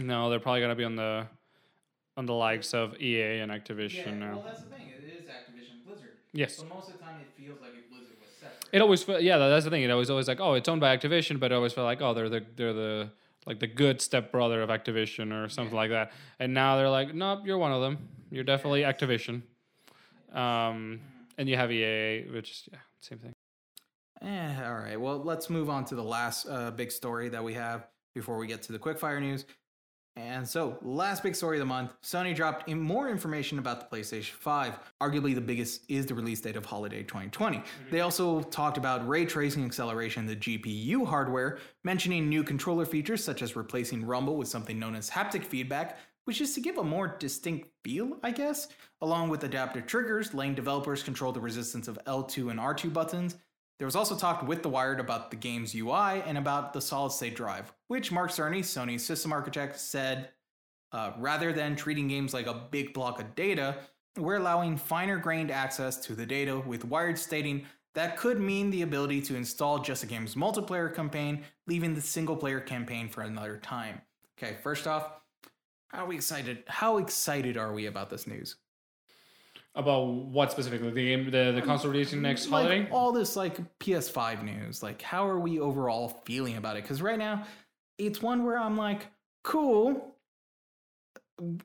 No, 0.00 0.30
they're 0.30 0.40
probably 0.40 0.60
gonna 0.60 0.74
be 0.74 0.84
on 0.84 0.96
the 0.96 1.26
on 2.16 2.26
the 2.26 2.34
likes 2.34 2.74
of 2.74 3.00
EA 3.00 3.38
and 3.38 3.52
Activision 3.52 4.18
now. 4.18 4.34
Well, 4.34 4.44
that's 4.44 4.62
the 4.62 4.70
thing. 4.70 4.88
It 4.98 5.22
is 5.22 5.28
Activision 5.28 5.86
Blizzard. 5.86 6.16
Yes. 6.32 6.56
But 6.56 6.68
most 6.68 6.88
of 6.88 6.98
the 6.98 7.04
time, 7.04 7.20
it 7.20 7.40
feels 7.40 7.60
like 7.60 7.70
if 7.70 7.87
Blizzard 7.87 7.87
was 7.87 7.87
separate. 7.87 7.87
It 8.72 8.82
always 8.82 9.02
felt 9.02 9.22
yeah, 9.22 9.38
that's 9.38 9.64
the 9.64 9.70
thing. 9.70 9.82
It 9.82 9.90
always 9.90 10.10
always 10.10 10.28
like, 10.28 10.40
oh, 10.40 10.54
it's 10.54 10.68
owned 10.68 10.80
by 10.80 10.96
Activision, 10.96 11.40
but 11.40 11.52
it 11.52 11.54
always 11.54 11.72
felt 11.72 11.86
like, 11.86 12.02
oh, 12.02 12.14
they're 12.14 12.28
the 12.28 12.44
they're 12.56 12.72
the 12.72 13.10
like 13.46 13.60
the 13.60 13.66
good 13.66 14.00
stepbrother 14.00 14.62
of 14.62 14.68
Activision 14.68 15.32
or 15.32 15.48
something 15.48 15.74
like 15.74 15.90
that. 15.90 16.12
And 16.38 16.52
now 16.52 16.76
they're 16.76 16.90
like, 16.90 17.14
nope, 17.14 17.40
you're 17.44 17.58
one 17.58 17.72
of 17.72 17.80
them. 17.80 18.08
You're 18.30 18.44
definitely 18.44 18.82
Activision. 18.82 19.42
Um, 20.34 21.00
and 21.38 21.48
you 21.48 21.56
have 21.56 21.72
EA, 21.72 22.26
which 22.30 22.50
is 22.50 22.68
yeah, 22.72 22.78
same 23.00 23.18
thing. 23.18 23.32
Eh, 24.20 24.64
all 24.66 24.74
right. 24.74 25.00
Well, 25.00 25.22
let's 25.22 25.48
move 25.48 25.70
on 25.70 25.84
to 25.86 25.94
the 25.94 26.02
last 26.02 26.46
uh, 26.46 26.70
big 26.72 26.90
story 26.90 27.28
that 27.30 27.42
we 27.42 27.54
have 27.54 27.86
before 28.14 28.36
we 28.36 28.46
get 28.46 28.62
to 28.64 28.72
the 28.72 28.78
quickfire 28.78 29.20
news. 29.20 29.46
And 30.18 30.46
so, 30.48 30.76
last 30.82 31.22
big 31.22 31.36
story 31.36 31.58
of 31.58 31.60
the 31.60 31.66
month 31.66 31.94
Sony 32.02 32.34
dropped 32.34 32.68
in 32.68 32.80
more 32.80 33.08
information 33.08 33.60
about 33.60 33.88
the 33.88 33.96
PlayStation 33.96 34.32
5. 34.32 34.78
Arguably, 35.00 35.32
the 35.32 35.40
biggest 35.40 35.82
is 35.88 36.06
the 36.06 36.14
release 36.14 36.40
date 36.40 36.56
of 36.56 36.66
holiday 36.66 37.04
2020. 37.04 37.58
Mm-hmm. 37.58 37.90
They 37.92 38.00
also 38.00 38.42
talked 38.42 38.78
about 38.78 39.06
ray 39.06 39.26
tracing 39.26 39.64
acceleration, 39.64 40.26
the 40.26 40.34
GPU 40.34 41.06
hardware, 41.06 41.58
mentioning 41.84 42.28
new 42.28 42.42
controller 42.42 42.84
features 42.84 43.22
such 43.22 43.42
as 43.42 43.54
replacing 43.54 44.04
Rumble 44.04 44.36
with 44.36 44.48
something 44.48 44.76
known 44.76 44.96
as 44.96 45.08
haptic 45.08 45.44
feedback, 45.44 45.98
which 46.24 46.40
is 46.40 46.52
to 46.54 46.60
give 46.60 46.78
a 46.78 46.84
more 46.84 47.16
distinct 47.20 47.68
feel, 47.84 48.18
I 48.24 48.32
guess, 48.32 48.66
along 49.00 49.28
with 49.28 49.44
adaptive 49.44 49.86
triggers, 49.86 50.34
letting 50.34 50.56
developers 50.56 51.04
control 51.04 51.30
the 51.30 51.40
resistance 51.40 51.86
of 51.86 51.96
L2 52.06 52.50
and 52.50 52.58
R2 52.58 52.92
buttons. 52.92 53.36
There 53.78 53.86
was 53.86 53.96
also 53.96 54.16
talk 54.16 54.42
with 54.42 54.62
The 54.62 54.68
Wired 54.68 54.98
about 54.98 55.30
the 55.30 55.36
game's 55.36 55.74
UI 55.74 56.22
and 56.26 56.36
about 56.36 56.72
the 56.72 56.80
solid 56.80 57.12
state 57.12 57.36
drive, 57.36 57.72
which 57.86 58.10
Mark 58.10 58.30
Cerny, 58.30 58.60
Sony's 58.60 59.04
system 59.04 59.32
architect, 59.32 59.78
said 59.78 60.30
uh, 60.90 61.12
rather 61.18 61.52
than 61.52 61.76
treating 61.76 62.08
games 62.08 62.34
like 62.34 62.46
a 62.46 62.66
big 62.70 62.92
block 62.92 63.20
of 63.20 63.34
data, 63.36 63.76
we're 64.16 64.36
allowing 64.36 64.76
finer 64.76 65.16
grained 65.16 65.52
access 65.52 65.96
to 65.98 66.16
the 66.16 66.26
data, 66.26 66.58
with 66.58 66.84
Wired 66.84 67.18
stating 67.18 67.66
that 67.94 68.16
could 68.16 68.40
mean 68.40 68.70
the 68.70 68.82
ability 68.82 69.22
to 69.22 69.36
install 69.36 69.78
just 69.78 70.02
a 70.02 70.06
game's 70.06 70.34
multiplayer 70.34 70.92
campaign, 70.92 71.44
leaving 71.66 71.94
the 71.94 72.00
single 72.00 72.36
player 72.36 72.60
campaign 72.60 73.08
for 73.08 73.22
another 73.22 73.58
time. 73.58 74.00
Okay, 74.36 74.56
first 74.62 74.86
off, 74.86 75.12
how 75.88 76.10
excited? 76.10 76.64
How 76.66 76.98
excited 76.98 77.56
are 77.56 77.72
we 77.72 77.86
about 77.86 78.10
this 78.10 78.26
news? 78.26 78.56
About 79.74 80.06
what 80.06 80.50
specifically? 80.50 80.90
The 80.90 81.06
game, 81.06 81.30
the, 81.30 81.52
the 81.52 81.62
console 81.62 81.90
releasing 81.92 82.20
next 82.20 82.46
holiday? 82.46 82.88
All 82.90 83.12
this 83.12 83.36
like 83.36 83.58
PS5 83.78 84.42
news. 84.42 84.82
Like, 84.82 85.00
how 85.02 85.28
are 85.28 85.38
we 85.38 85.60
overall 85.60 86.20
feeling 86.24 86.56
about 86.56 86.76
it? 86.76 86.82
Because 86.82 87.00
right 87.00 87.18
now, 87.18 87.44
it's 87.96 88.20
one 88.20 88.44
where 88.44 88.58
I'm 88.58 88.76
like, 88.76 89.06
cool. 89.44 90.14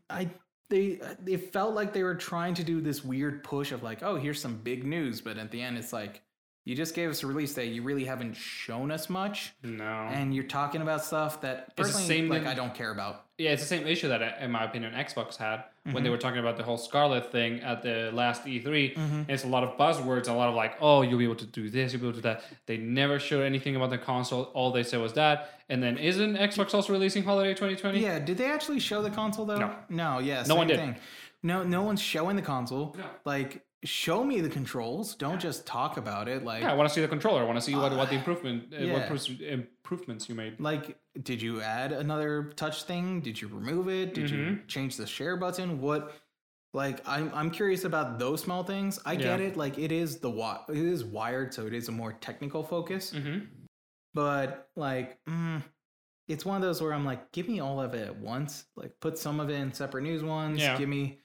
I 0.09 0.29
they 0.69 0.99
it 1.27 1.51
felt 1.53 1.73
like 1.75 1.93
they 1.93 2.03
were 2.03 2.15
trying 2.15 2.53
to 2.55 2.63
do 2.63 2.81
this 2.81 3.03
weird 3.03 3.43
push 3.43 3.71
of 3.71 3.83
like, 3.83 4.03
oh, 4.03 4.15
here's 4.15 4.39
some 4.41 4.57
big 4.57 4.85
news, 4.85 5.21
but 5.21 5.37
at 5.37 5.51
the 5.51 5.61
end, 5.61 5.77
it's 5.77 5.93
like 5.93 6.21
you 6.65 6.75
just 6.75 6.95
gave 6.95 7.09
us 7.09 7.23
a 7.23 7.27
release 7.27 7.53
date. 7.53 7.73
You 7.73 7.83
really 7.83 8.05
haven't 8.05 8.35
shown 8.35 8.89
us 8.91 9.09
much, 9.09 9.53
no. 9.63 9.83
and 9.83 10.33
you're 10.33 10.45
talking 10.45 10.81
about 10.81 11.03
stuff 11.03 11.41
that 11.41 11.65
It's 11.67 11.75
the 11.75 11.83
personally, 11.83 12.07
same 12.07 12.29
like 12.29 12.41
thing- 12.43 12.47
I 12.47 12.53
don't 12.53 12.73
care 12.73 12.91
about. 12.91 13.25
Yeah, 13.37 13.51
it's 13.51 13.61
the 13.61 13.67
same 13.67 13.85
issue 13.85 14.07
that, 14.07 14.41
in 14.41 14.51
my 14.51 14.63
opinion, 14.63 14.93
Xbox 14.93 15.35
had 15.35 15.63
when 15.83 15.95
Mm-hmm. 15.95 16.03
they 16.05 16.09
were 16.09 16.17
talking 16.17 16.39
about 16.39 16.55
the 16.55 16.63
whole 16.63 16.77
Scarlett 16.77 17.29
thing 17.31 17.59
at 17.59 17.81
the 17.83 18.09
last 18.13 18.45
E3. 18.45 18.63
Mm-hmm. 18.63 18.99
And 19.15 19.29
it's 19.29 19.43
a 19.43 19.47
lot 19.47 19.63
of 19.65 19.77
buzzwords, 19.77 20.29
a 20.29 20.31
lot 20.33 20.47
of 20.47 20.55
like, 20.55 20.75
oh, 20.79 21.01
you'll 21.01 21.17
be 21.19 21.25
able 21.25 21.35
to 21.35 21.45
do 21.45 21.69
this, 21.69 21.91
you'll 21.91 22.01
be 22.01 22.07
able 22.07 22.15
to 22.15 22.21
do 22.21 22.29
that. 22.29 22.43
They 22.67 22.77
never 22.77 23.19
showed 23.19 23.43
anything 23.43 23.75
about 23.75 23.89
the 23.89 23.97
console. 23.97 24.43
All 24.53 24.71
they 24.71 24.83
said 24.83 25.01
was 25.01 25.11
that. 25.13 25.59
And 25.67 25.83
then 25.83 25.97
isn't 25.97 26.35
Xbox 26.37 26.73
also 26.73 26.93
releasing 26.93 27.23
holiday 27.23 27.49
2020? 27.53 27.99
Yeah, 27.99 28.19
did 28.19 28.37
they 28.37 28.49
actually 28.49 28.79
show 28.79 29.01
the 29.01 29.09
console 29.09 29.45
though? 29.45 29.57
No. 29.57 29.75
No, 29.89 30.19
yeah. 30.19 30.43
No 30.47 30.55
one 30.55 30.67
did. 30.67 30.77
Thing. 30.79 30.95
No, 31.41 31.63
no 31.63 31.81
one's 31.81 32.01
showing 32.01 32.37
the 32.37 32.41
console. 32.41 32.95
No. 32.97 33.03
Like, 33.25 33.65
show 33.83 34.23
me 34.23 34.39
the 34.41 34.49
controls. 34.49 35.15
Don't 35.15 35.39
just 35.41 35.65
talk 35.65 35.97
about 35.97 36.27
it. 36.27 36.43
Like, 36.43 36.61
Yeah, 36.63 36.71
I 36.71 36.75
want 36.75 36.87
to 36.89 36.93
see 36.95 37.01
the 37.01 37.07
controller. 37.07 37.41
I 37.41 37.45
want 37.45 37.57
to 37.57 37.61
see 37.61 37.75
what, 37.75 37.95
what 37.95 38.09
the 38.09 38.15
improvement, 38.15 38.73
uh, 38.73 38.77
yeah. 38.77 38.93
what 38.93 39.29
improvements 39.41 40.29
you 40.29 40.35
made. 40.35 40.59
like, 40.59 40.97
did 41.21 41.41
you 41.41 41.61
add 41.61 41.91
another 41.91 42.53
touch 42.55 42.83
thing? 42.83 43.21
Did 43.21 43.41
you 43.41 43.47
remove 43.47 43.89
it? 43.89 44.13
Did 44.13 44.29
you 44.29 44.37
Mm-hmm. 44.37 44.67
change 44.67 44.97
the 44.97 45.05
share 45.07 45.35
button? 45.37 45.81
What? 45.81 46.13
Like, 46.75 47.07
I'm 47.07 47.29
I'm 47.35 47.51
curious 47.51 47.83
about 47.83 48.17
those 48.17 48.41
small 48.41 48.63
things. 48.63 48.99
I 49.05 49.15
get 49.15 49.39
Yeah. 49.39 49.47
it. 49.47 49.57
Like, 49.57 49.77
it 49.77 49.91
is 49.91 50.17
the 50.17 50.29
wi- 50.29 50.61
it 50.69 50.77
is 50.77 51.03
wired, 51.03 51.53
so 51.53 51.67
it 51.67 51.73
is 51.73 51.87
a 51.87 51.91
more 51.91 52.13
technical 52.13 52.63
focus. 52.63 53.11
Mm-hmm. 53.13 53.45
But 54.13 54.69
like, 54.75 55.19
mm, 55.25 55.61
it's 56.27 56.45
one 56.45 56.55
of 56.55 56.61
those 56.61 56.81
where 56.81 56.93
I'm 56.93 57.05
like, 57.05 57.31
give 57.31 57.47
me 57.47 57.59
all 57.59 57.81
of 57.81 57.93
it 57.93 58.07
at 58.07 58.17
once. 58.17 58.65
Like, 58.75 58.93
put 59.01 59.17
some 59.17 59.39
of 59.39 59.49
it 59.49 59.53
in 59.55 59.73
separate 59.73 60.03
news 60.03 60.23
ones. 60.23 60.59
Yeah. 60.59 60.77
Give 60.77 60.89
me 60.89 61.19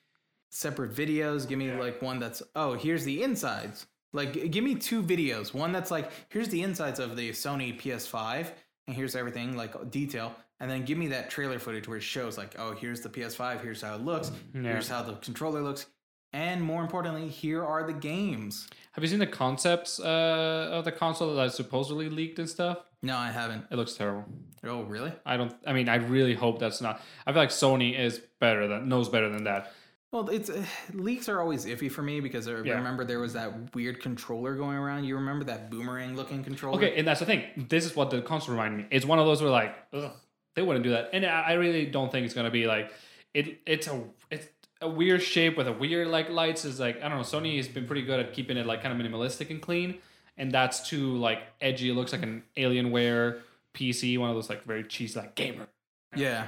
separate 0.50 0.94
videos. 0.94 1.48
Give 1.48 1.58
me 1.58 1.72
like 1.72 2.02
one 2.02 2.18
that's 2.18 2.42
oh, 2.54 2.74
here's 2.74 3.04
the 3.04 3.22
insides. 3.22 3.86
Like, 4.12 4.50
give 4.50 4.64
me 4.64 4.74
two 4.74 5.02
videos. 5.02 5.52
One 5.52 5.72
that's 5.72 5.90
like, 5.90 6.10
here's 6.30 6.48
the 6.48 6.62
insides 6.62 6.98
of 6.98 7.16
the 7.16 7.30
Sony 7.30 7.78
PS5, 7.78 8.50
and 8.86 8.96
here's 8.96 9.14
everything 9.14 9.56
like 9.56 9.90
detail. 9.90 10.34
And 10.60 10.70
then 10.70 10.84
give 10.84 10.98
me 10.98 11.08
that 11.08 11.30
trailer 11.30 11.58
footage 11.58 11.86
where 11.86 11.98
it 11.98 12.02
shows 12.02 12.36
like, 12.36 12.56
oh, 12.58 12.72
here's 12.72 13.00
the 13.00 13.08
PS5. 13.08 13.60
Here's 13.62 13.82
how 13.82 13.94
it 13.94 14.00
looks. 14.00 14.32
Yeah. 14.54 14.62
Here's 14.62 14.88
how 14.88 15.02
the 15.02 15.12
controller 15.14 15.62
looks. 15.62 15.86
And 16.32 16.62
more 16.62 16.82
importantly, 16.82 17.28
here 17.28 17.64
are 17.64 17.86
the 17.86 17.92
games. 17.92 18.68
Have 18.92 19.04
you 19.04 19.08
seen 19.08 19.18
the 19.18 19.26
concepts 19.26 20.00
uh, 20.00 20.68
of 20.72 20.84
the 20.84 20.92
console 20.92 21.34
that 21.34 21.52
supposedly 21.52 22.08
leaked 22.10 22.38
and 22.38 22.48
stuff? 22.48 22.78
No, 23.02 23.16
I 23.16 23.30
haven't. 23.30 23.66
It 23.70 23.76
looks 23.76 23.94
terrible. 23.94 24.24
Oh, 24.64 24.82
really? 24.82 25.12
I 25.24 25.36
don't. 25.36 25.54
I 25.66 25.72
mean, 25.72 25.88
I 25.88 25.96
really 25.96 26.34
hope 26.34 26.58
that's 26.58 26.80
not. 26.80 27.00
I 27.26 27.32
feel 27.32 27.42
like 27.42 27.50
Sony 27.50 27.96
is 27.96 28.20
better 28.40 28.66
than 28.66 28.88
knows 28.88 29.08
better 29.08 29.28
than 29.28 29.44
that. 29.44 29.72
Well, 30.12 30.28
it's 30.30 30.48
uh, 30.48 30.64
leaks 30.94 31.28
are 31.28 31.40
always 31.40 31.66
iffy 31.66 31.90
for 31.90 32.02
me 32.02 32.20
because 32.20 32.48
I 32.48 32.52
Yeah. 32.62 32.74
remember 32.76 33.04
there 33.04 33.18
was 33.20 33.34
that 33.34 33.74
weird 33.74 34.00
controller 34.00 34.54
going 34.54 34.76
around. 34.76 35.04
You 35.04 35.16
remember 35.16 35.44
that 35.46 35.70
boomerang 35.70 36.16
looking 36.16 36.42
controller? 36.42 36.76
Okay, 36.78 36.96
and 36.98 37.06
that's 37.06 37.20
the 37.20 37.26
thing. 37.26 37.44
This 37.68 37.84
is 37.84 37.94
what 37.94 38.10
the 38.10 38.22
console 38.22 38.54
reminded 38.54 38.78
me. 38.78 38.86
It's 38.90 39.04
one 39.04 39.18
of 39.18 39.26
those 39.26 39.42
where 39.42 39.50
like 39.50 39.76
ugh, 39.92 40.10
they 40.54 40.62
wouldn't 40.62 40.82
do 40.82 40.90
that, 40.90 41.10
and 41.12 41.26
I 41.26 41.42
I 41.42 41.52
really 41.54 41.84
don't 41.86 42.10
think 42.10 42.24
it's 42.24 42.34
gonna 42.34 42.50
be 42.50 42.66
like 42.66 42.90
it. 43.34 43.60
It's 43.66 43.86
a 43.86 44.02
it's 44.30 44.48
a 44.80 44.88
weird 44.88 45.22
shape 45.22 45.58
with 45.58 45.68
a 45.68 45.72
weird 45.72 46.08
like 46.08 46.30
lights. 46.30 46.64
Is 46.64 46.80
like 46.80 46.96
I 47.02 47.08
don't 47.08 47.18
know. 47.18 47.24
Sony 47.24 47.58
has 47.58 47.68
been 47.68 47.86
pretty 47.86 48.02
good 48.02 48.18
at 48.18 48.32
keeping 48.32 48.56
it 48.56 48.64
like 48.64 48.82
kind 48.82 48.98
of 48.98 49.06
minimalistic 49.06 49.50
and 49.50 49.60
clean, 49.60 49.98
and 50.38 50.50
that's 50.50 50.88
too 50.88 51.16
like 51.18 51.40
edgy. 51.60 51.90
It 51.90 51.94
looks 51.94 52.12
like 52.12 52.22
an 52.22 52.44
Alienware 52.56 53.40
PC, 53.74 54.16
one 54.16 54.30
of 54.30 54.36
those 54.36 54.48
like 54.48 54.64
very 54.64 54.84
cheesy 54.84 55.18
like 55.20 55.34
gamer. 55.34 55.68
Yeah. 56.16 56.46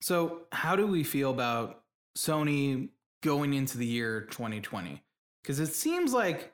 So, 0.00 0.42
how 0.52 0.74
do 0.76 0.86
we 0.86 1.02
feel 1.04 1.30
about 1.30 1.81
Sony 2.16 2.88
going 3.22 3.54
into 3.54 3.78
the 3.78 3.86
year 3.86 4.22
2020? 4.30 5.02
Because 5.42 5.60
it 5.60 5.68
seems 5.74 6.12
like 6.12 6.52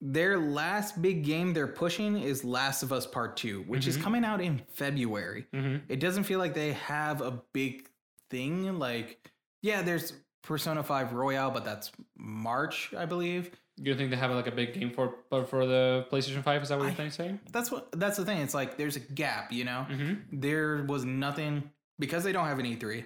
their 0.00 0.38
last 0.38 1.00
big 1.00 1.24
game 1.24 1.54
they're 1.54 1.66
pushing 1.66 2.18
is 2.20 2.44
Last 2.44 2.82
of 2.82 2.92
Us 2.92 3.06
Part 3.06 3.36
2, 3.38 3.62
which 3.62 3.86
is 3.86 3.96
coming 3.96 4.24
out 4.24 4.40
in 4.42 4.60
February. 4.74 5.46
Mm-hmm. 5.54 5.84
It 5.88 6.00
doesn't 6.00 6.24
feel 6.24 6.38
like 6.38 6.52
they 6.54 6.72
have 6.72 7.22
a 7.22 7.40
big 7.52 7.88
thing. 8.28 8.78
Like, 8.78 9.30
yeah, 9.62 9.80
there's 9.82 10.12
Persona 10.42 10.82
5 10.82 11.14
Royal, 11.14 11.50
but 11.50 11.64
that's 11.64 11.92
March, 12.18 12.92
I 12.96 13.06
believe. 13.06 13.50
You 13.78 13.94
think 13.94 14.10
they 14.10 14.16
have 14.16 14.30
like 14.30 14.46
a 14.46 14.52
big 14.52 14.72
game 14.74 14.90
for 14.90 15.14
but 15.30 15.50
for 15.50 15.66
the 15.66 16.06
PlayStation 16.10 16.42
Five? 16.42 16.62
Is 16.62 16.70
that 16.70 16.78
what 16.78 16.88
I- 16.98 17.02
you're 17.02 17.10
saying? 17.10 17.40
That's 17.52 17.70
what 17.70 17.88
that's 17.92 18.16
the 18.16 18.24
thing. 18.24 18.38
It's 18.38 18.54
like 18.54 18.78
there's 18.78 18.96
a 18.96 19.00
gap, 19.00 19.52
you 19.52 19.64
know? 19.64 19.86
Mm-hmm. 19.90 20.40
There 20.40 20.82
was 20.88 21.04
nothing 21.04 21.70
because 21.98 22.24
they 22.24 22.32
don't 22.32 22.46
have 22.46 22.58
an 22.58 22.64
E3. 22.64 23.04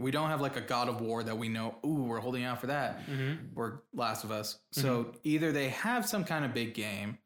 Mm-hmm. 0.00 0.04
We 0.04 0.10
don't 0.10 0.28
have 0.30 0.40
like 0.40 0.56
a 0.56 0.60
God 0.60 0.88
of 0.88 1.00
War 1.00 1.22
that 1.22 1.36
we 1.36 1.48
know, 1.48 1.76
ooh, 1.84 2.02
we're 2.02 2.20
holding 2.20 2.44
out 2.44 2.60
for 2.60 2.66
that. 2.68 3.06
Mm-hmm. 3.08 3.58
Or 3.58 3.82
Last 3.94 4.24
of 4.24 4.30
Us. 4.30 4.58
So 4.72 5.12
either 5.24 5.52
they 5.52 5.68
have 5.70 6.06
some 6.06 6.24
kind 6.24 6.44
of 6.44 6.54
big 6.54 6.74
game 6.74 7.18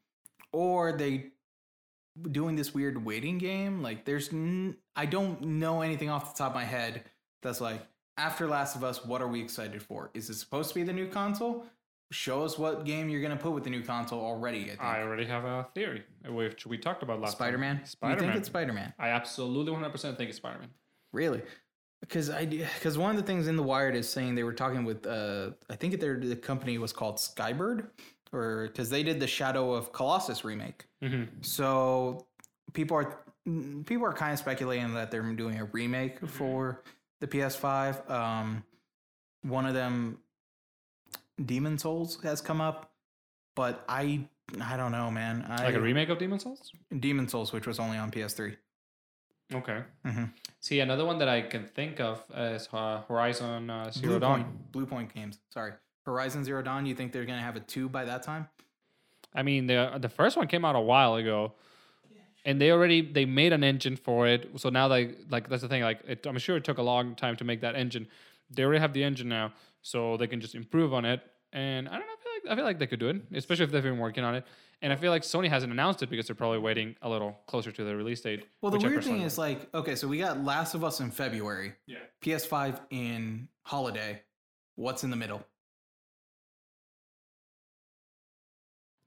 or 0.51 0.93
they 0.93 1.27
doing 2.31 2.55
this 2.55 2.73
weird 2.73 3.03
waiting 3.03 3.37
game. 3.37 3.81
Like 3.81 4.05
there's 4.05 4.31
n- 4.31 4.77
I 4.95 5.05
don't 5.05 5.41
know 5.41 5.81
anything 5.81 6.09
off 6.09 6.33
the 6.33 6.37
top 6.37 6.51
of 6.51 6.55
my 6.55 6.65
head 6.65 7.03
that's 7.41 7.61
like 7.61 7.81
after 8.17 8.47
Last 8.47 8.75
of 8.75 8.83
Us, 8.83 9.03
what 9.03 9.21
are 9.21 9.27
we 9.27 9.41
excited 9.41 9.81
for? 9.83 10.11
Is 10.13 10.29
it 10.29 10.35
supposed 10.35 10.69
to 10.69 10.75
be 10.75 10.83
the 10.83 10.93
new 10.93 11.07
console? 11.07 11.65
show 12.11 12.43
us 12.43 12.57
what 12.57 12.85
game 12.85 13.09
you're 13.09 13.21
gonna 13.21 13.35
put 13.35 13.51
with 13.51 13.63
the 13.63 13.69
new 13.69 13.83
console 13.83 14.23
already. 14.23 14.65
I 14.65 14.67
think 14.67 14.81
I 14.81 15.01
already 15.01 15.25
have 15.25 15.43
a 15.43 15.67
theory, 15.73 16.03
which 16.27 16.65
we 16.65 16.77
talked 16.77 17.03
about 17.03 17.19
last 17.19 17.31
time. 17.31 17.35
Spider 17.37 17.57
Man. 17.57 17.81
You 18.03 18.15
think 18.19 18.35
it's 18.35 18.47
Spider 18.47 18.73
Man? 18.73 18.93
I 18.99 19.09
absolutely 19.09 19.73
100% 19.73 20.17
think 20.17 20.29
it's 20.29 20.37
Spider 20.37 20.59
Man. 20.59 20.69
Really? 21.11 21.41
Because 22.07 22.29
I 22.29 22.45
because 22.45 22.97
one 22.97 23.11
of 23.11 23.17
the 23.17 23.23
things 23.23 23.47
in 23.47 23.55
the 23.55 23.63
Wired 23.63 23.95
is 23.95 24.07
saying 24.07 24.35
they 24.35 24.43
were 24.43 24.53
talking 24.53 24.85
with 24.85 25.05
uh 25.07 25.51
I 25.69 25.75
think 25.75 25.99
their 25.99 26.19
the 26.19 26.35
company 26.35 26.77
was 26.77 26.93
called 26.93 27.17
Skybird 27.17 27.87
or 28.31 28.67
because 28.67 28.89
they 28.89 29.03
did 29.03 29.19
the 29.19 29.27
Shadow 29.27 29.73
of 29.73 29.91
Colossus 29.91 30.45
remake. 30.45 30.85
Mm-hmm. 31.03 31.41
So 31.41 32.27
people 32.73 32.97
are 32.97 33.19
people 33.85 34.05
are 34.05 34.13
kind 34.13 34.33
of 34.33 34.39
speculating 34.39 34.93
that 34.93 35.11
they're 35.11 35.23
doing 35.33 35.59
a 35.59 35.65
remake 35.65 36.25
for 36.27 36.83
the 37.21 37.27
PS5. 37.27 38.09
Um, 38.09 38.63
one 39.43 39.65
of 39.65 39.73
them, 39.73 40.19
Demon's 41.43 41.83
Souls, 41.83 42.19
has 42.23 42.41
come 42.41 42.61
up, 42.61 42.91
but 43.55 43.83
I 43.87 44.27
I 44.61 44.77
don't 44.77 44.91
know, 44.91 45.09
man. 45.09 45.45
I, 45.47 45.65
Like 45.65 45.75
a 45.75 45.81
remake 45.81 46.09
of 46.09 46.19
Demon's 46.19 46.43
Souls? 46.43 46.71
Demon's 46.99 47.31
Souls, 47.31 47.53
which 47.53 47.67
was 47.67 47.79
only 47.79 47.97
on 47.97 48.11
PS3. 48.11 48.55
Okay. 49.53 49.83
Mhm. 50.05 50.31
See, 50.59 50.79
another 50.79 51.05
one 51.05 51.19
that 51.19 51.29
I 51.29 51.41
can 51.41 51.65
think 51.65 51.99
of 51.99 52.23
is 52.35 52.67
uh, 52.73 53.01
Horizon 53.07 53.69
uh, 53.69 53.91
Zero 53.91 54.13
Blue 54.13 54.19
Dawn. 54.19 54.43
Point, 54.71 54.89
Bluepoint 54.89 55.13
Games. 55.13 55.39
Sorry, 55.53 55.73
Horizon 56.05 56.43
Zero 56.43 56.61
Dawn. 56.63 56.85
You 56.85 56.95
think 56.95 57.11
they're 57.11 57.25
gonna 57.25 57.41
have 57.41 57.55
a 57.55 57.59
two 57.59 57.87
by 57.87 58.05
that 58.05 58.23
time? 58.23 58.47
I 59.33 59.43
mean, 59.43 59.67
the 59.67 59.97
the 59.99 60.09
first 60.09 60.35
one 60.37 60.47
came 60.47 60.65
out 60.65 60.75
a 60.75 60.79
while 60.79 61.15
ago, 61.15 61.53
and 62.43 62.59
they 62.59 62.71
already 62.71 63.01
they 63.01 63.25
made 63.25 63.53
an 63.53 63.63
engine 63.63 63.95
for 63.97 64.27
it. 64.27 64.49
So 64.57 64.69
now 64.69 64.87
they 64.87 65.13
like 65.29 65.47
that's 65.47 65.61
the 65.61 65.67
thing. 65.69 65.83
Like, 65.83 65.99
it, 66.07 66.25
I'm 66.25 66.37
sure 66.39 66.57
it 66.57 66.63
took 66.63 66.79
a 66.79 66.83
long 66.83 67.15
time 67.15 67.35
to 67.35 67.43
make 67.43 67.61
that 67.61 67.75
engine. 67.75 68.07
They 68.49 68.63
already 68.63 68.79
have 68.79 68.93
the 68.93 69.03
engine 69.03 69.29
now, 69.29 69.53
so 69.81 70.17
they 70.17 70.27
can 70.27 70.41
just 70.41 70.55
improve 70.55 70.91
on 70.93 71.05
it. 71.05 71.21
And 71.53 71.87
I 71.87 71.91
don't 71.97 72.01
know. 72.07 72.13
I 72.13 72.23
feel 72.23 72.31
like 72.33 72.51
I 72.51 72.55
feel 72.55 72.65
like 72.65 72.79
they 72.79 72.87
could 72.87 72.99
do 72.99 73.09
it, 73.09 73.21
especially 73.33 73.65
if 73.65 73.71
they've 73.71 73.83
been 73.83 73.99
working 73.99 74.23
on 74.23 74.33
it. 74.35 74.43
And 74.85 74.93
I 74.93 74.97
feel 74.97 75.09
like 75.09 75.23
Sony 75.23 75.49
hasn't 75.49 75.73
announced 75.73 76.03
it 76.03 76.11
because 76.11 76.27
they're 76.27 76.35
probably 76.35 76.59
waiting 76.59 76.95
a 77.01 77.09
little 77.09 77.39
closer 77.47 77.71
to 77.71 77.83
the 77.83 77.95
release 77.95 78.21
date. 78.21 78.45
Well, 78.61 78.71
the 78.71 78.77
weird 78.77 79.03
thing 79.03 79.23
is 79.23 79.35
like, 79.35 79.67
okay, 79.73 79.95
so 79.95 80.07
we 80.07 80.19
got 80.19 80.43
Last 80.43 80.75
of 80.75 80.83
Us 80.83 80.99
in 80.99 81.09
February, 81.09 81.73
yeah. 81.87 81.97
PS5 82.23 82.79
in 82.91 83.47
holiday. 83.63 84.21
What's 84.75 85.03
in 85.03 85.09
the 85.09 85.15
middle? 85.15 85.43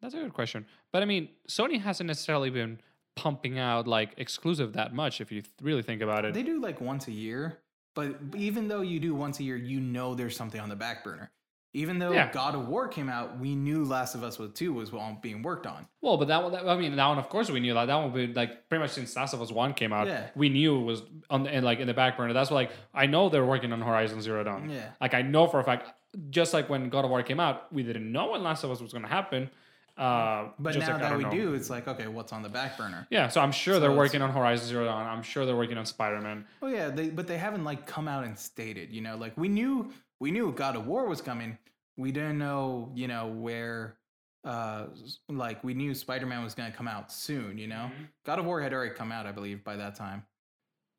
That's 0.03 0.14
a 0.14 0.18
good 0.18 0.35
question. 0.35 0.66
But 0.93 1.05
I 1.05 1.07
mean, 1.07 1.29
Sony 1.49 1.81
hasn't 1.81 2.09
necessarily 2.09 2.51
been 2.51 2.81
pumping 3.14 3.61
out 3.61 3.87
like 3.87 4.14
exclusive 4.16 4.72
that 4.72 4.93
much 4.93 5.20
if 5.20 5.31
you 5.31 5.43
th- 5.43 5.55
really 5.62 5.83
think 5.83 6.03
about 6.03 6.24
it. 6.24 6.35
They 6.35 6.43
do 6.43 6.61
like 6.61 6.81
once 6.81 7.07
a 7.07 7.12
year, 7.12 7.61
but 7.95 8.16
even 8.37 8.66
though 8.66 8.81
you 8.81 8.99
do 8.99 9.14
once 9.14 9.39
a 9.39 9.45
year, 9.45 9.57
you 9.57 9.79
know 9.79 10.16
there's 10.16 10.37
something 10.37 10.61
on 10.61 10.70
the 10.70 10.76
back 10.76 11.05
burner. 11.05 11.31
Even 11.75 11.99
though 11.99 12.12
Yeah. 12.12 12.33
God 12.33 12.55
of 12.55 12.66
War 12.66 12.89
came 12.89 13.09
out, 13.11 13.39
we 13.39 13.55
knew 13.55 13.85
Last 13.85 14.14
of 14.14 14.23
Us 14.23 14.39
with 14.39 14.55
2 14.55 14.73
was 14.73 14.91
being 15.21 15.43
worked 15.43 15.66
on. 15.66 15.87
Well, 16.01 16.16
but 16.16 16.29
that 16.29 16.43
one, 16.43 16.53
that, 16.53 16.66
I 16.66 16.77
mean, 16.79 16.97
that 16.97 17.07
one, 17.07 17.19
of 17.19 17.29
course, 17.29 17.51
we 17.51 17.61
knew 17.61 17.75
that. 17.75 17.85
That 17.87 17.95
one, 17.97 18.11
would 18.12 18.29
be 18.29 18.33
like 18.33 18.69
pretty 18.69 18.81
much 18.83 18.93
since 18.93 19.14
Last 19.14 19.35
of 19.35 19.43
Us 19.43 19.53
One 19.53 19.75
came 19.75 19.93
out, 19.93 20.07
Yeah. 20.07 20.29
we 20.35 20.49
knew 20.49 20.81
it 20.81 20.85
was 20.85 21.03
on 21.29 21.43
the, 21.43 21.51
and 21.51 21.64
like 21.64 21.79
in 21.81 21.87
the 21.87 21.95
back 21.95 22.16
burner. 22.16 22.33
That's 22.33 22.51
why, 22.51 22.55
like, 22.57 22.71
I 22.95 23.05
know 23.07 23.29
they're 23.29 23.45
working 23.45 23.73
on 23.73 23.83
Horizon 23.83 24.23
Zero 24.23 24.43
Dawn. 24.45 24.71
Yeah. 24.71 24.91
Like, 25.01 25.12
I 25.12 25.21
know 25.23 25.47
for 25.47 25.61
a 25.61 25.64
fact, 25.64 25.93
just 26.31 26.55
like 26.55 26.71
when 26.71 26.89
God 26.89 27.05
of 27.05 27.11
War 27.11 27.23
came 27.23 27.39
out, 27.39 27.71
we 27.73 27.83
didn't 27.83 28.11
know 28.11 28.31
when 28.31 28.43
Last 28.43 28.64
of 28.64 28.71
Us 28.71 28.81
was 28.81 28.93
going 28.93 29.05
to 29.05 29.09
happen. 29.11 29.51
Uh, 29.99 30.51
But 30.59 30.76
now 30.76 30.92
like, 30.92 31.01
that 31.01 31.16
we 31.18 31.24
know. 31.24 31.30
do, 31.30 31.55
it's 31.55 31.68
like, 31.70 31.88
okay, 31.88 32.07
what's 32.07 32.32
on 32.32 32.42
the 32.42 32.49
back 32.49 32.78
burner? 32.78 33.07
yeah. 33.11 33.28
So 33.28 33.40
I'm 33.40 33.51
sure 33.53 33.74
So 33.74 33.80
they're 33.80 33.92
working 33.92 34.22
on 34.22 34.30
Horizon 34.30 34.66
Zero 34.68 34.84
Dawn. 34.84 35.07
I'm 35.07 35.22
sure 35.22 35.44
they're 35.44 35.57
working 35.57 35.76
on 35.78 35.86
Spider 35.86 36.20
Man. 36.20 36.46
Oh 36.62 36.68
yeah, 36.68 36.88
they 36.88 37.11
but 37.11 37.26
they 37.26 37.38
haven't 37.38 37.64
like 37.64 37.86
come 37.86 38.07
out 38.09 38.24
and 38.24 38.38
stated, 38.38 38.92
you 38.92 39.01
know, 39.01 39.16
like 39.16 39.36
we 39.36 39.49
knew 39.49 39.92
we 40.20 40.30
knew 40.30 40.53
God 40.53 40.76
of 40.76 40.86
War 40.86 41.07
was 41.07 41.20
coming. 41.20 41.59
We 41.96 42.12
didn't 42.12 42.38
know, 42.38 42.92
you 42.94 43.09
know, 43.09 43.26
where 43.26 43.96
uh 44.44 44.86
like 45.28 45.64
we 45.64 45.74
knew 45.74 45.94
Spider-Man 45.94 46.44
was 46.44 46.55
going 46.55 46.70
to 46.70 46.76
come 46.76 46.86
out 46.86 47.11
soon, 47.12 47.59
you 47.59 47.66
know. 47.66 47.90
Mhm. 47.92 48.09
God 48.24 48.38
of 48.38 48.44
War 48.44 48.61
had 48.61 48.72
already 48.72 48.94
come 48.94 49.11
out, 49.11 49.26
I 49.26 49.32
believe, 49.32 49.64
by 49.64 49.74
that 49.76 49.96
time. 49.96 50.22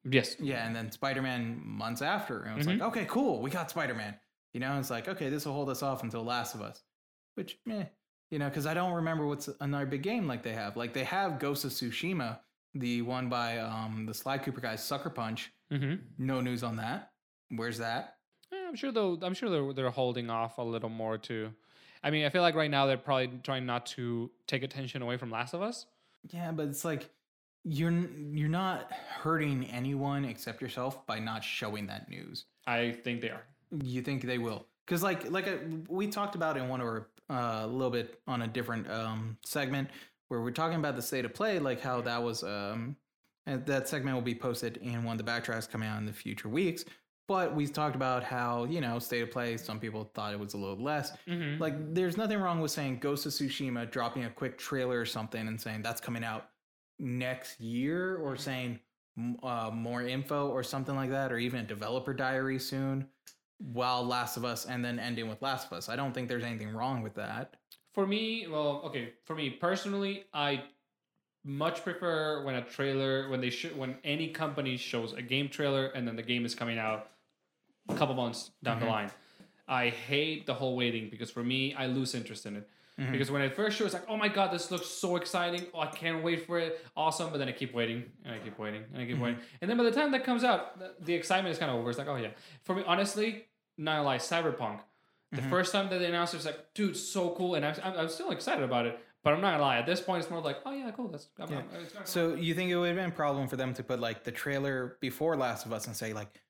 Yes. 0.04 0.36
Yeah, 0.40 0.66
and 0.66 0.76
then 0.76 0.92
Spider-Man 0.92 1.62
months 1.64 2.02
after. 2.02 2.44
And 2.44 2.52
it 2.54 2.58
was 2.58 2.68
Mhm. 2.68 2.80
like, 2.80 2.90
okay, 2.90 3.06
cool, 3.06 3.42
we 3.42 3.50
got 3.50 3.70
Spider-Man. 3.70 4.16
You 4.54 4.60
know, 4.60 4.78
it's 4.80 4.90
like, 4.90 5.08
okay, 5.08 5.30
this 5.30 5.46
will 5.46 5.54
hold 5.54 5.70
us 5.70 5.82
off 5.84 6.04
until 6.04 6.24
Last 6.24 6.54
of 6.56 6.62
Us. 6.62 6.84
Which, 7.36 7.58
meh, 7.66 7.86
you 8.30 8.40
know, 8.40 8.48
because 8.48 8.66
I 8.66 8.74
don't 8.74 8.94
remember 8.94 9.26
what's 9.26 9.50
another 9.60 9.86
big 9.86 10.04
game 10.04 10.28
like 10.28 10.44
they 10.44 10.54
have. 10.54 10.78
Like 10.78 10.94
they 10.94 11.04
have 11.04 11.40
Ghost 11.40 11.66
of 11.66 11.72
Tsushima, 11.72 12.40
the 12.74 13.02
one 13.02 13.30
by 13.30 13.60
um 13.60 14.06
the 14.06 14.14
Sly 14.14 14.38
Cooper 14.38 14.62
guys, 14.62 14.84
Sucker 14.84 15.10
Punch. 15.10 15.52
Mm-hmm. 15.72 15.96
No 16.18 16.42
news 16.42 16.64
on 16.64 16.76
that. 16.78 17.12
Where's 17.50 17.78
that? 17.80 18.18
Yeah, 18.52 18.68
I'm 18.68 18.76
sure 18.76 18.92
though. 18.92 19.18
I'm 19.22 19.34
sure 19.34 19.50
they're 19.50 19.74
they're 19.74 19.90
holding 19.90 20.30
off 20.30 20.58
a 20.58 20.64
little 20.64 20.90
more 20.90 21.18
too. 21.18 21.54
I 22.04 22.12
mean, 22.12 22.26
I 22.26 22.30
feel 22.30 22.42
like 22.42 22.56
right 22.56 22.72
now 22.72 22.86
they're 22.86 22.98
probably 22.98 23.40
trying 23.44 23.66
not 23.66 23.86
to 23.88 24.32
take 24.48 24.64
attention 24.64 25.02
away 25.02 25.18
from 25.18 25.32
Last 25.32 25.54
of 25.54 25.62
Us. 25.62 25.86
Yeah, 26.32 26.52
but 26.52 26.68
it's 26.68 26.86
like 26.86 27.10
you're 27.64 27.92
you're 27.92 28.50
not 28.50 28.92
hurting 28.92 29.66
anyone 29.66 30.26
except 30.26 30.62
yourself 30.62 31.06
by 31.06 31.20
not 31.20 31.44
showing 31.44 31.88
that 31.88 32.10
news. 32.10 32.46
I 32.66 32.92
think 32.92 33.22
they 33.22 33.30
are. 33.30 33.44
You 33.84 34.02
think 34.02 34.24
they 34.24 34.38
will? 34.38 34.68
Because 34.86 35.04
like 35.04 35.30
like 35.30 35.48
I, 35.48 35.58
we 35.88 36.08
talked 36.08 36.36
about 36.36 36.58
in 36.58 36.70
one 36.70 36.82
of 36.82 36.88
our 36.88 37.10
uh, 37.30 37.62
a 37.64 37.68
little 37.68 37.92
bit 37.92 38.20
on 38.28 38.42
a 38.44 38.48
different 38.48 38.90
um, 38.90 39.38
segment 39.46 39.90
where 40.30 40.42
we're 40.42 40.52
talking 40.52 40.78
about 40.78 40.96
the 40.96 41.02
state 41.02 41.26
of 41.26 41.34
play, 41.34 41.60
like 41.60 41.82
how 41.82 42.02
that 42.02 42.22
was. 42.22 42.44
Um, 42.44 42.96
and 43.46 43.66
that 43.66 43.88
segment 43.88 44.16
will 44.16 44.22
be 44.22 44.36
posted 44.36 44.78
in 44.78 45.04
one 45.04 45.20
of 45.20 45.26
the 45.26 45.30
backtracks 45.30 45.70
coming 45.70 45.90
out 45.90 45.98
in 45.98 46.06
the 46.06 46.14
future 46.14 46.50
weeks. 46.50 46.86
But 47.28 47.56
we 47.56 47.68
talked 47.68 47.96
about 47.96 48.24
how 48.24 48.66
you 48.66 48.82
know 48.82 48.98
state 49.00 49.22
of 49.22 49.32
play. 49.32 49.58
Some 49.58 49.80
people 49.80 50.12
thought 50.16 50.34
it 50.34 50.40
was 50.40 50.56
a 50.56 50.58
little 50.58 50.82
less. 50.82 51.12
Mm-hmm. 51.28 51.62
Like, 51.62 51.94
there's 51.94 52.18
nothing 52.18 52.40
wrong 52.40 52.60
with 52.60 52.72
saying 52.72 53.00
Ghost 53.00 53.26
of 53.26 53.32
Tsushima, 53.32 53.90
dropping 53.90 54.26
a 54.26 54.30
quick 54.30 54.58
trailer 54.58 55.00
or 55.00 55.06
something, 55.06 55.48
and 55.48 55.60
saying 55.60 55.84
that's 55.84 56.02
coming 56.02 56.24
out 56.24 56.50
next 56.98 57.60
year, 57.60 58.18
or 58.18 58.36
saying 58.36 58.80
uh, 59.44 59.70
more 59.72 60.02
info 60.02 60.50
or 60.50 60.64
something 60.64 60.96
like 60.96 61.12
that, 61.12 61.32
or 61.32 61.38
even 61.38 61.60
a 61.60 61.64
developer 61.64 62.14
diary 62.14 62.58
soon, 62.58 63.08
while 63.60 64.06
Last 64.06 64.38
of 64.38 64.46
Us, 64.46 64.66
and 64.66 64.84
then 64.84 65.00
ending 65.00 65.30
with 65.30 65.42
Last 65.42 65.68
of 65.68 65.74
Us. 65.74 65.90
I 65.90 65.96
don't 65.96 66.14
think 66.14 66.28
there's 66.30 66.44
anything 66.44 66.74
wrong 66.74 67.02
with 67.02 67.16
that. 67.16 67.56
For 67.94 68.08
me, 68.08 68.48
well, 68.48 68.82
okay. 68.86 69.14
For 69.26 69.36
me 69.36 69.50
personally, 69.50 70.26
I 70.34 70.64
much 71.44 71.84
prefer 71.84 72.44
when 72.44 72.56
a 72.56 72.62
trailer, 72.62 73.30
when 73.30 73.42
they 73.42 73.50
show, 73.50 73.70
when 73.70 73.98
any 74.04 74.30
company 74.30 74.78
shows 74.78 75.14
a 75.14 75.22
game 75.22 75.50
trailer 75.50 75.88
and 75.88 76.08
then 76.08 76.16
the 76.16 76.24
game 76.24 76.46
is 76.46 76.56
coming 76.56 76.78
out 76.78 77.12
a 77.90 77.96
couple 77.96 78.16
months 78.16 78.52
down 78.64 78.80
the 78.80 78.86
Mhm. 78.86 78.90
line. 78.90 79.12
I 79.68 79.90
hate 79.90 80.46
the 80.46 80.54
whole 80.54 80.76
waiting 80.76 81.10
because 81.10 81.30
for 81.32 81.44
me, 81.44 81.74
I 81.74 81.88
lose 81.88 82.16
interest 82.16 82.46
in 82.46 82.56
it. 82.58 82.70
Mhm. 83.00 83.12
Because 83.12 83.32
when 83.32 83.42
I 83.42 83.50
first 83.50 83.78
show, 83.78 83.86
it's 83.86 83.94
like, 83.94 84.06
oh 84.10 84.18
my 84.18 84.28
god, 84.28 84.52
this 84.52 84.70
looks 84.72 84.88
so 84.88 85.16
exciting! 85.16 85.68
Oh, 85.74 85.80
I 85.80 85.88
can't 85.88 86.22
wait 86.24 86.46
for 86.46 86.60
it, 86.60 86.86
awesome! 86.98 87.30
But 87.32 87.38
then 87.38 87.48
I 87.48 87.54
keep 87.54 87.74
waiting 87.74 88.04
and 88.26 88.34
I 88.36 88.40
keep 88.40 88.60
waiting 88.60 88.84
and 88.94 89.02
I 89.02 89.06
keep 89.06 89.18
Mhm. 89.18 89.22
waiting, 89.22 89.40
and 89.62 89.70
then 89.70 89.78
by 89.78 89.84
the 89.84 89.92
time 89.92 90.12
that 90.12 90.24
comes 90.26 90.44
out, 90.44 90.78
the, 90.80 90.94
the 91.00 91.14
excitement 91.14 91.52
is 91.54 91.60
kind 91.60 91.72
of 91.72 91.78
over. 91.78 91.90
It's 91.90 91.98
like, 92.00 92.08
oh 92.10 92.18
yeah. 92.18 92.32
For 92.64 92.76
me, 92.76 92.84
honestly, 92.86 93.46
not 93.78 93.94
gonna 93.98 94.04
lie, 94.04 94.18
Cyberpunk. 94.18 94.82
The 95.32 95.42
Mhm. 95.42 95.50
first 95.50 95.72
time 95.72 95.90
that 95.90 96.00
they 96.00 96.08
announced 96.08 96.34
it, 96.34 96.38
it 96.38 96.40
was 96.40 96.46
like, 96.48 96.74
dude, 96.74 96.98
so 96.98 97.30
cool, 97.36 97.56
and 97.56 97.66
I'm, 97.66 97.76
I'm, 97.84 97.94
I'm 98.00 98.10
still 98.10 98.32
excited 98.32 98.64
about 98.64 98.86
it. 98.86 99.00
But 99.24 99.34
I'm 99.34 99.42
not 99.42 99.52
gonna 99.52 99.64
lie, 99.64 99.78
at 99.78 99.86
this 99.86 100.02
point, 100.02 100.22
it's 100.24 100.32
more 100.32 100.42
like, 100.42 100.58
oh 100.66 100.72
yeah, 100.72 100.92
cool. 100.92 101.08
That's 101.10 101.28
I'm, 101.40 101.50
Yeah. 101.50 101.58
I'm- 101.58 101.68
it's 102.02 102.10
So 102.12 102.34
you 102.36 102.54
think 102.56 102.72
it 102.72 102.78
would 102.78 102.88
have 102.88 102.96
been 102.98 103.10
a 103.10 103.14
problem 103.14 103.48
for 103.48 103.56
them 103.58 103.74
to 103.76 103.84
put 103.84 104.00
like 104.00 104.24
the 104.24 104.32
trailer 104.32 104.98
before 105.02 105.36
Last 105.38 105.66
of 105.66 105.72
Us 105.74 105.88
and 105.88 105.96
say 105.96 106.14
like 106.14 106.42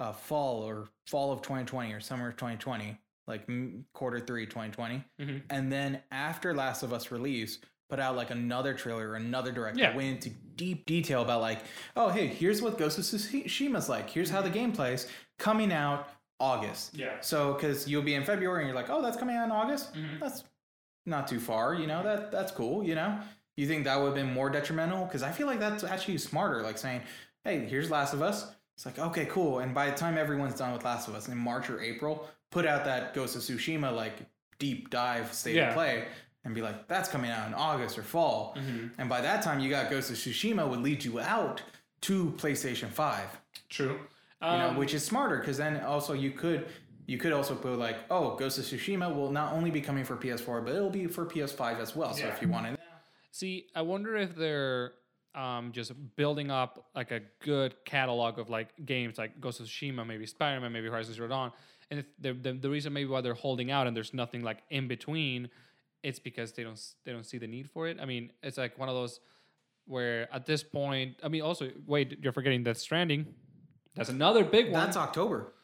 uh, 0.00 0.12
fall 0.12 0.62
or 0.62 0.88
fall 1.06 1.32
of 1.32 1.42
2020 1.42 1.92
or 1.92 2.00
summer 2.00 2.28
of 2.28 2.36
2020, 2.36 2.96
like 3.28 3.46
quarter 3.92 4.18
three 4.18 4.46
2020, 4.46 5.04
Mhm. 5.20 5.42
and 5.50 5.70
then 5.70 6.02
after 6.10 6.52
Last 6.54 6.82
of 6.82 6.92
Us 6.92 7.10
release, 7.12 7.58
put 7.88 8.00
out 8.00 8.16
like 8.16 8.30
another 8.30 8.74
trailer 8.74 9.10
or 9.10 9.14
another 9.14 9.52
director 9.52 9.78
Yeah. 9.80 9.88
that 9.90 9.96
went 9.96 10.08
into 10.24 10.30
deep 10.56 10.84
detail 10.86 11.22
about 11.22 11.40
like, 11.40 11.60
oh 11.96 12.08
hey, 12.08 12.26
here's 12.26 12.60
what 12.60 12.76
Ghost 12.78 12.98
of 12.98 13.04
Tsushima's 13.04 13.88
like. 13.88 14.10
Here's 14.10 14.30
how 14.30 14.42
the 14.42 14.50
game 14.50 14.72
plays. 14.72 15.06
Coming 15.38 15.72
out 15.72 16.08
August. 16.40 16.94
Yeah. 16.94 17.20
So 17.20 17.54
because 17.54 17.88
you'll 17.88 18.02
be 18.02 18.14
in 18.14 18.24
February 18.24 18.62
and 18.62 18.68
you're 18.68 18.76
like, 18.76 18.90
oh, 18.90 19.02
that's 19.02 19.16
coming 19.16 19.36
out 19.36 19.44
in 19.44 19.52
August. 19.52 19.94
Mhm. 19.94 20.18
That's 20.20 20.42
not 21.06 21.26
too 21.28 21.40
far. 21.40 21.74
You 21.74 21.86
know 21.86 22.02
that 22.02 22.30
that's 22.32 22.50
cool. 22.52 22.82
You 22.84 22.94
know. 22.94 23.20
You 23.56 23.66
think 23.66 23.84
that 23.84 23.96
would 23.98 24.06
have 24.06 24.14
been 24.14 24.32
more 24.32 24.50
detrimental? 24.50 25.04
Because 25.04 25.24
I 25.24 25.32
feel 25.32 25.48
like 25.48 25.58
that's 25.58 25.82
actually 25.82 26.18
smarter. 26.18 26.62
Like 26.62 26.78
saying, 26.78 27.02
hey, 27.44 27.66
here's 27.66 27.90
Last 27.90 28.14
of 28.14 28.22
Us. 28.22 28.54
It's 28.76 28.86
like 28.86 28.98
okay, 29.00 29.26
cool. 29.26 29.58
And 29.58 29.74
by 29.74 29.90
the 29.90 29.96
time 29.96 30.16
everyone's 30.16 30.54
done 30.54 30.72
with 30.72 30.84
Last 30.84 31.08
of 31.08 31.14
Us 31.16 31.26
in 31.28 31.36
March 31.36 31.68
or 31.68 31.80
April, 31.80 32.28
put 32.50 32.66
out 32.66 32.84
that 32.84 33.14
Ghost 33.14 33.36
of 33.36 33.42
Tsushima 33.42 33.94
like 33.94 34.14
deep 34.58 34.90
dive 34.90 35.32
state 35.32 35.56
Yeah. 35.56 35.68
of 35.68 35.74
play 35.74 36.08
and 36.44 36.54
be 36.54 36.62
like, 36.62 36.88
that's 36.88 37.08
coming 37.08 37.30
out 37.30 37.46
in 37.48 37.54
August 37.54 37.98
or 37.98 38.02
fall. 38.02 38.54
Mhm. 38.56 38.92
And 38.98 39.08
by 39.08 39.20
that 39.20 39.42
time, 39.42 39.60
you 39.60 39.68
got 39.70 39.90
Ghost 39.90 40.10
of 40.10 40.16
Tsushima 40.16 40.68
would 40.68 40.80
lead 40.80 41.04
you 41.04 41.20
out 41.20 41.62
to 42.02 42.30
PlayStation 42.38 42.88
Five 42.88 43.38
True. 43.68 43.94
you 44.40 44.46
Um, 44.46 44.58
know, 44.74 44.78
which 44.78 44.94
is 44.94 45.04
smarter 45.04 45.38
because 45.38 45.56
then 45.56 45.80
also 45.84 46.12
you 46.14 46.30
could 46.30 46.68
you 47.06 47.16
could 47.16 47.32
also 47.32 47.54
put 47.54 47.78
like, 47.78 47.96
oh, 48.10 48.36
Ghost 48.36 48.58
of 48.58 48.64
Tsushima 48.66 49.14
will 49.14 49.32
not 49.32 49.54
only 49.54 49.70
be 49.70 49.80
coming 49.80 50.04
for 50.04 50.14
PS4, 50.14 50.60
but 50.62 50.74
it'll 50.74 50.90
be 50.90 51.06
for 51.06 51.24
PS5 51.24 51.78
as 51.80 51.96
well. 51.96 52.12
So 52.12 52.26
if 52.26 52.42
you 52.42 52.48
want 52.48 52.64
wanted, 52.66 52.78
See, 53.30 53.66
I 53.74 53.80
wonder 53.82 54.14
if 54.16 54.34
they're 54.36 54.92
um, 55.34 55.72
just 55.72 55.92
building 56.16 56.50
up 56.50 56.90
like 56.94 57.10
a 57.10 57.20
good 57.40 57.76
catalog 57.86 58.38
of 58.38 58.50
like 58.50 58.68
games 58.84 59.16
like 59.16 59.40
Ghost 59.40 59.60
of 59.60 59.66
Tsushima, 59.66 60.06
maybe 60.06 60.26
Spider 60.26 60.60
Man, 60.60 60.70
maybe 60.72 60.88
Horizon 60.88 61.14
Zero 61.14 61.28
Dawn, 61.28 61.50
And 61.90 62.00
if 62.00 62.06
the, 62.18 62.32
the 62.32 62.52
the 62.52 62.70
reason 62.70 62.92
maybe 62.92 63.08
why 63.08 63.20
they're 63.22 63.34
holding 63.34 63.70
out 63.70 63.86
and 63.86 63.96
there's 63.96 64.12
nothing 64.12 64.42
like 64.42 64.58
in 64.70 64.88
between, 64.88 65.48
it's 66.02 66.18
because 66.18 66.52
they 66.52 66.62
don't 66.62 66.78
they 67.04 67.12
don't 67.12 67.24
see 67.24 67.38
the 67.38 67.46
need 67.46 67.70
for 67.70 67.88
it. 67.88 67.98
I 68.00 68.04
mean, 68.04 68.30
it's 68.42 68.58
like 68.58 68.78
one 68.78 68.88
of 68.88 68.94
those 68.94 69.20
where 69.86 70.32
at 70.34 70.44
this 70.44 70.62
point, 70.62 71.16
I 71.24 71.28
mean, 71.28 71.42
also 71.42 71.70
wait, 71.86 72.18
you're 72.22 72.32
forgetting 72.32 72.62
Death 72.62 72.78
Stranding. 72.78 73.26
That's 73.94 74.10
another 74.10 74.44
big 74.44 74.66
one. 74.70 74.74
That's 74.84 74.96
October. 74.96 75.54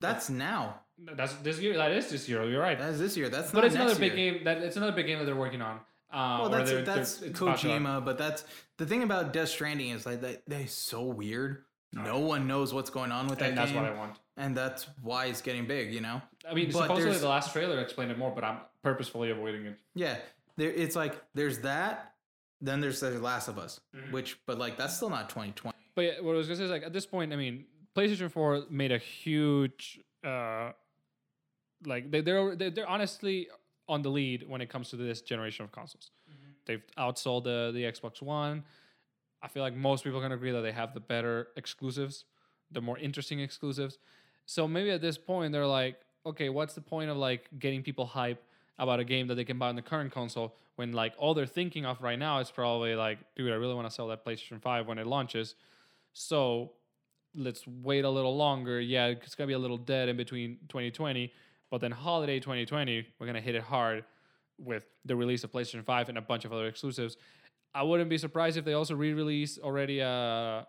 That's 0.00 0.30
now. 0.30 0.80
That's 0.98 1.34
this 1.34 1.58
year. 1.60 1.76
That 1.76 1.92
is 1.92 2.10
this 2.10 2.28
year. 2.28 2.44
You're 2.48 2.60
right. 2.62 2.78
That's 2.78 2.98
this 2.98 3.16
year. 3.16 3.28
That's 3.28 3.50
but 3.52 3.58
not 3.60 3.66
it's 3.66 3.74
another 3.74 3.94
big 3.98 4.16
year. 4.16 4.32
game. 4.34 4.44
That 4.44 4.58
it's 4.58 4.76
another 4.76 4.92
big 4.92 5.06
game 5.06 5.18
that 5.18 5.26
they're 5.26 5.36
working 5.36 5.62
on. 5.62 5.76
Uh, 6.12 6.38
Well, 6.40 6.48
that's 6.50 6.70
they're- 6.70 6.82
that's 6.82 7.16
they're- 7.18 7.30
Kojima, 7.30 8.04
but 8.04 8.18
that's 8.18 8.44
the 8.78 8.86
thing 8.86 9.02
about 9.02 9.32
Death 9.32 9.48
Stranding 9.48 9.90
is 9.90 10.04
like 10.06 10.20
that 10.22 10.42
they're 10.46 10.66
so 10.66 11.02
weird. 11.02 11.64
No 11.92 12.20
one 12.20 12.46
knows 12.46 12.72
what's 12.72 12.90
going 12.90 13.12
on 13.12 13.26
with 13.28 13.38
that 13.40 13.50
and 13.50 13.58
that's 13.58 13.70
game, 13.70 13.82
what 13.82 13.92
I 13.92 13.94
want. 13.96 14.16
And 14.36 14.56
that's 14.56 14.86
why 15.02 15.26
it's 15.26 15.40
getting 15.42 15.66
big. 15.66 15.92
You 15.92 16.00
know? 16.00 16.22
I 16.48 16.54
mean, 16.54 16.70
But 16.72 16.82
supposedly 16.82 17.18
the 17.18 17.28
last 17.28 17.52
trailer 17.52 17.78
explained 17.80 18.10
it 18.10 18.18
more, 18.18 18.30
but 18.34 18.44
I'm 18.44 18.58
purposefully 18.82 19.30
avoiding 19.30 19.66
it. 19.66 19.78
Yeah, 19.94 20.16
there. 20.56 20.70
It's 20.70 20.96
like 20.96 21.20
there's 21.34 21.58
that. 21.60 22.08
Then 22.60 22.80
there's 22.80 23.00
the 23.00 23.10
Last 23.18 23.48
of 23.48 23.58
Us, 23.58 23.80
Mm-hmm. 23.96 24.12
which, 24.12 24.38
but 24.46 24.56
like 24.58 24.76
that's 24.78 24.94
still 24.96 25.10
not 25.10 25.28
2020. 25.28 25.76
But 25.96 26.02
yeah, 26.02 26.20
what 26.20 26.34
I 26.34 26.36
was 26.38 26.46
gonna 26.46 26.56
say 26.58 26.64
is 26.64 26.70
like 26.70 26.84
at 26.84 26.92
this 26.92 27.06
point, 27.06 27.32
I 27.32 27.36
mean, 27.36 27.64
PlayStation 27.96 28.30
Four 28.30 28.64
made 28.70 28.92
a 28.92 28.98
huge, 28.98 30.00
uh, 30.24 30.70
like 31.84 32.10
they, 32.10 32.20
they're 32.20 32.54
they're 32.56 32.70
they're 32.70 32.88
honestly 32.88 33.48
on 33.88 34.02
the 34.02 34.08
lead 34.10 34.48
when 34.48 34.60
it 34.60 34.68
comes 34.70 34.90
to 34.90 34.96
this 34.96 35.20
generation 35.22 35.64
of 35.64 35.72
consoles. 35.72 36.10
They've 36.66 36.82
outsold 36.96 37.42
the 37.44 37.72
the 37.74 37.82
Xbox 37.82 38.22
One. 38.22 38.62
I 39.42 39.48
feel 39.48 39.64
like 39.64 39.74
most 39.74 40.04
people 40.04 40.20
can 40.20 40.30
agree 40.30 40.52
that 40.52 40.60
they 40.60 40.70
have 40.70 40.94
the 40.94 41.00
better 41.00 41.48
exclusives, 41.56 42.24
the 42.70 42.80
more 42.80 42.96
interesting 42.96 43.40
exclusives. 43.40 43.98
So 44.46 44.66
maybe 44.68 44.90
at 44.90 45.00
this 45.00 45.18
point 45.18 45.52
they're 45.52 45.66
like, 45.66 45.96
okay, 46.24 46.48
what's 46.48 46.74
the 46.74 46.80
point 46.80 47.10
of 47.10 47.16
like 47.16 47.48
getting 47.58 47.82
people 47.82 48.06
hype 48.06 48.42
about 48.78 49.00
a 49.00 49.04
game 49.04 49.26
that 49.28 49.34
they 49.34 49.44
can 49.44 49.58
buy 49.58 49.68
on 49.68 49.76
the 49.76 49.82
current 49.82 50.12
console 50.12 50.54
when 50.76 50.92
like 50.92 51.14
all 51.18 51.34
they're 51.34 51.46
thinking 51.46 51.84
of 51.84 52.00
right 52.02 52.18
now 52.18 52.38
is 52.38 52.50
probably 52.50 52.94
like, 52.94 53.18
dude, 53.36 53.52
I 53.52 53.56
really 53.56 53.74
want 53.74 53.86
to 53.86 53.94
sell 53.94 54.08
that 54.08 54.24
PlayStation 54.24 54.60
5 54.60 54.86
when 54.86 54.98
it 54.98 55.06
launches. 55.06 55.54
So 56.12 56.72
let's 57.34 57.66
wait 57.66 58.04
a 58.04 58.10
little 58.10 58.36
longer. 58.36 58.80
Yeah, 58.80 59.06
it's 59.06 59.34
gonna 59.34 59.48
be 59.48 59.54
a 59.54 59.58
little 59.58 59.78
dead 59.78 60.08
in 60.08 60.16
between 60.16 60.58
2020, 60.68 61.32
but 61.70 61.80
then 61.80 61.90
holiday 61.90 62.38
2020, 62.38 63.06
we're 63.18 63.26
gonna 63.26 63.40
hit 63.40 63.54
it 63.54 63.62
hard 63.62 64.04
with 64.58 64.84
the 65.04 65.16
release 65.16 65.44
of 65.44 65.50
PlayStation 65.50 65.84
5 65.84 66.08
and 66.08 66.18
a 66.18 66.22
bunch 66.22 66.44
of 66.44 66.52
other 66.52 66.66
exclusives. 66.66 67.16
I 67.74 67.82
wouldn't 67.82 68.10
be 68.10 68.18
surprised 68.18 68.56
if 68.56 68.64
they 68.64 68.74
also 68.74 68.94
re-release 68.94 69.58
already 69.58 70.00
a, 70.00 70.66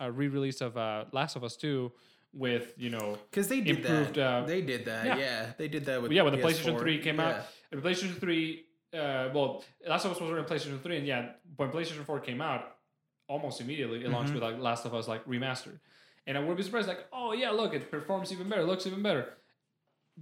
a 0.00 0.10
re-release 0.10 0.60
of 0.60 0.76
uh, 0.76 1.04
Last 1.12 1.36
of 1.36 1.44
Us 1.44 1.56
2 1.56 1.92
with 2.32 2.74
you 2.76 2.90
know 2.90 3.18
Because 3.30 3.48
they 3.48 3.60
did 3.60 3.78
Improved, 3.78 4.14
that. 4.14 4.42
uh, 4.42 4.46
they 4.46 4.62
did 4.62 4.84
that. 4.84 5.04
yeah. 5.06 5.16
Yeah. 5.18 5.52
they 5.58 5.68
did 5.68 5.84
that 5.86 6.00
with 6.02 6.12
yeah, 6.12 6.22
when 6.22 6.32
the 6.32 6.38
PS4. 6.38 6.50
PlayStation 6.74 6.78
3 6.78 6.98
came 7.02 7.16
Yeah. 7.18 7.28
out, 7.28 7.44
and 7.72 7.82
the 7.82 7.88
PlayStation 7.88 8.18
3, 8.18 8.64
uh, 8.94 9.28
well, 9.34 9.64
Last 9.86 10.04
of 10.04 10.12
Us 10.12 10.20
was 10.20 10.30
on 10.30 10.44
PlayStation 10.44 10.80
3, 10.80 10.96
and 10.98 11.06
yeah, 11.06 11.32
when 11.56 11.70
PlayStation 11.70 12.04
4 12.04 12.20
came 12.20 12.40
out, 12.40 12.76
almost 13.28 13.60
immediately 13.60 14.04
it 14.04 14.10
launched 14.10 14.30
Mhm. 14.30 14.34
with 14.34 14.42
like 14.42 14.58
Last 14.58 14.84
of 14.86 14.94
Us 14.94 15.08
like 15.08 15.24
remastered, 15.26 15.78
and 16.26 16.36
I 16.38 16.40
would 16.40 16.56
be 16.56 16.62
surprised 16.62 16.88
like, 16.88 17.06
oh 17.12 17.32
yeah, 17.32 17.50
look, 17.50 17.74
it 17.74 17.90
performs 17.90 18.32
even 18.32 18.48
better, 18.48 18.64
looks 18.64 18.86
even 18.86 19.02
better. 19.02 19.34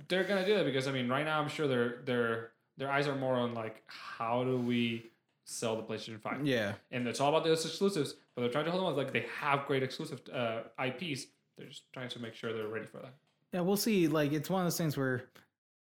They're 0.08 0.24
gonna 0.24 0.46
do 0.46 0.54
that 0.54 0.64
because 0.64 0.86
I 0.86 0.92
mean, 0.92 1.08
right 1.08 1.24
now 1.24 1.40
I'm 1.40 1.48
sure 1.48 1.66
their 1.66 2.02
their 2.04 2.52
their 2.76 2.90
eyes 2.90 3.08
are 3.08 3.16
more 3.16 3.34
on 3.34 3.54
like 3.54 3.82
how 3.86 4.44
do 4.44 4.56
we 4.58 5.10
sell 5.44 5.76
the 5.76 5.82
PlayStation 5.82 6.20
5, 6.20 6.46
Yeah, 6.46 6.74
and 6.90 7.08
it's 7.08 7.20
all 7.20 7.30
about 7.30 7.44
those 7.44 7.64
exclusives, 7.64 8.14
but 8.34 8.42
they're 8.42 8.50
trying 8.50 8.66
to 8.66 8.70
hold 8.70 8.84
on 8.84 8.96
like 8.96 9.12
they 9.12 9.26
have 9.40 9.66
great 9.66 9.82
exclusive 9.82 10.20
uh, 10.32 10.62
IPs. 10.78 11.26
They're 11.58 11.68
just 11.68 11.84
trying 11.92 12.08
to 12.10 12.20
make 12.20 12.34
sure 12.34 12.52
they're 12.52 12.68
ready 12.68 12.86
for 12.86 12.98
that. 12.98 13.14
yeah. 13.52 13.60
We'll 13.60 13.76
see. 13.76 14.08
Like 14.08 14.32
it's 14.32 14.48
one 14.48 14.62
of 14.62 14.66
those 14.66 14.78
things 14.78 14.96
where 14.96 15.24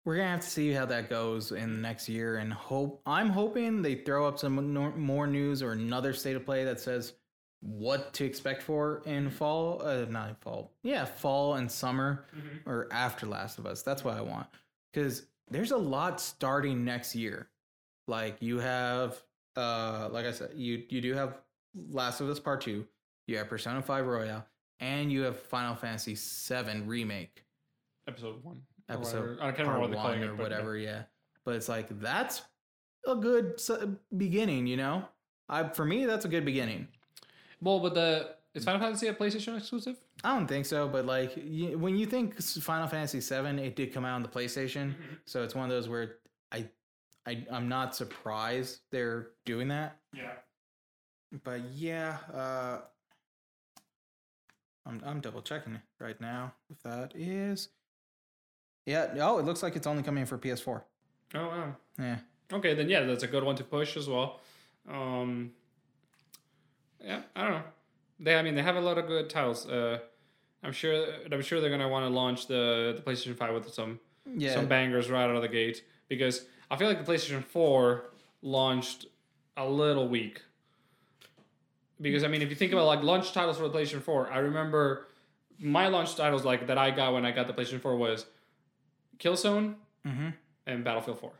we're 0.05 0.17
gonna 0.17 0.29
have 0.29 0.41
to 0.41 0.49
see 0.49 0.71
how 0.71 0.85
that 0.85 1.09
goes 1.09 1.51
in 1.51 1.73
the 1.73 1.79
next 1.79 2.07
year, 2.09 2.37
and 2.37 2.53
hope. 2.53 3.01
I'm 3.05 3.29
hoping 3.29 3.81
they 3.81 3.95
throw 3.95 4.27
up 4.27 4.39
some 4.39 4.73
more 4.99 5.27
news 5.27 5.61
or 5.63 5.71
another 5.71 6.13
state 6.13 6.35
of 6.35 6.45
play 6.45 6.63
that 6.65 6.79
says 6.79 7.13
what 7.61 8.13
to 8.13 8.23
expect 8.25 8.61
for 8.61 9.01
in 9.05 9.29
fall. 9.31 9.81
Uh, 9.83 10.05
not 10.07 10.29
in 10.29 10.35
fall. 10.35 10.71
Yeah, 10.83 11.05
fall 11.05 11.55
and 11.55 11.71
summer 11.71 12.25
or 12.67 12.87
after 12.91 13.25
Last 13.25 13.57
of 13.57 13.65
Us. 13.65 13.81
That's 13.81 14.03
what 14.03 14.15
I 14.15 14.21
want 14.21 14.45
because 14.93 15.23
there's 15.49 15.71
a 15.71 15.77
lot 15.77 16.21
starting 16.21 16.85
next 16.85 17.15
year. 17.15 17.49
Like 18.07 18.37
you 18.41 18.59
have, 18.59 19.19
uh, 19.55 20.09
like 20.11 20.27
I 20.27 20.31
said, 20.31 20.51
you 20.55 20.83
you 20.89 21.01
do 21.01 21.13
have 21.15 21.39
Last 21.89 22.21
of 22.21 22.29
Us 22.29 22.39
Part 22.39 22.61
Two. 22.61 22.85
You 23.27 23.37
have 23.39 23.49
Persona 23.49 23.81
Five 23.81 24.05
Royal, 24.05 24.45
and 24.79 25.11
you 25.11 25.21
have 25.21 25.39
Final 25.39 25.75
Fantasy 25.75 26.15
Seven 26.15 26.87
Remake 26.87 27.43
Episode 28.07 28.43
one. 28.43 28.61
episode. 28.89 29.21
whatever. 29.21 29.37
I 29.41 29.51
can't 29.51 29.67
part 29.67 29.81
remember 29.81 29.97
what 29.97 30.17
it 30.17 30.23
or 30.23 30.33
but, 30.33 30.37
yeah. 30.37 30.43
whatever. 30.43 30.77
Yeah, 30.77 31.03
but 31.43 31.55
it's 31.55 31.69
like 31.69 31.99
that's 31.99 32.41
a 33.07 33.15
good 33.15 33.59
beginning. 34.15 34.67
You 34.67 34.77
know, 34.77 35.05
I 35.49 35.67
for 35.69 35.85
me 35.85 36.05
that's 36.05 36.25
a 36.25 36.29
good 36.29 36.45
beginning. 36.45 36.87
Well, 37.61 37.79
but 37.79 37.93
the 37.93 38.35
is 38.53 38.63
Final 38.63 38.79
Fantasy 38.79 39.07
a 39.07 39.13
PlayStation 39.13 39.57
exclusive? 39.57 39.97
I 40.23 40.33
don't 40.33 40.47
think 40.47 40.65
so, 40.65 40.87
but 40.87 41.05
like 41.05 41.33
you, 41.35 41.77
when 41.77 41.97
you 41.97 42.05
think 42.05 42.41
Final 42.41 42.87
Fantasy 42.87 43.19
VII, 43.19 43.61
it 43.61 43.75
did 43.75 43.93
come 43.93 44.05
out 44.05 44.15
on 44.15 44.23
the 44.23 44.29
PlayStation, 44.29 44.93
so 45.25 45.43
it's 45.43 45.53
one 45.53 45.65
of 45.65 45.71
those 45.71 45.89
where 45.89 46.15
I, 46.51 46.65
I, 47.25 47.45
I'm 47.51 47.67
not 47.67 47.95
surprised 47.95 48.79
they're 48.91 49.31
doing 49.45 49.67
that. 49.67 49.97
Yeah. 50.13 50.31
But 51.43 51.61
yeah, 51.73 52.17
uh, 52.33 52.81
I'm 54.85 55.01
I'm 55.05 55.19
double 55.19 55.41
checking 55.41 55.79
right 55.99 56.19
now 56.21 56.53
if 56.69 56.81
that 56.83 57.13
is. 57.15 57.69
Yeah. 58.85 59.07
Oh, 59.19 59.39
it 59.39 59.45
looks 59.45 59.63
like 59.63 59.75
it's 59.75 59.87
only 59.87 60.03
coming 60.03 60.25
for 60.25 60.37
PS4. 60.37 60.81
Oh 61.33 61.47
wow. 61.47 61.75
Yeah. 61.97 62.17
Okay, 62.53 62.73
then 62.75 62.89
yeah, 62.89 63.01
that's 63.01 63.23
a 63.23 63.27
good 63.27 63.43
one 63.43 63.55
to 63.55 63.63
push 63.63 63.97
as 63.97 64.07
well. 64.07 64.39
Um, 64.87 65.51
yeah, 67.03 67.21
I 67.35 67.41
don't 67.43 67.51
know. 67.53 67.63
They, 68.19 68.35
I 68.35 68.41
mean, 68.43 68.55
they 68.55 68.61
have 68.61 68.75
a 68.75 68.81
lot 68.81 68.97
of 68.97 69.07
good 69.07 69.29
titles. 69.29 69.67
Uh, 69.67 69.99
I'm 70.63 70.71
sure. 70.71 71.07
I'm 71.31 71.41
sure 71.41 71.59
they're 71.59 71.69
gonna 71.71 71.89
want 71.89 72.05
to 72.05 72.09
launch 72.13 72.47
the 72.47 72.93
the 72.95 73.01
PlayStation 73.01 73.35
Five 73.35 73.53
with 73.53 73.73
some 73.73 73.99
Yeah. 74.35 74.53
some 74.53 74.67
bangers 74.67 75.09
right 75.09 75.23
out 75.23 75.35
of 75.35 75.41
the 75.41 75.47
gate 75.47 75.83
because 76.07 76.45
I 76.69 76.75
feel 76.77 76.87
like 76.87 77.03
the 77.03 77.11
PlayStation 77.11 77.43
Four 77.43 78.05
launched 78.41 79.07
a 79.57 79.67
little 79.67 80.07
weak. 80.07 80.41
Because 82.01 82.23
I 82.23 82.27
mean, 82.27 82.41
if 82.41 82.49
you 82.49 82.55
think 82.55 82.73
about 82.73 82.87
like 82.87 83.03
launch 83.03 83.31
titles 83.31 83.57
for 83.57 83.67
the 83.67 83.77
PlayStation 83.77 84.01
Four, 84.01 84.31
I 84.31 84.39
remember 84.39 85.07
my 85.59 85.87
launch 85.87 86.15
titles 86.15 86.43
like 86.43 86.67
that 86.67 86.77
I 86.77 86.91
got 86.91 87.13
when 87.13 87.25
I 87.25 87.31
got 87.31 87.47
the 87.47 87.53
PlayStation 87.53 87.79
Four 87.79 87.95
was 87.95 88.25
Killzone 89.19 89.75
mm-hmm. 90.05 90.29
and 90.67 90.83
Battlefield 90.83 91.19
4, 91.19 91.31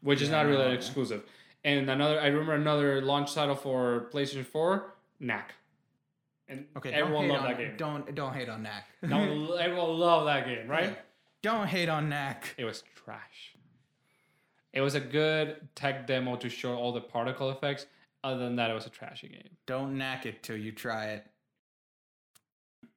which 0.00 0.22
is 0.22 0.30
not 0.30 0.46
really 0.46 0.66
Yeah. 0.68 0.72
exclusive. 0.72 1.22
And 1.64 1.88
another, 1.88 2.20
I 2.20 2.26
remember 2.26 2.54
another 2.54 3.00
launch 3.02 3.34
title 3.34 3.54
for 3.54 4.08
PlayStation 4.12 4.44
4, 4.44 4.94
Knack. 5.20 5.54
And 6.48 6.66
Okay. 6.76 6.92
everyone 6.92 7.28
don't 7.28 7.36
loved 7.36 7.44
on, 7.44 7.50
that 7.50 7.58
game. 7.58 7.76
Don't 7.76 8.14
don't 8.14 8.34
hate 8.34 8.48
on 8.48 8.62
Knack. 8.62 8.88
No, 9.02 9.54
everyone 9.54 9.98
loved 9.98 10.26
that 10.28 10.46
game, 10.46 10.68
right? 10.68 10.98
Don't 11.42 11.66
hate 11.66 11.88
on 11.88 12.08
Knack. 12.08 12.54
It 12.58 12.64
was 12.64 12.84
trash. 12.94 13.54
It 14.72 14.80
was 14.80 14.94
a 14.94 15.00
good 15.00 15.68
tech 15.74 16.06
demo 16.06 16.36
to 16.36 16.48
show 16.48 16.74
all 16.74 16.92
the 16.92 17.00
particle 17.00 17.50
effects. 17.50 17.86
Other 18.24 18.38
than 18.38 18.56
that, 18.56 18.70
it 18.70 18.74
was 18.74 18.86
a 18.86 18.90
trashy 18.90 19.28
game. 19.28 19.56
Don't 19.66 19.96
knack 19.98 20.24
it 20.26 20.42
till 20.42 20.56
you 20.56 20.72
try 20.72 21.08
it. 21.10 21.26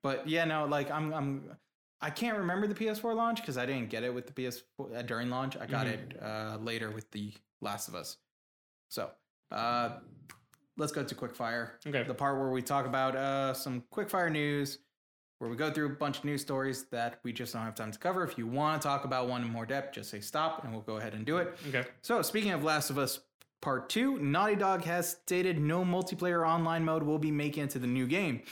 But 0.01 0.27
yeah, 0.27 0.45
no, 0.45 0.65
like 0.65 0.89
I'm 0.89 1.13
I'm 1.13 1.43
I 2.01 2.09
can't 2.09 2.37
remember 2.37 2.65
the 2.67 2.75
PS4 2.75 3.15
launch 3.15 3.41
because 3.41 3.57
I 3.57 3.65
didn't 3.65 3.89
get 3.89 4.03
it 4.03 4.13
with 4.13 4.27
the 4.27 4.33
PS4 4.33 4.95
uh, 4.97 5.01
during 5.01 5.29
launch. 5.29 5.57
I 5.57 5.65
got 5.65 5.87
Mhm. 5.87 5.91
it 5.93 6.21
uh, 6.21 6.57
later 6.61 6.91
with 6.91 7.09
the 7.11 7.33
Last 7.61 7.87
of 7.87 7.95
Us. 7.95 8.17
So 8.89 9.09
uh, 9.51 9.97
let's 10.77 10.91
go 10.91 11.03
to 11.03 11.15
quickfire. 11.15 11.71
Okay. 11.85 12.03
The 12.03 12.13
part 12.13 12.39
where 12.39 12.49
we 12.49 12.61
talk 12.61 12.85
about 12.85 13.15
uh, 13.15 13.53
some 13.53 13.83
quickfire 13.93 14.31
news, 14.31 14.79
where 15.39 15.49
we 15.49 15.55
go 15.57 15.71
through 15.71 15.87
a 15.87 15.95
bunch 15.95 16.19
of 16.19 16.25
news 16.25 16.41
stories 16.41 16.83
that 16.91 17.19
we 17.23 17.33
just 17.33 17.51
don't 17.53 17.63
have 17.63 17.75
time 17.75 17.91
to 17.91 17.99
cover. 17.99 18.23
If 18.23 18.37
you 18.37 18.47
want 18.47 18.81
to 18.81 18.87
talk 18.87 19.03
about 19.03 19.27
one 19.27 19.41
in 19.41 19.49
more 19.49 19.65
depth, 19.65 19.93
just 19.95 20.09
say 20.09 20.19
stop 20.21 20.63
and 20.63 20.71
we'll 20.71 20.81
go 20.83 20.97
ahead 20.97 21.13
and 21.15 21.25
do 21.25 21.37
it. 21.37 21.57
Okay. 21.67 21.85
So, 22.01 22.21
speaking 22.21 22.51
of 22.51 22.63
Last 22.63 22.89
of 22.91 22.97
Us 22.97 23.19
Part 23.61 23.89
2, 23.89 24.19
Naughty 24.19 24.55
Dog 24.55 24.83
has 24.83 25.09
stated 25.09 25.59
no 25.59 25.83
multiplayer 25.83 26.47
online 26.47 26.85
mode 26.85 27.03
will 27.03 27.17
be 27.17 27.31
making 27.31 27.63
it 27.65 27.69
to 27.71 27.79
the 27.79 27.87
new 27.87 28.05
game. 28.05 28.43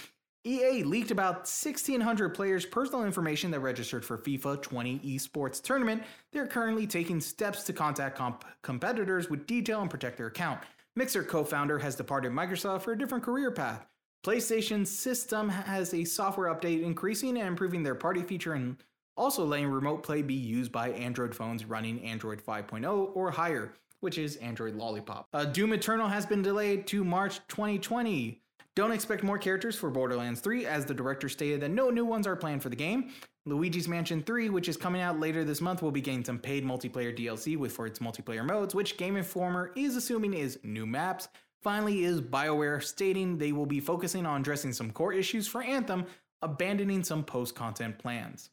EA 0.46 0.84
leaked 0.84 1.10
about 1.10 1.38
1,600 1.38 2.30
players' 2.30 2.66
personal 2.66 3.04
information 3.04 3.50
that 3.52 3.62
registered 3.62 4.06
for 4.06 4.18
FIFA 4.18 4.62
20 4.62 5.00
esports 5.00 5.62
tournament. 5.62 6.04
They're 6.32 6.46
currently 6.46 6.86
taking 6.86 7.20
steps 7.20 7.64
to 7.64 7.74
contact 7.74 8.16
comp- 8.16 8.46
competitors 8.62 9.30
with 9.30 9.48
detail 9.48 9.82
and 9.82 9.90
protect 9.90 10.18
their 10.18 10.28
account. 10.28 10.60
Mixer 10.96 11.24
co 11.24 11.44
founder 11.44 11.80
has 11.80 11.96
departed 11.96 12.32
Microsoft 12.32 12.82
for 12.82 12.92
a 12.92 12.98
different 12.98 13.24
career 13.24 13.52
path. 13.52 13.86
PlayStation 14.24 14.86
system 14.86 15.50
has 15.50 15.94
a 15.94 16.04
software 16.04 16.54
update 16.54 16.84
increasing 16.84 17.38
and 17.38 17.48
improving 17.48 17.84
their 17.84 17.96
party 17.96 18.22
feature 18.22 18.54
and 18.54 18.78
also 19.18 19.46
letting 19.46 19.68
remote 19.68 20.04
play 20.04 20.22
be 20.22 20.34
used 20.34 20.72
by 20.72 20.90
Android 20.90 21.34
phones 21.34 21.66
running 21.66 22.04
Android 22.04 22.44
5.0 22.44 23.12
or 23.16 23.32
higher, 23.32 23.74
which 24.00 24.18
is 24.18 24.36
Android 24.38 24.76
Lollipop. 24.76 25.28
Uh, 25.34 25.46
Doom 25.46 25.74
Eternal 25.74 26.08
has 26.08 26.26
been 26.26 26.42
delayed 26.42 26.88
to 26.88 27.04
March 27.04 27.40
2020. 27.48 28.42
Don't 28.76 28.92
expect 28.92 29.24
more 29.24 29.38
characters 29.38 29.76
for 29.76 29.90
Borderlands 29.90 30.42
3, 30.42 30.66
as 30.66 30.86
the 30.86 30.94
director 30.94 31.30
stated 31.30 31.62
that 31.62 31.72
no 31.72 31.90
new 31.90 32.06
ones 32.06 32.28
are 32.28 32.36
planned 32.36 32.62
for 32.62 32.70
the 32.70 32.76
game. 32.76 33.12
Luigi's 33.46 33.88
Mansion 33.88 34.22
3, 34.22 34.50
which 34.50 34.68
is 34.68 34.76
coming 34.76 35.02
out 35.02 35.20
later 35.20 35.44
this 35.46 35.62
month, 35.62 35.82
will 35.82 35.92
be 35.92 36.02
getting 36.02 36.26
some 36.26 36.40
paid 36.40 36.66
multiplayer 36.66 37.16
DLC 37.16 37.56
with 37.58 37.72
for 37.72 37.86
its 37.86 38.00
multiplayer 38.00 38.46
modes, 38.46 38.76
which 38.76 38.98
Game 38.98 39.16
Informer 39.16 39.72
is 39.76 39.96
assuming 39.96 40.34
is 40.34 40.60
new 40.64 40.86
maps. 40.86 41.30
Finally, 41.62 42.04
is 42.04 42.22
BioWare 42.22 42.84
stating 42.84 43.38
they 43.38 43.52
will 43.52 43.66
be 43.66 43.80
focusing 43.80 44.26
on 44.26 44.42
addressing 44.42 44.74
some 44.74 44.92
core 44.92 45.14
issues 45.14 45.48
for 45.48 45.62
Anthem, 45.64 46.06
abandoning 46.42 47.04
some 47.04 47.24
post 47.24 47.56
content 47.56 47.98
plans. 47.98 48.50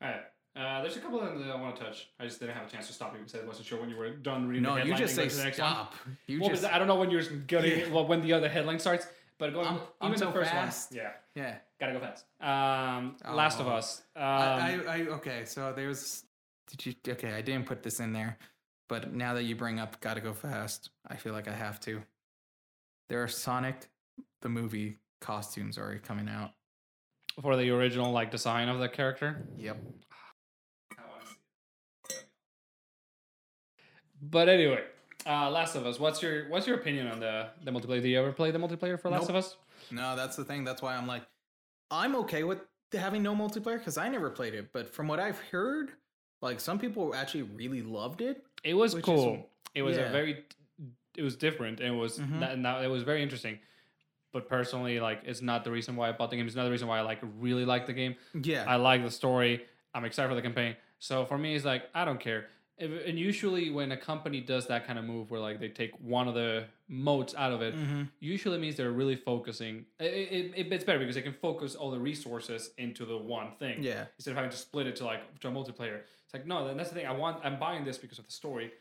All 0.00 0.08
right. 0.08 0.22
Uh, 0.54 0.82
there's 0.82 0.96
a 0.96 1.00
couple 1.00 1.18
of 1.20 1.24
them 1.26 1.40
that 1.46 1.50
I 1.50 1.58
want 1.60 1.76
to 1.76 1.82
touch. 1.82 2.08
I 2.20 2.24
just 2.24 2.38
didn't 2.38 2.54
have 2.56 2.66
a 2.66 2.70
chance 2.70 2.86
to 2.88 2.92
stop 2.92 3.14
you 3.14 3.20
because 3.24 3.40
I 3.40 3.44
wasn't 3.46 3.66
sure 3.66 3.80
when 3.80 3.88
you 3.88 3.96
were 3.96 4.10
done 4.10 4.46
reading 4.46 4.64
No, 4.64 4.74
the 4.74 4.84
you 4.86 4.94
just 4.94 5.14
say 5.14 5.26
the 5.28 5.42
next 5.44 5.58
one. 5.58 5.70
stop. 5.70 5.94
You 6.26 6.40
Well, 6.40 6.50
just... 6.50 6.64
I 6.64 6.78
don't 6.78 6.88
know 6.88 6.96
when 6.96 7.10
you're 7.10 7.22
getting 7.22 7.80
Yeah. 7.80 7.88
well, 7.88 8.06
when 8.06 8.20
the 8.20 8.34
other 8.34 8.50
headline 8.50 8.78
starts, 8.78 9.06
but 9.38 9.54
going 9.54 9.66
I'm- 9.66 9.76
even 10.02 10.22
I'm 10.22 10.28
the 10.28 10.32
first 10.32 10.50
fast. 10.50 10.90
one. 10.92 10.98
Yeah, 11.00 11.12
yeah. 11.34 11.56
gotta 11.80 11.94
go 11.94 12.00
fast. 12.00 12.26
Um, 12.40 13.16
Last 13.34 13.60
of 13.60 13.66
Oh. 13.66 13.70
Us. 13.70 14.02
Um, 14.14 14.22
I, 14.24 14.80
I, 14.86 14.96
I 14.96 15.00
okay. 15.12 15.44
So 15.46 15.72
there's 15.72 16.24
did 16.68 16.84
you 16.86 16.94
okay? 17.14 17.32
I 17.32 17.40
didn't 17.40 17.66
put 17.66 17.82
this 17.82 17.98
in 17.98 18.12
there, 18.12 18.36
but 18.88 19.12
now 19.14 19.32
that 19.34 19.44
you 19.44 19.56
bring 19.56 19.80
up 19.80 20.00
"Gotta 20.00 20.20
Go 20.20 20.34
Fast," 20.34 20.90
I 21.08 21.16
feel 21.16 21.32
like 21.32 21.48
I 21.48 21.52
have 21.54 21.80
to. 21.80 22.02
There 23.08 23.22
are 23.22 23.28
Sonic 23.28 23.88
the 24.42 24.48
movie 24.50 24.98
costumes 25.20 25.78
already 25.78 26.00
coming 26.00 26.28
out. 26.28 26.50
for 27.40 27.56
the 27.56 27.70
original 27.70 28.12
like 28.12 28.30
design 28.30 28.68
of 28.68 28.78
the 28.80 28.88
character. 28.88 29.46
Yep. 29.56 29.78
But 34.22 34.48
anyway, 34.48 34.84
uh, 35.26 35.50
Last 35.50 35.74
of 35.74 35.84
Us. 35.86 35.98
What's 35.98 36.22
your 36.22 36.48
what's 36.48 36.66
your 36.66 36.76
opinion 36.76 37.08
on 37.08 37.20
the 37.20 37.48
the 37.64 37.70
multiplayer? 37.70 38.00
Do 38.00 38.08
you 38.08 38.18
ever 38.18 38.32
play 38.32 38.50
the 38.50 38.58
multiplayer 38.58 38.98
for 39.00 39.10
Last 39.10 39.22
Nope. 39.22 39.30
of 39.30 39.36
Us? 39.36 39.56
No, 39.90 40.14
that's 40.16 40.36
the 40.36 40.44
thing. 40.44 40.64
That's 40.64 40.80
why 40.80 40.94
I'm 40.96 41.06
like, 41.06 41.22
I'm 41.90 42.14
okay 42.16 42.44
with 42.44 42.60
having 42.92 43.22
no 43.22 43.34
multiplayer 43.34 43.78
because 43.78 43.98
I 43.98 44.08
never 44.08 44.30
played 44.30 44.54
it. 44.54 44.72
But 44.72 44.94
from 44.94 45.08
what 45.08 45.18
I've 45.18 45.38
heard, 45.50 45.90
like 46.40 46.60
some 46.60 46.78
people 46.78 47.14
actually 47.14 47.42
really 47.42 47.82
loved 47.82 48.20
it. 48.20 48.44
It 48.64 48.74
was 48.74 48.94
Which 48.94 49.02
is- 49.02 49.06
cool. 49.06 49.50
it 49.74 49.82
was 49.82 49.96
a 49.96 50.08
very, 50.10 50.44
it 51.16 51.22
was 51.22 51.34
different. 51.36 51.80
and 51.80 51.94
It 51.94 51.98
was 51.98 52.18
Mhm. 52.18 52.40
that, 52.40 52.52
and 52.52 52.64
that, 52.64 52.84
it 52.84 52.88
was 52.88 53.02
very 53.02 53.22
interesting. 53.22 53.58
But 54.32 54.48
personally, 54.48 54.98
like, 55.00 55.22
it's 55.24 55.42
not 55.42 55.62
the 55.64 55.70
reason 55.70 55.94
why 55.96 56.08
I 56.08 56.12
bought 56.12 56.30
the 56.30 56.36
game. 56.36 56.46
It's 56.46 56.56
not 56.56 56.64
the 56.64 56.70
reason 56.70 56.88
why 56.88 56.98
I 56.98 57.02
like 57.02 57.18
really 57.38 57.64
like 57.66 57.86
the 57.86 57.92
game. 57.92 58.14
Yeah. 58.40 58.64
I 58.66 58.76
like 58.76 59.02
the 59.02 59.10
story. 59.10 59.66
I'm 59.94 60.04
excited 60.06 60.28
for 60.28 60.34
the 60.34 60.40
campaign. 60.42 60.76
So 61.00 61.26
for 61.26 61.36
me, 61.36 61.54
it's 61.54 61.64
like 61.66 61.88
I 61.94 62.04
don't 62.06 62.20
care. 62.20 62.46
And 62.82 63.18
usually, 63.18 63.70
when 63.70 63.92
a 63.92 63.96
company 63.96 64.40
does 64.40 64.66
that 64.66 64.86
kind 64.86 64.98
of 64.98 65.04
move, 65.04 65.30
where 65.30 65.40
like 65.40 65.60
they 65.60 65.68
take 65.68 65.92
one 66.00 66.26
of 66.28 66.34
the 66.34 66.64
modes 66.88 67.34
out 67.34 67.52
of 67.52 67.62
it, 67.62 67.74
hmm 67.74 68.02
usually 68.20 68.58
means 68.58 68.76
they're 68.76 68.90
really 68.92 69.16
focusing. 69.16 69.84
It, 70.00 70.04
it, 70.06 70.52
it- 70.56 70.72
it's 70.72 70.84
better 70.84 70.98
because 70.98 71.14
they 71.14 71.22
can 71.22 71.32
focus 71.34 71.74
all 71.74 71.90
the 71.90 71.98
resources 72.00 72.70
into 72.78 73.04
the 73.04 73.16
one 73.16 73.52
thing 73.58 73.82
Yeah. 73.82 74.06
instead 74.18 74.30
of 74.32 74.36
having 74.36 74.50
to 74.50 74.56
split 74.56 74.86
it 74.86 74.96
to 74.96 75.04
like 75.04 75.38
to 75.40 75.48
a 75.48 75.50
multiplayer. 75.52 76.00
It's 76.24 76.34
like 76.34 76.46
no, 76.46 76.74
that's 76.74 76.88
the 76.90 76.94
thing. 76.96 77.06
I 77.06 77.12
want. 77.12 77.44
I'm 77.44 77.58
buying 77.58 77.84
this 77.84 77.98
because 77.98 78.18
of 78.18 78.26
the 78.26 78.32
story. 78.32 78.72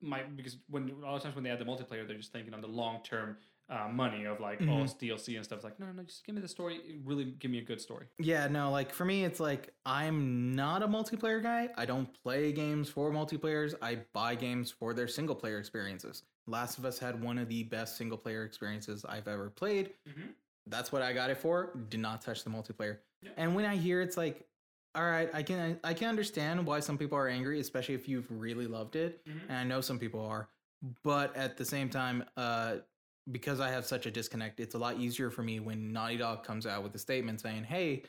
My 0.00 0.22
because 0.22 0.56
when 0.70 0.90
a 0.90 1.06
lot 1.06 1.16
of 1.16 1.22
times 1.22 1.34
when 1.34 1.42
they 1.44 1.50
add 1.50 1.58
the 1.58 1.64
multiplayer, 1.64 2.06
they're 2.06 2.16
just 2.16 2.32
thinking 2.32 2.54
on 2.54 2.60
the 2.60 2.68
long 2.68 3.00
term 3.02 3.36
uh, 3.70 3.88
money 3.88 4.24
of 4.24 4.40
like 4.40 4.60
oh 4.62 4.64
Mhm. 4.64 4.84
it's 4.84 4.94
DLC 4.94 5.36
and 5.36 5.44
stuff. 5.44 5.56
It's 5.58 5.64
like 5.64 5.78
no, 5.78 5.86
no, 5.86 5.92
no, 5.92 6.02
just 6.02 6.24
give 6.24 6.34
me 6.34 6.40
the 6.40 6.48
story. 6.48 7.00
Really, 7.04 7.24
give 7.26 7.50
me 7.50 7.58
a 7.58 7.62
good 7.64 7.80
story. 7.80 8.06
Yeah, 8.18 8.46
no, 8.48 8.70
like 8.70 8.92
for 8.92 9.04
me, 9.04 9.24
it's 9.24 9.40
like 9.40 9.74
I'm 9.84 10.52
not 10.54 10.82
a 10.82 10.88
multiplayer 10.88 11.42
guy. 11.42 11.68
I 11.76 11.84
don't 11.84 12.08
play 12.22 12.52
games 12.52 12.88
for 12.88 13.10
multiplayers. 13.10 13.74
I 13.82 13.98
buy 14.12 14.34
games 14.34 14.70
for 14.70 14.94
their 14.94 15.08
single 15.08 15.34
player 15.34 15.58
experiences. 15.58 16.22
Last 16.46 16.78
of 16.78 16.84
Us 16.86 16.98
had 16.98 17.22
one 17.22 17.36
of 17.36 17.48
the 17.48 17.62
best 17.64 17.96
single 17.98 18.16
player 18.16 18.44
experiences 18.44 19.04
I've 19.04 19.28
ever 19.28 19.50
played. 19.50 19.92
Mhm. 20.08 20.32
That's 20.66 20.90
what 20.92 21.02
I 21.02 21.12
got 21.12 21.28
it 21.30 21.36
for. 21.38 21.74
Did 21.90 22.00
not 22.00 22.22
touch 22.22 22.44
the 22.44 22.50
multiplayer. 22.50 22.98
Yeah. 23.22 23.30
And 23.36 23.54
when 23.54 23.64
I 23.66 23.76
hear 23.76 24.00
it's 24.00 24.16
like, 24.16 24.46
all 24.94 25.04
right, 25.04 25.28
I 25.34 25.42
can 25.42 25.78
I 25.84 25.92
can 25.92 26.08
understand 26.08 26.66
why 26.66 26.80
some 26.80 26.96
people 26.96 27.18
are 27.18 27.28
angry, 27.28 27.60
especially 27.60 27.94
if 27.94 28.08
you've 28.08 28.30
really 28.30 28.66
loved 28.66 28.96
it, 28.96 29.22
Mhm. 29.26 29.40
and 29.48 29.56
I 29.58 29.64
know 29.64 29.82
some 29.82 29.98
people 29.98 30.20
are. 30.24 30.48
But 31.02 31.36
at 31.36 31.56
the 31.58 31.64
same 31.64 31.90
time, 31.90 32.24
uh, 32.36 32.76
because 33.30 33.60
I 33.60 33.70
have 33.70 33.84
such 33.84 34.06
a 34.06 34.10
disconnect, 34.10 34.60
it's 34.60 34.74
a 34.74 34.78
lot 34.78 34.96
easier 34.98 35.30
for 35.30 35.42
me 35.42 35.60
when 35.60 35.92
Naughty 35.92 36.16
Dog 36.16 36.44
comes 36.44 36.66
out 36.66 36.82
with 36.82 36.94
a 36.94 36.98
statement 36.98 37.40
saying, 37.40 37.64
"Hey, 37.64 38.04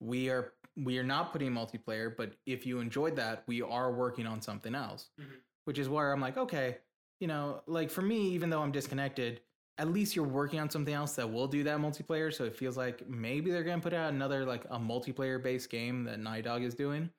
we 0.00 0.28
are 0.30 0.52
we 0.76 0.96
are 0.98 1.04
not 1.04 1.32
putting 1.32 1.50
multiplayer, 1.50 2.14
but 2.16 2.34
if 2.46 2.64
you 2.64 2.78
enjoyed 2.78 3.16
that, 3.16 3.42
we 3.48 3.62
are 3.62 3.92
working 3.92 4.26
on 4.26 4.40
something 4.40 4.74
else." 4.74 5.10
Mhm. 5.20 5.40
Which 5.64 5.78
is 5.78 5.88
where 5.88 6.12
I'm 6.12 6.20
like, 6.20 6.36
okay, 6.36 6.78
you 7.20 7.26
know, 7.26 7.62
like 7.66 7.90
for 7.90 8.02
me, 8.02 8.28
even 8.30 8.48
though 8.50 8.62
I'm 8.62 8.72
disconnected, 8.72 9.40
at 9.76 9.88
least 9.88 10.16
you're 10.16 10.26
working 10.26 10.60
on 10.60 10.70
something 10.70 10.94
else 10.94 11.14
that 11.16 11.28
will 11.30 11.46
do 11.48 11.62
that 11.64 11.78
multiplayer. 11.78 12.32
So 12.32 12.44
it 12.44 12.54
feels 12.56 12.76
like 12.76 13.08
maybe 13.08 13.50
they're 13.50 13.64
gonna 13.64 13.82
put 13.82 13.92
out 13.92 14.12
another 14.12 14.44
like 14.44 14.64
a 14.66 14.78
multiplayer 14.78 15.42
based 15.42 15.68
game 15.70 16.04
that 16.04 16.18
Naughty 16.20 16.42
Dog 16.42 16.62
is 16.62 16.74
doing, 16.74 17.10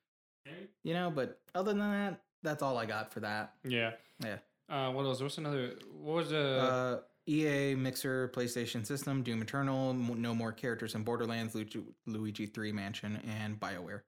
you 0.83 0.93
know. 0.93 1.09
But 1.11 1.41
other 1.53 1.71
than 1.73 1.79
that, 1.79 2.21
that's 2.43 2.63
all 2.63 2.77
I 2.77 2.85
got 2.85 3.11
for 3.11 3.19
that. 3.21 3.55
Yeah. 3.63 3.93
Yeah. 4.23 4.39
Uh, 4.69 4.91
what 4.91 5.03
else? 5.05 5.21
What's 5.21 5.37
another? 5.37 5.75
What 5.91 6.15
was 6.15 6.29
the? 6.29 6.59
Uh, 6.61 7.01
EA 7.29 7.75
Mixer 7.75 8.29
PlayStation 8.35 8.85
System, 8.85 9.21
Doom 9.21 9.41
Eternal, 9.41 9.93
No 9.93 10.33
More 10.33 10.51
Characters 10.51 10.95
in 10.95 11.03
Borderlands, 11.03 11.53
Luigi, 11.53 11.83
Luigi 12.07 12.45
3 12.47 12.71
Mansion, 12.71 13.21
and 13.39 13.59
BioWare. 13.59 14.01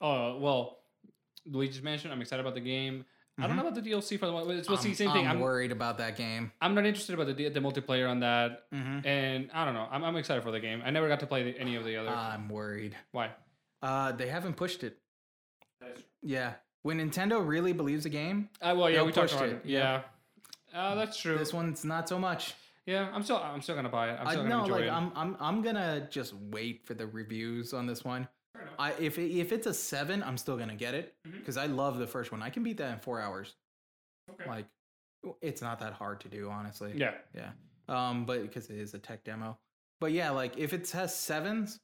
oh 0.00 0.38
well, 0.38 0.78
Luigi's 1.46 1.82
Mansion. 1.82 2.10
I'm 2.10 2.20
excited 2.20 2.40
about 2.40 2.54
the 2.54 2.60
game. 2.60 3.04
I 3.38 3.42
don't 3.42 3.50
Mhm. 3.52 3.56
know 3.56 3.68
about 3.68 3.74
the 3.74 3.82
DLC 3.90 4.16
for 4.18 4.24
the 4.26 4.32
one. 4.32 4.50
It's 4.50 4.66
well, 4.68 4.78
see, 4.78 4.88
I'm- 4.88 4.96
same 4.96 5.12
thing. 5.12 5.26
I'm 5.26 5.36
I'm 5.36 5.40
worried 5.40 5.70
about 5.70 5.98
that 5.98 6.16
game. 6.16 6.52
I'm 6.60 6.74
not 6.74 6.86
interested 6.86 7.14
about 7.14 7.36
the 7.36 7.48
the 7.50 7.60
multiplayer 7.60 8.08
on 8.10 8.20
that, 8.20 8.70
Mm-hmm. 8.72 9.06
and 9.06 9.50
I 9.52 9.64
don't 9.64 9.74
know. 9.74 9.86
I'm, 9.90 10.02
I'm 10.04 10.16
excited 10.16 10.42
for 10.42 10.50
the 10.50 10.60
game. 10.60 10.82
I 10.84 10.90
never 10.90 11.06
got 11.08 11.20
to 11.20 11.26
play 11.26 11.44
the, 11.52 11.58
any 11.60 11.76
of 11.76 11.84
the 11.84 11.96
other. 11.96 12.08
I'm 12.10 12.48
worried. 12.48 12.96
Why? 13.12 13.30
Uh, 13.82 14.12
they 14.12 14.28
haven't 14.28 14.54
pushed 14.56 14.82
it. 14.84 14.98
Yeah. 16.22 16.54
When 16.82 16.98
Nintendo 16.98 17.46
really 17.46 17.72
believes 17.72 18.06
a 18.06 18.08
game, 18.08 18.48
Uh, 18.60 18.74
well, 18.76 18.88
yeah, 18.90 19.02
we 19.02 19.12
talked 19.12 19.32
about 19.32 19.48
it, 19.48 19.52
it. 19.56 19.66
Yeah. 19.66 20.02
Uh, 20.76 20.94
that's 20.94 21.18
true. 21.18 21.38
this 21.38 21.52
one's 21.52 21.84
not 21.84 22.08
so 22.08 22.18
much. 22.18 22.54
yeah, 22.86 23.08
I'm 23.12 23.22
still 23.22 23.38
I'm 23.38 23.62
still 23.62 23.74
gonna 23.74 23.88
buy 23.88 24.10
it. 24.10 24.18
I'm 24.20 24.26
I 24.26 24.30
still 24.32 24.42
gonna 24.42 24.54
know, 24.56 24.62
enjoy 24.64 24.74
like 24.74 24.84
it. 24.84 24.90
I'm, 24.92 25.12
I'm, 25.16 25.36
I'm 25.40 25.62
gonna 25.62 26.06
just 26.10 26.34
wait 26.34 26.86
for 26.86 26.94
the 26.94 27.06
reviews 27.06 27.72
on 27.72 27.86
this 27.86 28.04
one. 28.04 28.28
I 28.78 28.92
if 28.98 29.18
it, 29.18 29.30
if 29.32 29.52
it's 29.52 29.66
a 29.66 29.74
seven, 29.74 30.22
I'm 30.22 30.36
still 30.38 30.56
gonna 30.56 30.74
get 30.74 30.94
it 30.94 31.14
because 31.24 31.56
I 31.56 31.66
love 31.66 31.98
the 31.98 32.06
first 32.06 32.32
one. 32.32 32.42
I 32.42 32.50
can 32.50 32.62
beat 32.62 32.76
that 32.78 32.92
in 32.92 32.98
four 32.98 33.20
hours. 33.20 33.54
Okay. 34.30 34.48
Like, 34.48 34.66
it's 35.40 35.62
not 35.62 35.78
that 35.80 35.92
hard 35.92 36.20
to 36.20 36.28
do, 36.28 36.50
honestly. 36.50 36.92
yeah. 36.96 37.12
Yeah. 37.34 37.50
Um, 37.88 38.24
but 38.24 38.42
because 38.42 38.68
it 38.70 38.78
is 38.78 38.94
a 38.94 38.98
tech 38.98 39.24
demo. 39.24 39.56
But 40.00 40.12
yeah, 40.12 40.30
like 40.30 40.58
if 40.58 40.72
it 40.72 40.90
has 40.90 41.14
sevens, 41.14 41.78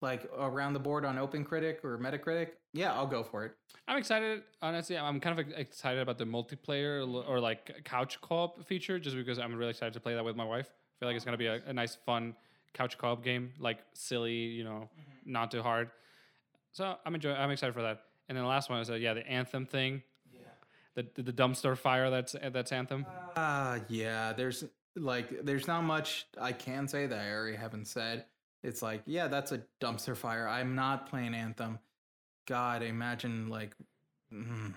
like 0.00 0.28
around 0.38 0.72
the 0.74 0.78
board 0.78 1.04
on 1.04 1.16
OpenCritic 1.16 1.84
or 1.84 1.98
Metacritic, 1.98 2.50
yeah, 2.72 2.92
I'll 2.92 3.06
go 3.06 3.22
for 3.22 3.44
it. 3.44 3.52
I'm 3.88 3.98
excited. 3.98 4.42
Honestly, 4.62 4.96
I'm 4.96 5.18
kind 5.20 5.38
of 5.38 5.48
excited 5.56 6.00
about 6.00 6.18
the 6.18 6.24
multiplayer 6.24 7.06
or 7.28 7.40
like 7.40 7.84
couch 7.84 8.20
co-op 8.20 8.64
feature, 8.64 8.98
just 8.98 9.16
because 9.16 9.38
I'm 9.38 9.54
really 9.54 9.70
excited 9.70 9.94
to 9.94 10.00
play 10.00 10.14
that 10.14 10.24
with 10.24 10.36
my 10.36 10.44
wife. 10.44 10.66
I 10.68 10.94
feel 11.00 11.08
like 11.08 11.16
it's 11.16 11.24
gonna 11.24 11.36
be 11.36 11.46
a, 11.46 11.60
a 11.66 11.72
nice, 11.72 11.96
fun 12.06 12.34
couch 12.74 12.98
co-op 12.98 13.24
game, 13.24 13.52
like 13.58 13.78
silly, 13.94 14.32
you 14.34 14.64
know, 14.64 14.88
not 15.24 15.50
too 15.50 15.62
hard. 15.62 15.90
So 16.72 16.96
I'm 17.04 17.14
enjoying. 17.14 17.36
I'm 17.36 17.50
excited 17.50 17.72
for 17.74 17.82
that. 17.82 18.02
And 18.28 18.36
then 18.36 18.44
the 18.44 18.48
last 18.48 18.70
one 18.70 18.80
is 18.80 18.90
uh, 18.90 18.94
yeah, 18.94 19.14
the 19.14 19.26
anthem 19.26 19.66
thing, 19.66 20.02
Yeah. 20.32 20.40
the 20.94 21.22
the 21.22 21.32
dumpster 21.32 21.76
fire. 21.76 22.10
That's 22.10 22.36
that's 22.52 22.70
anthem. 22.72 23.04
Uh 23.34 23.80
yeah, 23.88 24.32
there's 24.32 24.64
like 24.94 25.44
there's 25.44 25.66
not 25.66 25.82
much 25.82 26.26
I 26.40 26.52
can 26.52 26.86
say 26.86 27.06
that 27.06 27.18
I 27.18 27.32
already 27.32 27.56
haven't 27.56 27.86
said. 27.86 28.26
It's 28.62 28.82
like, 28.82 29.02
yeah, 29.06 29.28
that's 29.28 29.52
a 29.52 29.62
dumpster 29.80 30.16
fire. 30.16 30.48
I'm 30.48 30.74
not 30.74 31.08
playing 31.08 31.34
Anthem. 31.34 31.78
God, 32.46 32.82
imagine 32.82 33.48
like 33.48 33.74
mm, 34.32 34.74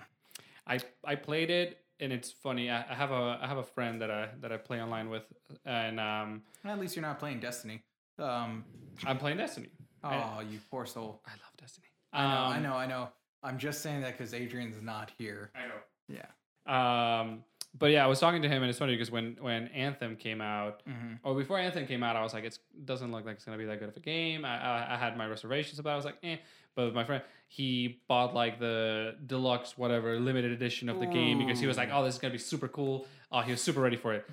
I 0.66 0.78
I 1.04 1.14
played 1.14 1.50
it 1.50 1.78
and 2.00 2.12
it's 2.12 2.30
funny. 2.30 2.70
I, 2.70 2.80
I 2.88 2.94
have 2.94 3.10
a 3.10 3.38
I 3.42 3.46
have 3.46 3.58
a 3.58 3.62
friend 3.64 4.00
that 4.02 4.10
I 4.10 4.28
that 4.40 4.52
I 4.52 4.56
play 4.56 4.80
online 4.82 5.08
with, 5.10 5.24
and 5.64 5.98
um, 5.98 6.42
at 6.64 6.78
least 6.78 6.94
you're 6.96 7.02
not 7.04 7.18
playing 7.18 7.40
Destiny. 7.40 7.82
Um 8.18 8.64
I'm 9.04 9.18
playing 9.18 9.38
Destiny. 9.38 9.70
oh, 10.04 10.08
I- 10.08 10.42
you 10.50 10.58
poor 10.70 10.84
soul. 10.86 11.22
I 11.26 11.30
love 11.30 11.56
Destiny. 11.58 11.86
I 12.12 12.22
know, 12.22 12.40
I 12.42 12.56
Um, 12.58 12.62
know, 12.62 12.74
I 12.74 12.86
know. 12.86 13.08
I'm 13.42 13.58
just 13.58 13.80
saying 13.82 14.02
that 14.02 14.16
cuz 14.18 14.34
Adrian's 14.34 14.80
not 14.82 15.10
here. 15.18 15.50
I 15.54 15.66
know. 15.66 15.80
Yeah. 16.08 17.20
Um, 17.20 17.42
but 17.78 17.90
yeah, 17.90 18.04
I 18.04 18.06
was 18.06 18.20
talking 18.20 18.42
to 18.42 18.48
him, 18.48 18.62
and 18.62 18.68
it's 18.70 18.78
funny 18.78 18.92
because 18.94 19.10
when 19.10 19.36
when 19.40 19.68
Anthem 19.68 20.16
came 20.16 20.40
out, 20.40 20.82
Mhm. 20.86 21.18
or 21.22 21.34
before 21.34 21.58
Anthem 21.58 21.86
came 21.86 22.02
out, 22.02 22.16
I 22.16 22.22
was 22.22 22.34
like, 22.34 22.44
it 22.44 22.58
doesn't 22.84 23.10
look 23.12 23.24
like 23.24 23.36
it's 23.36 23.44
gonna 23.44 23.58
be 23.58 23.64
that 23.66 23.78
good 23.78 23.88
of 23.88 23.96
a 23.96 24.00
game. 24.00 24.44
I, 24.44 24.60
I, 24.60 24.94
I 24.94 24.96
had 24.98 25.16
my 25.16 25.26
reservations 25.26 25.78
about. 25.78 25.90
it. 25.90 25.92
I 25.92 25.96
was 25.96 26.04
like, 26.04 26.18
eh. 26.22 26.36
But 26.74 26.94
my 26.94 27.04
friend, 27.04 27.22
he 27.48 28.00
bought 28.08 28.34
like 28.34 28.58
the 28.58 29.16
deluxe, 29.26 29.76
whatever, 29.76 30.18
limited 30.18 30.52
edition 30.52 30.88
of 30.88 31.00
the 31.00 31.06
game 31.06 31.38
because 31.38 31.60
he 31.60 31.66
was 31.66 31.76
like, 31.76 31.90
oh, 31.92 32.02
this 32.04 32.14
is 32.14 32.20
gonna 32.20 32.32
be 32.32 32.38
super 32.38 32.68
cool. 32.68 33.06
Oh, 33.30 33.40
he 33.40 33.50
was 33.50 33.60
super 33.60 33.80
ready 33.80 33.96
for 33.96 34.14
it. 34.14 34.26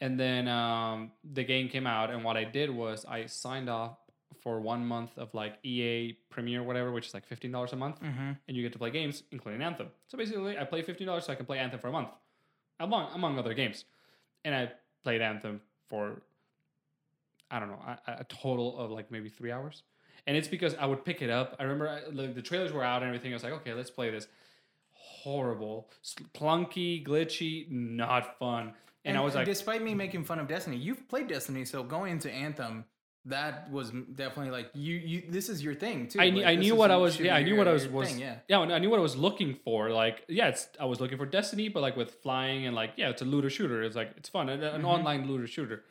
And 0.00 0.18
then 0.18 0.48
um, 0.48 1.12
the 1.24 1.44
game 1.44 1.68
came 1.68 1.86
out, 1.86 2.10
and 2.10 2.24
what 2.24 2.36
I 2.36 2.44
did 2.44 2.68
was 2.70 3.04
I 3.06 3.26
signed 3.26 3.68
off 3.70 3.96
for 4.42 4.60
one 4.60 4.84
month 4.84 5.16
of 5.16 5.32
like 5.34 5.58
EA 5.64 6.14
Premiere, 6.30 6.62
whatever, 6.64 6.90
which 6.92 7.06
is 7.06 7.14
like 7.14 7.24
fifteen 7.26 7.52
dollars 7.52 7.72
a 7.72 7.76
month 7.76 8.00
Mhm. 8.00 8.36
and 8.46 8.56
you 8.56 8.62
get 8.62 8.72
to 8.72 8.78
play 8.78 8.90
games, 8.90 9.22
including 9.30 9.62
Anthem. 9.62 9.88
So 10.08 10.18
basically, 10.18 10.58
I 10.58 10.64
play 10.64 10.82
fifteen 10.82 11.06
dollars 11.06 11.24
so 11.26 11.32
I 11.32 11.36
can 11.36 11.46
play 11.46 11.58
Anthem 11.58 11.78
for 11.80 11.88
a 11.88 11.92
month, 11.92 12.08
among 12.80 13.12
among 13.14 13.38
other 13.38 13.54
games. 13.54 13.84
And 14.44 14.54
I 14.54 14.72
played 15.02 15.22
Anthem 15.22 15.60
for 15.88 16.22
I 17.50 17.58
don't 17.60 17.68
know, 17.68 17.80
a, 17.86 18.12
a 18.20 18.24
total 18.24 18.78
of 18.78 18.90
like 18.90 19.10
maybe 19.10 19.28
three 19.28 19.52
hours. 19.52 19.82
And 20.26 20.36
it's 20.36 20.48
because 20.48 20.74
I 20.76 20.86
would 20.86 21.04
pick 21.04 21.22
it 21.22 21.30
up. 21.30 21.54
I 21.58 21.64
remember 21.64 21.88
I, 21.88 22.10
like, 22.10 22.34
the 22.34 22.42
trailers 22.42 22.72
were 22.72 22.82
out 22.82 23.02
and 23.02 23.08
everything. 23.08 23.32
I 23.32 23.34
was 23.34 23.42
like, 23.42 23.52
okay, 23.52 23.74
let's 23.74 23.90
play 23.90 24.10
this. 24.10 24.26
Horrible, 24.92 25.90
clunky, 26.34 27.06
glitchy, 27.06 27.70
not 27.70 28.38
fun. 28.38 28.72
And, 29.04 29.18
I 29.18 29.20
was 29.20 29.34
like, 29.34 29.44
despite 29.44 29.82
me 29.82 29.92
making 29.94 30.24
fun 30.24 30.38
of 30.38 30.48
Destiny, 30.48 30.78
you've 30.78 31.06
played 31.08 31.28
Destiny, 31.28 31.66
so 31.66 31.82
going 31.82 32.12
into 32.12 32.30
Anthem, 32.30 32.86
that 33.26 33.70
was 33.70 33.90
definitely 33.90 34.50
like 34.50 34.70
you. 34.74 34.96
You 34.96 35.22
this 35.28 35.48
is 35.48 35.62
your 35.64 35.74
thing 35.74 36.08
too. 36.08 36.20
I, 36.20 36.30
knew 36.30 36.42
Like, 36.42 36.46
I 36.46 36.54
knew 36.56 36.74
what 36.74 36.90
I 36.90 36.96
was. 36.96 37.18
Yeah, 37.18 37.34
I 37.36 37.42
knew 37.42 37.56
what 37.56 37.66
I 37.68 37.72
was. 37.72 37.88
was 37.88 38.08
thing, 38.10 38.18
yeah. 38.20 38.36
yeah, 38.48 38.58
I 38.58 38.78
knew 38.78 38.90
what 38.90 38.98
I 38.98 39.02
was 39.02 39.16
looking 39.16 39.54
for. 39.64 39.90
Like, 39.90 40.24
yeah, 40.28 40.48
it's. 40.48 40.68
I 40.78 40.84
was 40.84 41.00
looking 41.00 41.16
for 41.18 41.26
Destiny, 41.26 41.68
but 41.68 41.80
like 41.80 41.96
with 41.96 42.10
flying 42.22 42.66
and 42.66 42.74
like, 42.76 42.92
yeah, 42.96 43.08
it's 43.08 43.22
a 43.22 43.24
looter 43.24 43.48
shooter. 43.50 43.82
It's 43.82 43.96
like 43.96 44.10
it's 44.16 44.28
fun, 44.28 44.48
an, 44.48 44.62
an 44.62 44.72
Mm-hmm. 44.76 44.84
online 44.86 45.26
looter 45.26 45.46
shooter. 45.46 45.84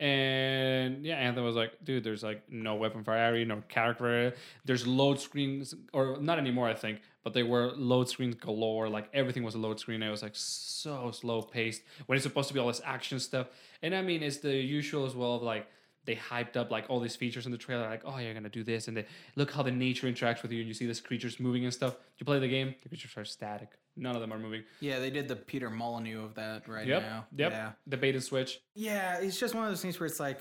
And 0.00 1.04
yeah, 1.04 1.16
Anthem 1.16 1.44
was 1.44 1.56
like, 1.56 1.72
dude, 1.84 2.04
there's 2.04 2.22
like 2.22 2.42
no 2.50 2.76
weapon 2.76 3.02
variety, 3.02 3.44
no 3.44 3.62
character. 3.68 4.34
There's 4.64 4.86
load 4.86 5.18
screens, 5.20 5.74
or 5.92 6.18
not 6.20 6.38
anymore, 6.38 6.68
I 6.68 6.74
think, 6.74 7.00
but 7.24 7.32
they 7.34 7.42
were 7.42 7.72
load 7.74 8.08
screens 8.08 8.36
galore. 8.36 8.88
Like 8.88 9.08
everything 9.12 9.42
was 9.42 9.56
a 9.56 9.58
load 9.58 9.80
screen. 9.80 10.02
It 10.02 10.10
was 10.10 10.22
like 10.22 10.36
so 10.36 11.10
slow 11.10 11.42
paced 11.42 11.82
when 12.06 12.14
it's 12.16 12.22
supposed 12.22 12.46
to 12.48 12.54
be 12.54 12.60
all 12.60 12.68
this 12.68 12.80
action 12.84 13.18
stuff. 13.18 13.48
And 13.82 13.92
I 13.94 14.02
mean, 14.02 14.22
it's 14.22 14.36
the 14.38 14.54
usual 14.54 15.04
as 15.04 15.16
well 15.16 15.34
of 15.34 15.42
like 15.42 15.66
they 16.08 16.16
hyped 16.16 16.56
up 16.56 16.70
like 16.70 16.86
all 16.88 17.00
these 17.00 17.14
features 17.16 17.44
in 17.44 17.52
the 17.52 17.58
trailer, 17.58 17.86
like, 17.86 18.00
oh, 18.06 18.16
you're 18.16 18.32
gonna 18.32 18.48
do 18.48 18.64
this, 18.64 18.88
and 18.88 18.96
they 18.96 19.04
look 19.36 19.50
how 19.50 19.62
the 19.62 19.70
nature 19.70 20.06
interacts 20.06 20.40
with 20.40 20.50
you, 20.50 20.60
and 20.60 20.66
you 20.66 20.72
see 20.72 20.86
this 20.86 21.02
creatures 21.02 21.38
moving 21.38 21.64
and 21.64 21.72
stuff. 21.74 21.96
You 22.16 22.24
play 22.24 22.38
the 22.38 22.48
game, 22.48 22.74
the 22.82 22.88
creatures 22.88 23.12
are 23.18 23.26
static. 23.26 23.72
None 23.94 24.14
of 24.14 24.22
them 24.22 24.32
are 24.32 24.38
moving. 24.38 24.62
Yeah, 24.80 25.00
they 25.00 25.10
did 25.10 25.28
the 25.28 25.36
Peter 25.36 25.68
Molyneux 25.68 26.24
of 26.24 26.34
that 26.36 26.66
right 26.66 26.86
Yep. 26.86 27.02
now. 27.02 27.26
Yep. 27.36 27.52
Yeah. 27.52 27.72
The 27.86 27.96
bait 27.98 28.14
and 28.14 28.24
switch. 28.24 28.58
Yeah, 28.74 29.18
it's 29.18 29.38
just 29.38 29.54
one 29.54 29.64
of 29.64 29.70
those 29.70 29.82
things 29.82 30.00
where 30.00 30.06
it's 30.06 30.18
like, 30.18 30.38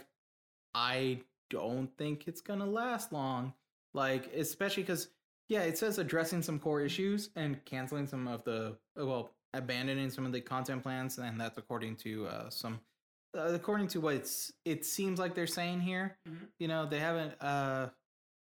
I 0.74 1.20
don't 1.50 1.90
think 1.98 2.30
it's 2.30 2.40
gonna 2.40 2.66
last 2.66 3.12
long. 3.12 3.54
Like, 3.94 4.34
especially 4.34 4.84
because, 4.84 5.10
yeah, 5.50 5.64
it 5.64 5.78
says 5.78 5.98
addressing 5.98 6.44
some 6.44 6.60
core 6.60 6.80
issues 6.80 7.30
and 7.36 7.64
canceling 7.66 8.08
some 8.08 8.26
of 8.30 8.46
the, 8.46 8.78
well, 8.96 9.32
abandoning 9.54 10.12
some 10.12 10.26
of 10.26 10.32
the 10.32 10.40
content 10.40 10.82
plans, 10.84 11.18
and 11.18 11.42
that's 11.42 11.58
according 11.58 11.98
to 11.98 12.28
uh, 12.28 12.50
some, 12.50 12.80
according 13.38 13.88
to 13.90 14.02
what 14.02 14.16
it's, 14.16 14.52
it 14.66 14.86
seems 14.86 15.20
like 15.20 15.36
they're 15.36 15.48
saying 15.48 15.82
here. 15.82 16.18
Mhm. 16.28 16.50
You 16.60 16.68
know, 16.68 16.86
they 16.86 17.00
haven't 17.00 17.42
uh 17.42 17.90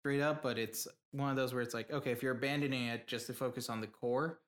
straight 0.02 0.22
up, 0.22 0.42
but 0.44 0.58
it's 0.58 0.88
one 1.12 1.30
of 1.30 1.36
those 1.36 1.54
where 1.54 1.62
it's 1.64 1.74
like, 1.74 1.92
okay, 1.92 2.12
if 2.12 2.24
you're 2.24 2.34
abandoning 2.34 2.88
it 2.88 3.08
just 3.08 3.28
to 3.28 3.34
focus 3.34 3.70
on 3.70 3.82
the 3.82 3.88
core, 3.88 4.40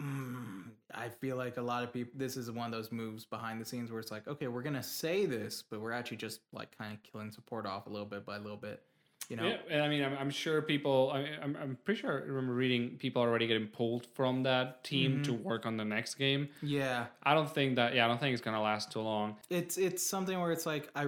Mm, 0.00 0.70
I 0.94 1.10
feel 1.10 1.36
like 1.36 1.58
a 1.58 1.62
lot 1.62 1.84
of 1.84 1.92
people. 1.92 2.12
This 2.16 2.36
is 2.36 2.50
one 2.50 2.66
of 2.66 2.72
those 2.72 2.90
moves 2.90 3.26
behind 3.26 3.60
the 3.60 3.64
scenes 3.64 3.90
where 3.90 4.00
it's 4.00 4.10
like, 4.10 4.26
okay, 4.26 4.48
we're 4.48 4.62
gonna 4.62 4.82
say 4.82 5.26
this, 5.26 5.62
but 5.62 5.80
we're 5.80 5.92
actually 5.92 6.16
just 6.16 6.40
like 6.52 6.76
kind 6.76 6.94
of 6.94 7.02
killing 7.02 7.30
support 7.30 7.66
off 7.66 7.86
a 7.86 7.90
little 7.90 8.06
bit 8.06 8.24
by 8.24 8.36
a 8.36 8.40
little 8.40 8.56
bit. 8.56 8.82
You 9.30 9.36
know? 9.36 9.46
Yeah, 9.46 9.56
and 9.70 9.80
I 9.82 9.88
mean, 9.88 10.02
I'm, 10.02 10.18
I'm 10.18 10.30
sure 10.30 10.60
people. 10.60 11.12
I, 11.14 11.20
I'm, 11.40 11.56
I'm 11.62 11.78
pretty 11.84 12.00
sure 12.00 12.10
I 12.10 12.26
remember 12.26 12.52
reading 12.52 12.96
people 12.98 13.22
already 13.22 13.46
getting 13.46 13.68
pulled 13.68 14.06
from 14.14 14.42
that 14.42 14.82
team 14.84 15.22
to 15.22 15.32
work 15.32 15.64
on 15.66 15.76
the 15.76 15.84
next 15.84 16.16
game. 16.16 16.48
Yeah, 16.62 17.06
I 17.22 17.34
don't 17.34 17.48
think 17.48 17.76
that. 17.76 17.94
Yeah, 17.94 18.04
I 18.04 18.08
don't 18.08 18.18
think 18.18 18.32
it's 18.34 18.42
gonna 18.42 18.60
last 18.60 18.90
too 18.90 19.00
long. 19.00 19.36
it's 19.48 19.78
it's 19.78 20.04
something 20.04 20.38
where 20.38 20.50
it's 20.50 20.66
like 20.66 20.90
I, 20.96 21.06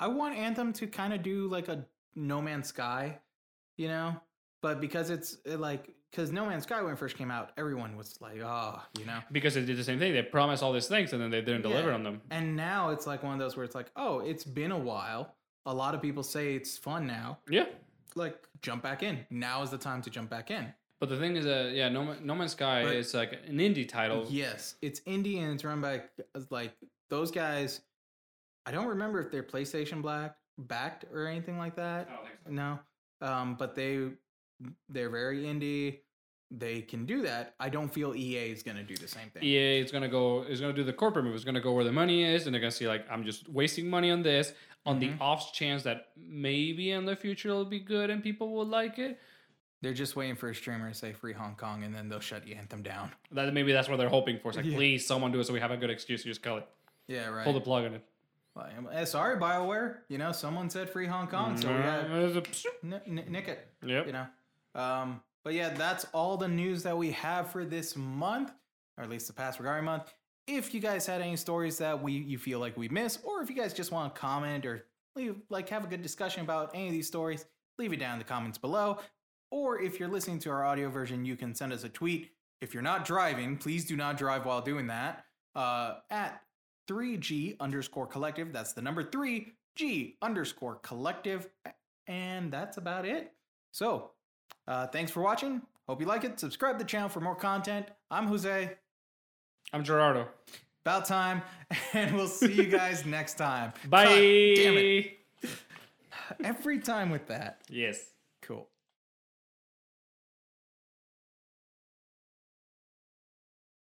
I 0.00 0.08
want 0.08 0.36
Anthem 0.36 0.72
to 0.74 0.86
kind 0.88 1.12
of 1.12 1.22
do 1.22 1.46
like 1.46 1.68
a 1.68 1.86
No 2.16 2.42
Man's 2.42 2.66
Sky, 2.68 3.18
you 3.76 3.86
know, 3.86 4.16
but 4.60 4.80
because 4.80 5.10
it's 5.10 5.38
uh, 5.48 5.56
like 5.56 5.88
because 6.10 6.32
No 6.32 6.46
Man's 6.46 6.64
Sky 6.64 6.82
when 6.82 6.92
it 6.94 6.98
first 6.98 7.16
came 7.16 7.30
out, 7.30 7.52
everyone 7.56 7.96
was 7.96 8.18
like, 8.20 8.40
oh, 8.40 8.82
you 8.98 9.04
know. 9.06 9.20
Because 9.30 9.54
they 9.54 9.64
did 9.64 9.76
the 9.76 9.84
same 9.84 10.00
thing. 10.00 10.12
They 10.12 10.22
promised 10.22 10.64
all 10.64 10.72
these 10.72 10.88
things 10.88 11.12
and 11.12 11.22
then 11.22 11.30
they 11.30 11.40
didn't 11.42 11.62
deliver 11.62 11.90
Yeah. 11.90 11.94
on 11.94 12.02
them. 12.02 12.22
And 12.32 12.56
now 12.56 12.90
it's 12.90 13.06
like 13.06 13.22
one 13.22 13.34
of 13.34 13.38
those 13.38 13.56
where 13.56 13.64
it's 13.64 13.76
like, 13.76 13.92
oh, 13.94 14.18
it's 14.18 14.42
been 14.42 14.72
a 14.72 14.78
while. 14.78 15.36
A 15.66 15.74
lot 15.74 15.94
of 15.94 16.02
people 16.02 16.22
say 16.22 16.54
it's 16.54 16.78
fun 16.78 17.06
now. 17.06 17.38
Yeah. 17.48 17.66
Like, 18.14 18.36
jump 18.62 18.82
back 18.82 19.02
in. 19.02 19.24
Now 19.30 19.62
is 19.62 19.70
the 19.70 19.78
time 19.78 20.02
to 20.02 20.10
jump 20.10 20.30
back 20.30 20.50
in. 20.50 20.72
But 20.98 21.08
the 21.08 21.16
thing 21.16 21.36
is 21.36 21.44
that 21.46 21.72
yeah, 21.72 21.88
No, 21.88 22.14
no 22.22 22.34
Man's 22.34 22.52
Sky 22.52 22.82
But- 22.84 22.96
is 22.96 23.14
like 23.14 23.32
an 23.46 23.56
indie 23.58 23.88
title. 23.88 24.26
Yes, 24.28 24.74
it's 24.82 25.00
indie 25.00 25.38
and 25.42 25.54
it's 25.54 25.64
run 25.64 25.80
by 25.80 26.02
like 26.50 26.72
those 27.08 27.30
guys. 27.30 27.80
I 28.66 28.70
don't 28.72 28.86
remember 28.86 29.20
if 29.22 29.30
they're 29.30 29.42
PlayStation 29.42 30.02
Black 30.02 30.36
backed 30.58 31.06
or 31.12 31.26
anything 31.26 31.56
like 31.56 31.74
that. 31.76 32.08
I 32.10 32.14
don't 32.14 32.24
think 32.26 32.38
so. 32.46 32.52
No, 32.52 32.78
um, 33.22 33.54
but 33.54 33.74
they 33.74 34.08
they're 34.90 35.08
very 35.08 35.44
indie. 35.44 36.00
They 36.50 36.82
can 36.82 37.06
do 37.06 37.22
that. 37.22 37.54
I 37.60 37.68
don't 37.68 37.88
feel 37.92 38.14
EA 38.14 38.50
is 38.50 38.62
gonna 38.64 38.82
do 38.82 38.96
the 38.96 39.06
same 39.06 39.30
thing. 39.30 39.44
EA 39.44 39.78
is 39.78 39.92
gonna 39.92 40.08
go 40.08 40.42
is 40.42 40.60
gonna 40.60 40.72
do 40.72 40.82
the 40.82 40.92
corporate 40.92 41.24
move. 41.24 41.34
It's 41.34 41.44
gonna 41.44 41.60
go 41.60 41.72
where 41.72 41.84
the 41.84 41.92
money 41.92 42.24
is, 42.24 42.46
and 42.46 42.54
they're 42.54 42.60
gonna 42.60 42.72
see 42.72 42.88
like 42.88 43.06
I'm 43.10 43.24
just 43.24 43.48
wasting 43.48 43.88
money 43.88 44.10
on 44.10 44.22
this 44.22 44.52
on 44.84 44.96
Mhm. 45.00 45.18
the 45.18 45.24
off 45.24 45.52
chance 45.52 45.82
that 45.84 46.08
maybe 46.16 46.90
in 46.90 47.04
the 47.04 47.14
future 47.14 47.50
it'll 47.50 47.64
be 47.64 47.78
good 47.78 48.10
and 48.10 48.22
people 48.22 48.50
will 48.52 48.66
like 48.66 48.98
it. 48.98 49.20
They're 49.82 49.94
just 49.94 50.16
waiting 50.16 50.34
for 50.36 50.48
a 50.50 50.54
streamer 50.54 50.88
to 50.88 50.94
say 50.94 51.12
free 51.12 51.32
Hong 51.32 51.54
Kong, 51.54 51.84
and 51.84 51.94
then 51.94 52.08
they'll 52.08 52.18
shut 52.20 52.46
Anthem 52.48 52.82
down. 52.82 53.12
That 53.30 53.52
maybe 53.54 53.72
that's 53.72 53.88
what 53.88 53.96
they're 53.98 54.08
hoping 54.08 54.38
for. 54.40 54.48
It's 54.48 54.56
like 54.56 54.66
Yeah. 54.66 54.74
please 54.76 55.06
someone 55.06 55.30
do 55.32 55.38
it 55.40 55.44
so 55.44 55.52
we 55.52 55.60
have 55.60 55.70
a 55.70 55.76
good 55.76 55.90
excuse 55.90 56.22
to 56.22 56.28
just 56.28 56.42
kill 56.42 56.56
it, 56.58 56.66
Yeah, 57.06 57.28
right. 57.28 57.44
pull 57.44 57.52
the 57.54 57.60
plug 57.60 57.84
on 57.84 57.94
it. 57.94 58.02
Like, 58.56 58.72
eh, 58.92 59.04
sorry, 59.04 59.36
Bioware. 59.38 59.98
You 60.08 60.18
know, 60.18 60.32
someone 60.32 60.68
said 60.68 60.90
free 60.90 61.06
Hong 61.06 61.28
Kong, 61.28 61.56
so 61.56 61.68
we 61.68 61.82
got 61.82 62.06
Mm, 62.08 62.36
it's 62.46 62.64
a- 62.66 62.68
n- 62.84 63.00
n- 63.06 63.24
nick 63.28 63.46
it. 63.48 63.66
Yep. 63.86 64.06
you 64.06 64.12
know. 64.12 64.26
Um, 64.74 65.22
but 65.44 65.54
yeah, 65.54 65.70
that's 65.70 66.04
all 66.12 66.36
the 66.36 66.48
news 66.48 66.82
that 66.82 66.96
we 66.96 67.12
have 67.12 67.50
for 67.50 67.64
this 67.64 67.96
month, 67.96 68.52
or 68.96 69.04
at 69.04 69.10
least 69.10 69.26
the 69.26 69.32
past 69.32 69.58
regarding 69.58 69.84
month. 69.84 70.12
If 70.46 70.74
you 70.74 70.80
guys 70.80 71.06
had 71.06 71.20
any 71.20 71.36
stories 71.36 71.78
that 71.78 72.02
we 72.02 72.12
you 72.12 72.38
feel 72.38 72.58
like 72.58 72.76
we 72.76 72.88
missed, 72.88 73.20
or 73.24 73.42
if 73.42 73.48
you 73.48 73.56
guys 73.56 73.72
just 73.72 73.92
want 73.92 74.14
to 74.14 74.20
comment 74.20 74.66
or 74.66 74.86
leave 75.16 75.36
like 75.48 75.68
have 75.68 75.84
a 75.84 75.88
good 75.88 76.02
discussion 76.02 76.42
about 76.42 76.70
any 76.74 76.86
of 76.86 76.92
these 76.92 77.06
stories, 77.06 77.46
leave 77.78 77.92
it 77.92 78.00
down 78.00 78.14
in 78.14 78.18
the 78.18 78.24
comments 78.24 78.58
below. 78.58 78.98
Or 79.50 79.80
if 79.80 79.98
you're 79.98 80.08
listening 80.08 80.38
to 80.40 80.50
our 80.50 80.64
audio 80.64 80.88
version, 80.88 81.24
you 81.24 81.36
can 81.36 81.54
send 81.54 81.72
us 81.72 81.84
a 81.84 81.88
tweet. 81.88 82.30
If 82.60 82.74
you're 82.74 82.82
not 82.82 83.04
driving, 83.04 83.56
please 83.56 83.84
do 83.84 83.96
not 83.96 84.16
drive 84.16 84.46
while 84.46 84.60
doing 84.60 84.86
that. 84.88 85.24
Uh, 85.54 85.94
at 86.10 86.42
3G 86.88 87.56
underscore 87.58 88.06
collective. 88.06 88.52
That's 88.52 88.72
the 88.72 88.82
number 88.82 89.02
3G 89.02 90.14
underscore 90.22 90.76
collective. 90.76 91.48
And 92.06 92.52
that's 92.52 92.76
about 92.76 93.06
it. 93.06 93.32
So, 93.72 94.12
uh, 94.68 94.86
thanks 94.86 95.10
for 95.10 95.20
watching. 95.20 95.62
Hope 95.88 96.00
you 96.00 96.06
like 96.06 96.24
it. 96.24 96.38
Subscribe 96.38 96.78
to 96.78 96.84
the 96.84 96.88
channel 96.88 97.08
for 97.08 97.20
more 97.20 97.34
content. 97.34 97.86
I'm 98.10 98.26
Jose. 98.26 98.76
I'm 99.72 99.84
Gerardo. 99.84 100.28
About 100.84 101.04
time. 101.06 101.42
And 101.92 102.14
we'll 102.16 102.28
see 102.28 102.52
you 102.52 102.66
guys 102.66 103.04
next 103.04 103.34
time. 103.34 103.72
Bye. 103.88 104.04
God 104.04 104.14
damn 104.56 104.76
it. 104.76 105.18
Every 106.44 106.78
time 106.78 107.10
with 107.10 107.26
that. 107.28 107.62
Yes. 107.68 108.10